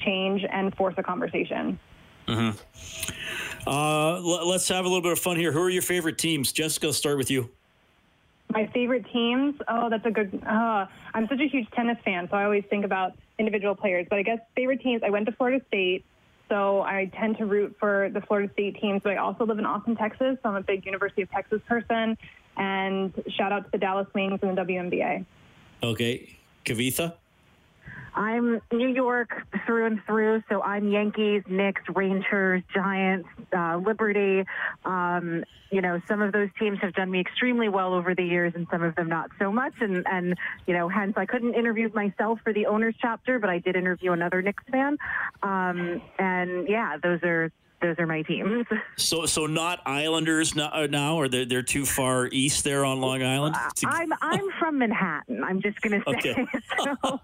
change 0.00 0.42
and 0.50 0.74
force 0.74 0.94
a 0.96 1.02
conversation. 1.02 1.78
Mm-hmm. 2.26 3.68
Uh, 3.68 4.20
let's 4.20 4.68
have 4.68 4.84
a 4.84 4.88
little 4.88 5.02
bit 5.02 5.12
of 5.12 5.18
fun 5.18 5.36
here. 5.36 5.52
Who 5.52 5.60
are 5.62 5.70
your 5.70 5.82
favorite 5.82 6.18
teams? 6.18 6.52
Jessica, 6.52 6.88
I'll 6.88 6.92
start 6.92 7.18
with 7.18 7.30
you. 7.30 7.50
My 8.50 8.66
favorite 8.74 9.06
teams? 9.12 9.54
Oh, 9.68 9.88
that's 9.88 10.04
a 10.04 10.10
good. 10.10 10.42
Uh, 10.46 10.86
I'm 11.14 11.26
such 11.28 11.40
a 11.40 11.48
huge 11.48 11.70
tennis 11.70 11.96
fan, 12.04 12.28
so 12.30 12.36
I 12.36 12.44
always 12.44 12.64
think 12.68 12.84
about 12.84 13.12
individual 13.38 13.74
players. 13.74 14.06
But 14.10 14.18
I 14.18 14.22
guess 14.22 14.40
favorite 14.54 14.82
teams. 14.82 15.02
I 15.04 15.10
went 15.10 15.26
to 15.26 15.32
Florida 15.32 15.64
State, 15.68 16.04
so 16.48 16.82
I 16.82 17.10
tend 17.18 17.38
to 17.38 17.46
root 17.46 17.76
for 17.80 18.10
the 18.12 18.20
Florida 18.20 18.52
State 18.52 18.78
teams. 18.80 19.00
But 19.02 19.12
I 19.12 19.16
also 19.16 19.46
live 19.46 19.58
in 19.58 19.64
Austin, 19.64 19.96
Texas, 19.96 20.36
so 20.42 20.48
I'm 20.50 20.56
a 20.56 20.62
big 20.62 20.84
University 20.84 21.22
of 21.22 21.30
Texas 21.30 21.62
person. 21.66 22.18
And 22.56 23.12
shout 23.38 23.52
out 23.52 23.64
to 23.64 23.70
the 23.70 23.78
Dallas 23.78 24.06
Wings 24.14 24.40
and 24.42 24.56
the 24.56 24.62
WNBA. 24.62 25.24
Okay. 25.82 26.36
Kavitha? 26.64 27.14
I'm 28.14 28.60
New 28.70 28.88
York 28.88 29.30
through 29.64 29.86
and 29.86 30.00
through, 30.06 30.42
so 30.48 30.62
I'm 30.62 30.88
Yankees, 30.88 31.42
Knicks, 31.48 31.82
Rangers, 31.94 32.62
Giants, 32.72 33.28
uh, 33.56 33.78
Liberty. 33.78 34.44
Um, 34.84 35.44
you 35.70 35.80
know, 35.80 36.00
some 36.06 36.20
of 36.20 36.32
those 36.32 36.50
teams 36.58 36.78
have 36.82 36.92
done 36.92 37.10
me 37.10 37.20
extremely 37.20 37.70
well 37.70 37.94
over 37.94 38.14
the 38.14 38.22
years, 38.22 38.52
and 38.54 38.66
some 38.70 38.82
of 38.82 38.94
them 38.96 39.08
not 39.08 39.30
so 39.38 39.50
much. 39.50 39.72
And 39.80 40.06
and 40.06 40.36
you 40.66 40.74
know, 40.74 40.88
hence 40.88 41.14
I 41.16 41.24
couldn't 41.24 41.54
interview 41.54 41.88
myself 41.94 42.38
for 42.44 42.52
the 42.52 42.66
owners 42.66 42.94
chapter, 43.00 43.38
but 43.38 43.48
I 43.48 43.58
did 43.58 43.76
interview 43.76 44.12
another 44.12 44.42
Knicks 44.42 44.64
fan. 44.70 44.98
Um, 45.42 46.02
and 46.18 46.68
yeah, 46.68 46.98
those 47.02 47.20
are 47.22 47.50
those 47.82 47.96
are 47.98 48.06
my 48.06 48.22
teams. 48.22 48.66
So, 48.96 49.26
so 49.26 49.46
not 49.46 49.80
Islanders 49.84 50.56
uh, 50.56 50.86
now, 50.88 51.16
or 51.16 51.28
they're, 51.28 51.44
they're 51.44 51.62
too 51.62 51.84
far 51.84 52.28
east 52.28 52.64
there 52.64 52.84
on 52.84 53.00
Long 53.00 53.22
Island. 53.22 53.56
Uh, 53.56 53.70
I'm 53.86 54.12
I'm 54.22 54.48
from 54.58 54.78
Manhattan. 54.78 55.42
I'm 55.44 55.60
just 55.60 55.80
gonna 55.82 56.02
say. 56.06 56.12
Okay. 56.12 56.46
So. 57.02 57.20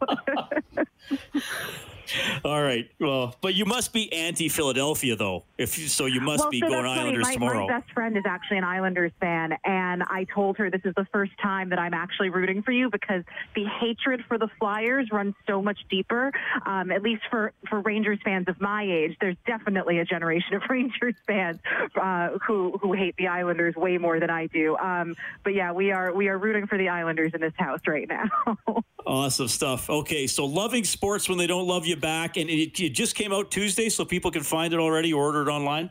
All 2.44 2.62
right. 2.62 2.90
Well, 3.00 3.34
but 3.40 3.54
you 3.54 3.64
must 3.64 3.92
be 3.92 4.12
anti-Philadelphia, 4.12 5.16
though. 5.16 5.44
If 5.56 5.74
so, 5.90 6.06
you 6.06 6.20
must 6.20 6.44
well, 6.44 6.50
be 6.50 6.60
so 6.60 6.68
going 6.68 6.86
Islanders 6.86 7.24
my, 7.24 7.34
tomorrow. 7.34 7.66
My 7.66 7.80
best 7.80 7.92
friend 7.92 8.16
is 8.16 8.24
actually 8.26 8.58
an 8.58 8.64
Islanders 8.64 9.12
fan, 9.20 9.56
and 9.64 10.02
I 10.04 10.26
told 10.34 10.56
her 10.58 10.70
this 10.70 10.80
is 10.84 10.94
the 10.96 11.06
first 11.12 11.32
time 11.42 11.70
that 11.70 11.78
I'm 11.78 11.94
actually 11.94 12.30
rooting 12.30 12.62
for 12.62 12.72
you 12.72 12.90
because 12.90 13.24
the 13.54 13.64
hatred 13.64 14.24
for 14.28 14.38
the 14.38 14.48
Flyers 14.58 15.08
runs 15.12 15.34
so 15.46 15.60
much 15.62 15.78
deeper. 15.90 16.32
Um, 16.66 16.90
at 16.90 17.02
least 17.02 17.22
for 17.30 17.52
for 17.68 17.80
Rangers 17.80 18.18
fans 18.24 18.48
of 18.48 18.60
my 18.60 18.82
age, 18.82 19.16
there's 19.20 19.36
definitely 19.46 19.98
a 19.98 20.04
generation 20.04 20.54
of 20.54 20.62
Rangers 20.70 21.14
fans 21.26 21.58
uh, 22.00 22.30
who 22.46 22.78
who 22.80 22.92
hate 22.92 23.16
the 23.16 23.28
Islanders 23.28 23.74
way 23.76 23.98
more 23.98 24.20
than 24.20 24.30
I 24.30 24.46
do. 24.46 24.76
Um, 24.78 25.16
but 25.44 25.54
yeah, 25.54 25.72
we 25.72 25.92
are 25.92 26.12
we 26.12 26.28
are 26.28 26.38
rooting 26.38 26.66
for 26.66 26.78
the 26.78 26.88
Islanders 26.88 27.32
in 27.34 27.40
this 27.40 27.54
house 27.56 27.80
right 27.86 28.08
now. 28.08 28.56
awesome 29.06 29.48
stuff. 29.48 29.90
Okay, 29.90 30.26
so 30.26 30.44
loving 30.44 30.84
sports 30.84 31.28
when 31.28 31.38
they 31.38 31.46
don't 31.46 31.66
love 31.66 31.86
you 31.86 31.96
back, 31.98 32.36
and 32.36 32.48
it, 32.48 32.80
it, 32.80 32.90
just 32.90 33.14
came 33.14 33.32
out 33.32 33.50
Tuesday, 33.50 33.88
so 33.88 34.04
people 34.04 34.30
can 34.30 34.42
find 34.42 34.72
it 34.72 34.78
already 34.78 35.12
or 35.12 35.24
order 35.24 35.42
it 35.42 35.52
online. 35.52 35.90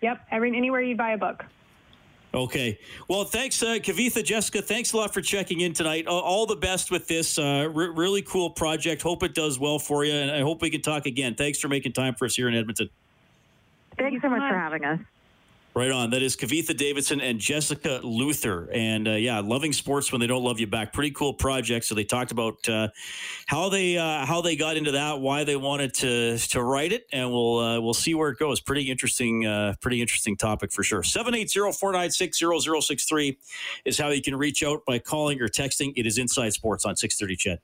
Yep, 0.00 0.26
every 0.30 0.56
anywhere 0.56 0.82
you 0.82 0.96
buy 0.96 1.12
a 1.12 1.18
book. 1.18 1.44
Okay. 2.34 2.78
Well, 3.08 3.24
thanks, 3.24 3.62
uh, 3.62 3.74
Kavitha, 3.74 4.24
Jessica. 4.24 4.62
Thanks 4.62 4.92
a 4.94 4.96
lot 4.96 5.12
for 5.12 5.20
checking 5.20 5.60
in 5.60 5.74
tonight. 5.74 6.06
All, 6.06 6.20
all 6.20 6.46
the 6.46 6.56
best 6.56 6.90
with 6.90 7.06
this. 7.06 7.38
Uh, 7.38 7.68
really 7.72 8.22
cool 8.22 8.50
project. 8.50 9.02
Hope 9.02 9.22
it 9.22 9.34
does 9.34 9.58
well 9.58 9.78
for 9.78 10.04
you, 10.04 10.14
and 10.14 10.30
I 10.30 10.40
hope 10.40 10.62
we 10.62 10.70
can 10.70 10.80
talk 10.80 11.04
again. 11.04 11.34
Thanks 11.34 11.58
for 11.58 11.68
making 11.68 11.92
time 11.92 12.14
for 12.14 12.24
us 12.24 12.34
here 12.34 12.48
in 12.48 12.54
Edmonton. 12.54 12.88
Thanks 13.98 14.22
so 14.22 14.30
much 14.30 14.40
for 14.40 14.58
having 14.58 14.84
us. 14.84 15.00
Right 15.74 15.90
on. 15.90 16.10
That 16.10 16.22
is 16.22 16.36
Kavitha 16.36 16.76
Davidson 16.76 17.22
and 17.22 17.38
Jessica 17.38 18.00
Luther. 18.02 18.68
And 18.74 19.08
uh, 19.08 19.12
yeah, 19.12 19.40
loving 19.40 19.72
sports 19.72 20.12
when 20.12 20.20
they 20.20 20.26
don't 20.26 20.44
love 20.44 20.60
you 20.60 20.66
back. 20.66 20.92
Pretty 20.92 21.12
cool 21.12 21.32
project. 21.32 21.86
So 21.86 21.94
they 21.94 22.04
talked 22.04 22.30
about 22.30 22.68
uh, 22.68 22.88
how 23.46 23.70
they 23.70 23.96
uh, 23.96 24.26
how 24.26 24.42
they 24.42 24.54
got 24.54 24.76
into 24.76 24.90
that, 24.90 25.20
why 25.20 25.44
they 25.44 25.56
wanted 25.56 25.94
to 25.94 26.36
to 26.36 26.62
write 26.62 26.92
it, 26.92 27.06
and 27.10 27.32
we'll 27.32 27.58
uh, 27.58 27.80
we'll 27.80 27.94
see 27.94 28.14
where 28.14 28.28
it 28.28 28.38
goes. 28.38 28.60
Pretty 28.60 28.90
interesting, 28.90 29.46
uh, 29.46 29.76
pretty 29.80 30.02
interesting 30.02 30.36
topic 30.36 30.72
for 30.72 30.82
sure. 30.82 31.00
780-496-0063 31.00 33.38
is 33.86 33.98
how 33.98 34.10
you 34.10 34.20
can 34.20 34.36
reach 34.36 34.62
out 34.62 34.84
by 34.84 34.98
calling 34.98 35.40
or 35.40 35.48
texting. 35.48 35.94
It 35.96 36.06
is 36.06 36.18
Inside 36.18 36.52
Sports 36.52 36.84
on 36.84 36.96
630 36.96 37.62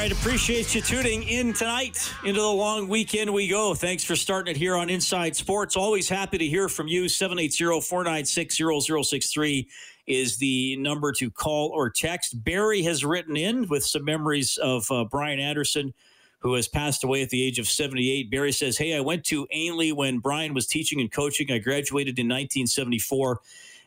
CHED. 0.00 0.12
appreciate 0.12 0.74
you 0.74 0.80
tuning 0.80 1.24
in 1.24 1.52
tonight. 1.52 2.10
Into 2.24 2.40
the 2.40 2.46
long 2.46 2.88
weekend 2.88 3.30
we 3.34 3.48
go. 3.48 3.74
Thanks 3.74 4.02
for 4.02 4.16
starting 4.16 4.54
it 4.54 4.56
here 4.56 4.74
on 4.74 4.88
Inside 4.88 5.36
Sports. 5.36 5.76
Always 5.76 6.08
happy 6.08 6.38
to 6.38 6.46
hear 6.46 6.70
from 6.70 6.88
you. 6.88 7.06
780 7.06 7.82
496 7.82 8.56
0063 8.86 9.68
is 10.06 10.38
the 10.38 10.76
number 10.76 11.12
to 11.12 11.30
call 11.30 11.68
or 11.74 11.90
text. 11.90 12.42
Barry 12.42 12.80
has 12.82 13.04
written 13.04 13.36
in 13.36 13.68
with 13.68 13.84
some 13.84 14.04
memories 14.04 14.56
of 14.56 14.90
uh, 14.90 15.04
Bryan 15.04 15.38
Anderson, 15.38 15.92
who 16.38 16.54
has 16.54 16.66
passed 16.66 17.04
away 17.04 17.20
at 17.20 17.28
the 17.28 17.42
age 17.42 17.58
of 17.58 17.68
78. 17.68 18.30
Barry 18.30 18.52
says, 18.52 18.78
Hey, 18.78 18.96
I 18.96 19.00
went 19.00 19.24
to 19.24 19.46
Ainlay 19.54 19.92
when 19.92 20.18
Bryan 20.18 20.54
was 20.54 20.66
teaching 20.66 21.02
and 21.02 21.12
coaching. 21.12 21.52
I 21.52 21.58
graduated 21.58 22.18
in 22.18 22.26
1974. 22.26 23.40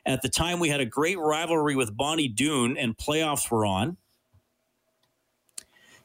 At 0.05 0.21
the 0.21 0.29
time, 0.29 0.59
we 0.59 0.69
had 0.69 0.79
a 0.79 0.85
great 0.85 1.17
rivalry 1.17 1.75
with 1.75 1.97
Bonnie 1.97 2.27
Doon, 2.27 2.77
and 2.77 2.95
playoffs 2.95 3.49
were 3.49 3.65
on. 3.65 3.97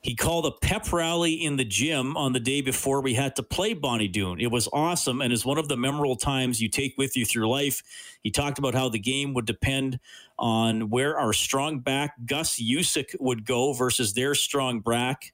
He 0.02 0.14
called 0.14 0.46
a 0.46 0.52
pep 0.52 0.92
rally 0.92 1.34
in 1.34 1.56
the 1.56 1.64
gym 1.64 2.16
on 2.16 2.32
the 2.32 2.40
day 2.40 2.60
before 2.60 3.00
we 3.00 3.14
had 3.14 3.34
to 3.36 3.42
play 3.42 3.74
Bonnie 3.74 4.06
Doon. 4.06 4.40
It 4.40 4.50
was 4.50 4.68
awesome 4.72 5.20
and 5.20 5.32
is 5.32 5.44
one 5.44 5.58
of 5.58 5.68
the 5.68 5.76
memorable 5.76 6.16
times 6.16 6.60
you 6.60 6.68
take 6.68 6.96
with 6.96 7.16
you 7.16 7.26
through 7.26 7.48
life. 7.48 7.82
He 8.22 8.30
talked 8.30 8.58
about 8.58 8.74
how 8.74 8.88
the 8.88 9.00
game 9.00 9.34
would 9.34 9.46
depend 9.46 9.98
on 10.38 10.88
where 10.90 11.18
our 11.18 11.32
strong 11.32 11.80
back 11.80 12.14
Gus 12.24 12.60
Usick 12.60 13.16
would 13.18 13.44
go 13.44 13.72
versus 13.72 14.14
their 14.14 14.36
strong 14.36 14.80
back. 14.80 15.32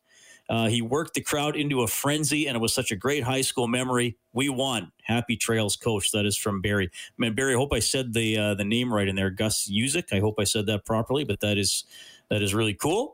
Uh, 0.49 0.69
he 0.69 0.83
worked 0.83 1.15
the 1.15 1.23
crowd 1.23 1.57
into 1.57 1.83
a 1.83 1.87
frenzy, 1.87 2.47
and 2.47 2.57
it 2.57 2.61
was 2.61 2.75
such 2.75 2.91
a 2.91 2.97
great 2.97 3.23
high 3.23 3.41
school 3.41 3.67
memory. 3.67 4.17
We 4.33 4.51
won. 4.51 4.93
Happy 5.03 5.37
Trails, 5.37 5.77
coach. 5.77 6.11
That 6.13 6.27
is 6.27 6.37
from 6.37 6.61
Barry. 6.61 6.91
Man, 7.17 7.35
Barry, 7.35 7.55
I 7.55 7.57
hope 7.57 7.73
I 7.73 7.79
said 7.79 8.13
the 8.13 8.37
uh, 8.37 8.55
the 8.55 8.65
name 8.65 8.93
right 8.93 9.09
in 9.09 9.17
there. 9.17 9.31
Gus 9.31 9.71
Usick. 9.71 10.13
I 10.13 10.21
hope 10.21 10.35
I 10.39 10.45
said 10.45 10.67
that 10.67 10.85
properly, 10.85 11.25
but 11.25 11.41
that 11.41 11.57
is 11.57 11.85
that 12.29 12.43
is 12.43 12.55
really 12.55 12.75
cool. 12.75 13.14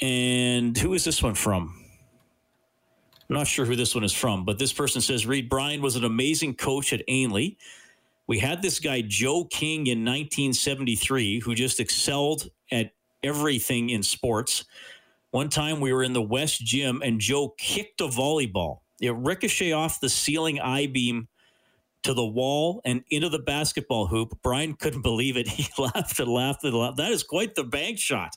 And 0.00 0.76
who 0.76 0.94
is 0.94 1.04
this 1.04 1.22
one 1.22 1.34
from? 1.34 1.74
I'm 3.28 3.36
not 3.36 3.46
sure 3.46 3.66
who 3.66 3.76
this 3.76 3.94
one 3.94 4.04
is 4.04 4.12
from, 4.12 4.44
but 4.44 4.58
this 4.58 4.72
person 4.72 5.00
says 5.00 5.26
Reed 5.26 5.48
Bryan 5.48 5.82
was 5.82 5.96
an 5.96 6.04
amazing 6.04 6.54
coach 6.54 6.92
at 6.92 7.06
Ainlay. 7.08 7.56
We 8.26 8.38
had 8.38 8.62
this 8.62 8.80
guy, 8.80 9.02
Joe 9.02 9.44
King, 9.44 9.86
in 9.86 10.04
1973, 10.04 11.40
who 11.40 11.54
just 11.54 11.80
excelled 11.80 12.48
at 12.70 12.92
everything 13.22 13.90
in 13.90 14.02
sports. 14.02 14.64
One 15.30 15.48
time 15.50 15.80
we 15.80 15.92
were 15.92 16.02
in 16.02 16.14
the 16.14 16.22
West 16.22 16.64
Gym 16.64 17.02
and 17.02 17.20
Joe 17.20 17.54
kicked 17.58 18.00
a 18.00 18.04
volleyball. 18.04 18.80
It 19.00 19.14
ricocheted 19.14 19.74
off 19.74 20.00
the 20.00 20.08
ceiling 20.08 20.60
I 20.60 20.86
beam 20.86 21.28
to 22.02 22.14
the 22.14 22.24
wall 22.24 22.80
and 22.84 23.04
into 23.10 23.28
the 23.28 23.38
basketball 23.38 24.06
hoop. 24.06 24.40
Bryan 24.42 24.74
couldn't 24.74 25.02
believe 25.02 25.36
it. 25.36 25.48
He 25.58 25.68
laughed 25.76 26.18
and 26.18 26.28
laughed 26.28 26.64
and 26.64 26.74
laughed. 26.74 26.96
That 26.96 27.12
is 27.12 27.22
quite 27.22 27.54
the 27.54 27.64
bank 27.64 27.98
shot. 27.98 28.36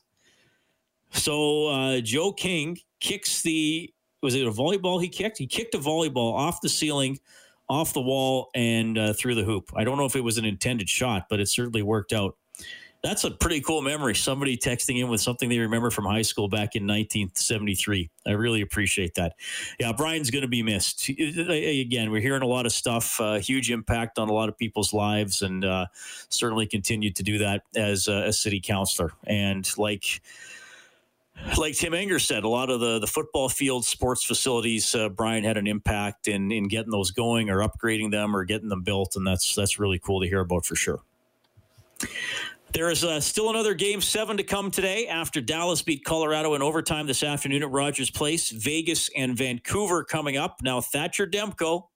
So 1.12 1.68
uh, 1.68 2.02
Joe 2.02 2.32
King 2.32 2.78
kicks 3.00 3.42
the 3.42 3.94
was 4.22 4.36
it 4.36 4.46
a 4.46 4.52
volleyball 4.52 5.02
he 5.02 5.10
kicked? 5.10 5.38
He 5.38 5.48
kicked 5.48 5.74
a 5.76 5.80
volleyball 5.80 6.34
off 6.34 6.62
the 6.62 6.70
ceiling, 6.70 7.20
off 7.68 7.94
the 7.94 8.02
wall, 8.02 8.50
and 8.54 8.98
uh, 8.98 9.14
through 9.14 9.36
the 9.36 9.44
hoop. 9.44 9.72
I 9.76 9.84
don't 9.84 9.98
know 9.98 10.06
if 10.06 10.16
it 10.16 10.22
was 10.22 10.38
an 10.38 10.46
intended 10.46 10.90
shot, 10.90 11.26
but 11.30 11.40
it 11.40 11.48
certainly 11.48 11.82
worked 11.82 12.14
out. 12.14 12.36
That's 13.04 13.24
a 13.24 13.32
pretty 13.32 13.62
cool 13.62 13.82
memory. 13.82 14.14
Somebody 14.14 14.58
texting 14.58 15.00
in 15.00 15.10
with 15.10 15.22
something 15.22 15.50
they 15.50 15.58
remember 15.58 15.90
from 15.90 16.06
high 16.06 16.22
school 16.22 16.48
back 16.48 16.76
in 16.76 16.84
1973. 16.84 18.12
I 18.28 18.32
really 18.34 18.62
appreciate 18.62 19.16
that. 19.16 19.34
Yeah, 19.80 19.92
Bryan's 19.92 20.30
going 20.30 20.44
to 20.44 20.48
be 20.48 20.62
missed. 20.62 21.10
Again, 21.10 22.12
we're 22.12 22.22
hearing 22.22 22.44
a 22.44 22.48
lot 22.48 22.68
of 22.68 22.72
stuff, 22.72 23.20
uh, 23.20 23.40
huge 23.40 23.72
impact 23.72 24.20
on 24.20 24.30
a 24.30 24.34
lot 24.34 24.50
of 24.50 24.58
people's 24.58 24.94
lives, 24.94 25.42
and 25.42 25.66
uh, 25.66 25.88
certainly 26.30 26.68
continued 26.68 27.16
to 27.16 27.24
do 27.24 27.40
that 27.40 27.64
as 27.76 28.08
a 28.08 28.32
city 28.32 28.62
councilor. 28.62 29.14
And 29.26 29.68
like, 29.80 30.22
like 31.58 31.76
Tim 31.76 31.94
Enger 31.94 32.22
said, 32.22 32.44
a 32.44 32.48
lot 32.48 32.70
of 32.70 32.80
the, 32.80 33.00
the 33.00 33.08
football 33.08 33.50
field 33.50 33.86
sports 33.86 34.24
facilities, 34.24 34.94
uh, 34.96 35.10
Bryan 35.10 35.44
had 35.44 35.58
an 35.58 35.68
impact 35.68 36.28
in, 36.28 36.52
in 36.52 36.68
getting 36.68 36.92
those 36.92 37.12
going 37.12 37.50
or 37.50 37.60
upgrading 37.60 38.12
them 38.12 38.36
or 38.36 38.44
getting 38.46 38.70
them 38.70 38.84
built. 38.84 39.16
And 39.16 39.26
that's, 39.26 39.56
that's 39.56 39.80
really 39.80 40.00
cool 40.00 40.22
to 40.22 40.28
hear 40.28 40.42
about 40.42 40.66
for 40.66 40.76
sure. 40.76 41.02
There 42.74 42.90
is 42.90 43.04
uh, 43.04 43.20
still 43.20 43.50
another 43.50 43.74
game 43.74 44.00
seven 44.00 44.38
to 44.38 44.44
come 44.44 44.72
today 44.72 45.08
after 45.08 45.42
Dallas 45.42 45.82
beat 45.82 46.06
Colorado 46.06 46.54
in 46.54 46.62
overtime 46.62 47.06
this 47.06 47.22
afternoon 47.22 47.64
at 47.64 47.70
Rogers 47.70 48.10
Place. 48.10 48.50
Vegas 48.50 49.10
and 49.16 49.38
Vancouver 49.38 50.06
coming 50.06 50.38
up. 50.38 50.62
Now, 50.64 50.80
Thatcher 50.80 51.28
Demko, 51.28 51.88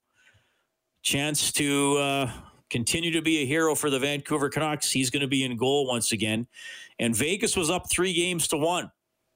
chance 1.01 1.53
to 1.53 1.97
uh, 1.97 2.31
continue 2.69 3.11
to 3.11 3.21
be 3.21 3.41
a 3.41 3.45
hero 3.45 3.73
for 3.73 3.89
the 3.89 3.99
Vancouver 3.99 4.49
Canucks. 4.49 4.91
He's 4.91 5.09
going 5.09 5.21
to 5.21 5.27
be 5.27 5.45
in 5.45 5.55
goal 5.55 5.87
once 5.87 6.11
again. 6.11 6.45
And 6.99 7.15
Vegas 7.15 7.55
was 7.55 7.69
up 7.69 7.89
three 7.89 8.13
games 8.13 8.49
to 8.49 8.57
one. 8.57 8.91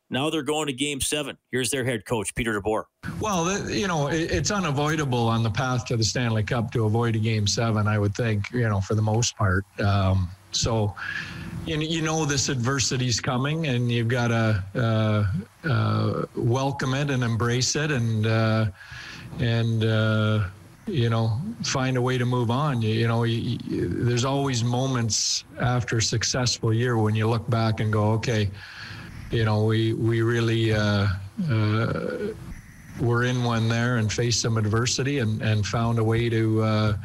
Now 0.09 0.29
they're 0.29 0.41
going 0.41 0.67
to 0.67 0.73
game 0.73 1.01
seven. 1.01 1.37
Here's 1.51 1.69
their 1.69 1.85
head 1.85 2.05
coach, 2.05 2.33
Peter 2.33 2.59
DeBoer. 2.59 2.85
Well, 3.19 3.69
you 3.69 3.87
know, 3.87 4.07
it's 4.07 4.49
unavoidable 4.49 5.27
on 5.27 5.43
the 5.43 5.51
path 5.51 5.85
to 5.85 5.97
the 5.97 6.03
Stanley 6.03 6.43
Cup 6.43 6.71
to 6.71 6.85
avoid 6.85 7.15
a 7.15 7.19
game 7.19 7.45
seven, 7.45 7.87
I 7.87 7.99
would 7.99 8.15
think, 8.15 8.51
you 8.51 8.67
know, 8.67 8.81
for 8.81 8.95
the 8.95 9.01
most 9.01 9.37
part. 9.37 9.65
Um, 9.79 10.29
so, 10.51 10.95
you, 11.65 12.01
know, 12.01 12.25
this 12.25 12.49
adversity 12.49 13.07
is 13.07 13.19
coming 13.19 13.67
and 13.67 13.91
you've 13.91 14.07
got 14.07 14.29
to 14.29 14.63
uh, 14.75 15.67
uh, 15.69 16.25
welcome 16.35 16.95
it 16.95 17.11
and 17.11 17.23
embrace 17.23 17.75
it 17.75 17.91
and, 17.91 18.25
uh, 18.25 18.65
and, 19.39 19.83
uh, 19.83 20.47
you 20.87 21.11
know, 21.11 21.39
find 21.63 21.97
a 21.97 22.01
way 22.01 22.17
to 22.17 22.25
move 22.25 22.49
on. 22.49 22.81
You, 22.81 22.95
you 22.95 23.07
know, 23.07 23.25
you, 23.25 23.59
you, 23.63 23.87
there's 23.89 24.25
always 24.25 24.63
moments 24.63 25.43
after 25.59 25.97
a 25.97 26.01
successful 26.01 26.73
year 26.73 26.97
when 26.97 27.13
you 27.13 27.27
look 27.27 27.47
back 27.47 27.79
and 27.79 27.93
go, 27.93 28.11
okay, 28.13 28.49
you 29.31 29.45
know, 29.45 29.63
we 29.65 29.93
we 29.93 30.21
really 30.21 30.73
uh, 30.73 31.07
uh, 31.49 32.33
were 32.99 33.23
in 33.23 33.43
one 33.43 33.67
there 33.67 33.97
and 33.97 34.11
faced 34.11 34.41
some 34.41 34.57
adversity 34.57 35.19
and, 35.19 35.41
and 35.41 35.65
found 35.65 35.99
a 35.99 36.03
way 36.03 36.29
to 36.29 36.61
uh, 36.63 36.97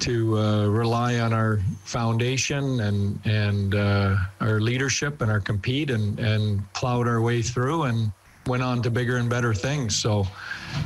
to 0.00 0.38
uh, 0.38 0.66
rely 0.66 1.18
on 1.18 1.32
our 1.32 1.60
foundation 1.84 2.80
and 2.80 3.18
and 3.24 3.74
uh, 3.74 4.16
our 4.40 4.60
leadership 4.60 5.20
and 5.20 5.30
our 5.30 5.40
compete 5.40 5.90
and 5.90 6.18
and 6.20 6.72
plowed 6.74 7.08
our 7.08 7.20
way 7.20 7.42
through 7.42 7.84
and 7.84 8.12
went 8.46 8.62
on 8.62 8.80
to 8.82 8.90
bigger 8.90 9.18
and 9.18 9.28
better 9.28 9.52
things. 9.52 9.96
So 9.96 10.26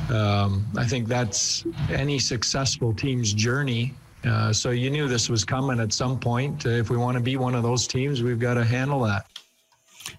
um, 0.09 0.65
I 0.77 0.85
think 0.85 1.07
that's 1.07 1.63
any 1.89 2.19
successful 2.19 2.93
team's 2.93 3.31
journey. 3.31 3.93
Uh, 4.25 4.51
so 4.51 4.71
you 4.71 4.89
knew 4.89 5.07
this 5.07 5.29
was 5.29 5.45
coming 5.45 5.79
at 5.79 5.93
some 5.93 6.19
point. 6.19 6.65
if 6.65 6.89
we 6.89 6.97
want 6.97 7.15
to 7.15 7.23
be 7.23 7.37
one 7.37 7.55
of 7.55 7.63
those 7.63 7.87
teams, 7.87 8.23
we've 8.23 8.39
got 8.39 8.55
to 8.55 8.65
handle 8.65 9.01
that. 9.01 9.32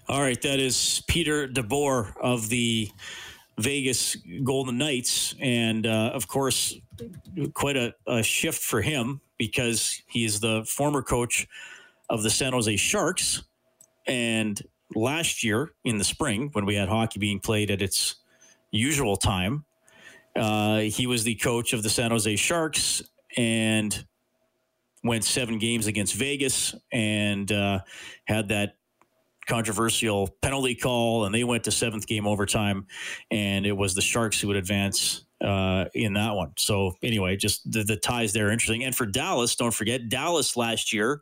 All 0.07 0.21
right, 0.21 0.41
that 0.41 0.59
is 0.59 1.03
Peter 1.07 1.47
DeBoer 1.47 2.15
of 2.21 2.49
the 2.49 2.89
Vegas 3.57 4.17
Golden 4.43 4.77
Knights, 4.77 5.35
and 5.39 5.87
uh, 5.87 6.11
of 6.13 6.27
course, 6.27 6.75
quite 7.53 7.77
a, 7.77 7.93
a, 8.05 8.21
shift 8.21 8.61
for 8.61 8.81
him 8.81 9.21
because 9.37 10.01
he 10.07 10.25
is 10.25 10.39
the 10.39 10.65
former 10.67 11.01
coach 11.01 11.47
of 12.09 12.23
the 12.23 12.29
San 12.29 12.53
Jose 12.53 12.75
Sharks. 12.75 13.43
And 14.07 14.61
last 14.93 15.43
year 15.43 15.73
in 15.83 15.97
the 15.97 16.03
spring, 16.03 16.49
when 16.53 16.65
we 16.65 16.75
had 16.75 16.89
hockey 16.89 17.19
being 17.19 17.39
played 17.39 17.71
at 17.71 17.81
its 17.81 18.15
usual 18.71 19.15
time, 19.15 19.65
uh, 20.35 20.79
he 20.79 21.07
was 21.07 21.23
the 21.23 21.35
coach 21.35 21.73
of 21.73 21.81
the 21.81 21.89
San 21.89 22.11
Jose 22.11 22.35
Sharks 22.35 23.01
and 23.37 24.05
went 25.03 25.23
seven 25.23 25.59
games 25.59 25.87
against 25.87 26.13
Vegas 26.15 26.75
and 26.91 27.51
uh, 27.51 27.79
had 28.25 28.49
that 28.49 28.75
controversial 29.47 30.35
penalty 30.41 30.75
call, 30.75 31.25
and 31.25 31.33
they 31.33 31.43
went 31.43 31.63
to 31.65 31.71
seventh 31.71 32.07
game 32.07 32.27
overtime, 32.27 32.87
and 33.31 33.65
it 33.65 33.73
was 33.73 33.93
the 33.93 34.01
Sharks 34.01 34.39
who 34.39 34.47
would 34.47 34.57
advance 34.57 35.25
uh, 35.43 35.85
in 35.93 36.13
that 36.13 36.35
one. 36.35 36.51
So 36.57 36.95
anyway, 37.03 37.35
just 37.35 37.71
the, 37.71 37.83
the 37.83 37.97
ties 37.97 38.33
there 38.33 38.47
are 38.47 38.51
interesting. 38.51 38.83
And 38.83 38.95
for 38.95 39.05
Dallas, 39.05 39.55
don't 39.55 39.73
forget 39.73 40.09
Dallas 40.09 40.55
last 40.55 40.93
year 40.93 41.21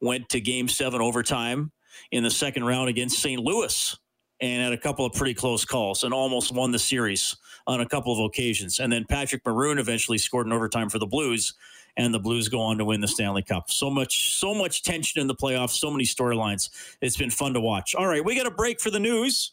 went 0.00 0.28
to 0.30 0.40
game 0.40 0.68
seven 0.68 1.00
overtime 1.00 1.72
in 2.12 2.22
the 2.22 2.30
second 2.30 2.64
round 2.64 2.88
against 2.88 3.20
St. 3.20 3.42
Louis 3.42 3.96
and 4.40 4.62
had 4.62 4.72
a 4.72 4.78
couple 4.78 5.04
of 5.04 5.12
pretty 5.12 5.34
close 5.34 5.64
calls 5.64 6.04
and 6.04 6.14
almost 6.14 6.54
won 6.54 6.70
the 6.70 6.78
series 6.78 7.36
on 7.66 7.80
a 7.80 7.88
couple 7.88 8.12
of 8.12 8.24
occasions. 8.24 8.78
And 8.78 8.92
then 8.92 9.04
Patrick 9.08 9.42
Maroon 9.44 9.78
eventually 9.78 10.18
scored 10.18 10.46
in 10.46 10.52
overtime 10.52 10.88
for 10.88 10.98
the 10.98 11.06
Blues 11.06 11.54
and 11.98 12.14
the 12.14 12.18
Blues 12.18 12.48
go 12.48 12.60
on 12.60 12.78
to 12.78 12.84
win 12.84 13.00
the 13.00 13.08
Stanley 13.08 13.42
Cup. 13.42 13.70
So 13.70 13.90
much, 13.90 14.38
so 14.38 14.54
much 14.54 14.82
tension 14.82 15.20
in 15.20 15.26
the 15.26 15.34
playoffs, 15.34 15.72
so 15.72 15.90
many 15.90 16.04
storylines. 16.04 16.70
It's 17.02 17.16
been 17.16 17.28
fun 17.30 17.52
to 17.54 17.60
watch. 17.60 17.94
All 17.94 18.06
right, 18.06 18.24
we 18.24 18.36
got 18.36 18.46
a 18.46 18.50
break 18.50 18.80
for 18.80 18.90
the 18.90 19.00
news. 19.00 19.52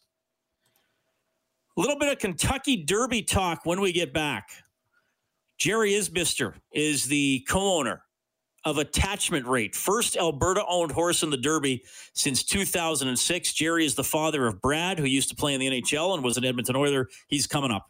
A 1.76 1.82
little 1.82 2.00
bit 2.00 2.12
of 2.12 2.20
Kentucky 2.20 2.78
Derby 2.78 3.24
talk 3.24 3.66
when 3.66 3.82
we 3.82 3.92
get 3.92 4.14
back. 4.14 4.50
Jerry 5.58 5.92
Isbister 5.92 6.54
is 6.72 7.06
the 7.06 7.46
co-owner 7.50 8.04
of 8.64 8.78
Attachment 8.78 9.46
Rate, 9.46 9.76
first 9.76 10.16
Alberta-owned 10.16 10.92
horse 10.92 11.24
in 11.24 11.30
the 11.30 11.38
Derby 11.38 11.84
since 12.14 12.44
2006. 12.44 13.54
Jerry 13.54 13.86
is 13.86 13.96
the 13.96 14.04
father 14.04 14.48
of 14.48 14.62
Brad, 14.62 15.00
who 15.00 15.06
used 15.06 15.30
to 15.30 15.36
play 15.36 15.54
in 15.54 15.60
the 15.60 15.82
NHL 15.82 16.14
and 16.14 16.24
was 16.24 16.38
an 16.38 16.46
Edmonton 16.46 16.76
Oiler. 16.76 17.10
He's 17.28 17.48
coming 17.48 17.72
up. 17.72 17.90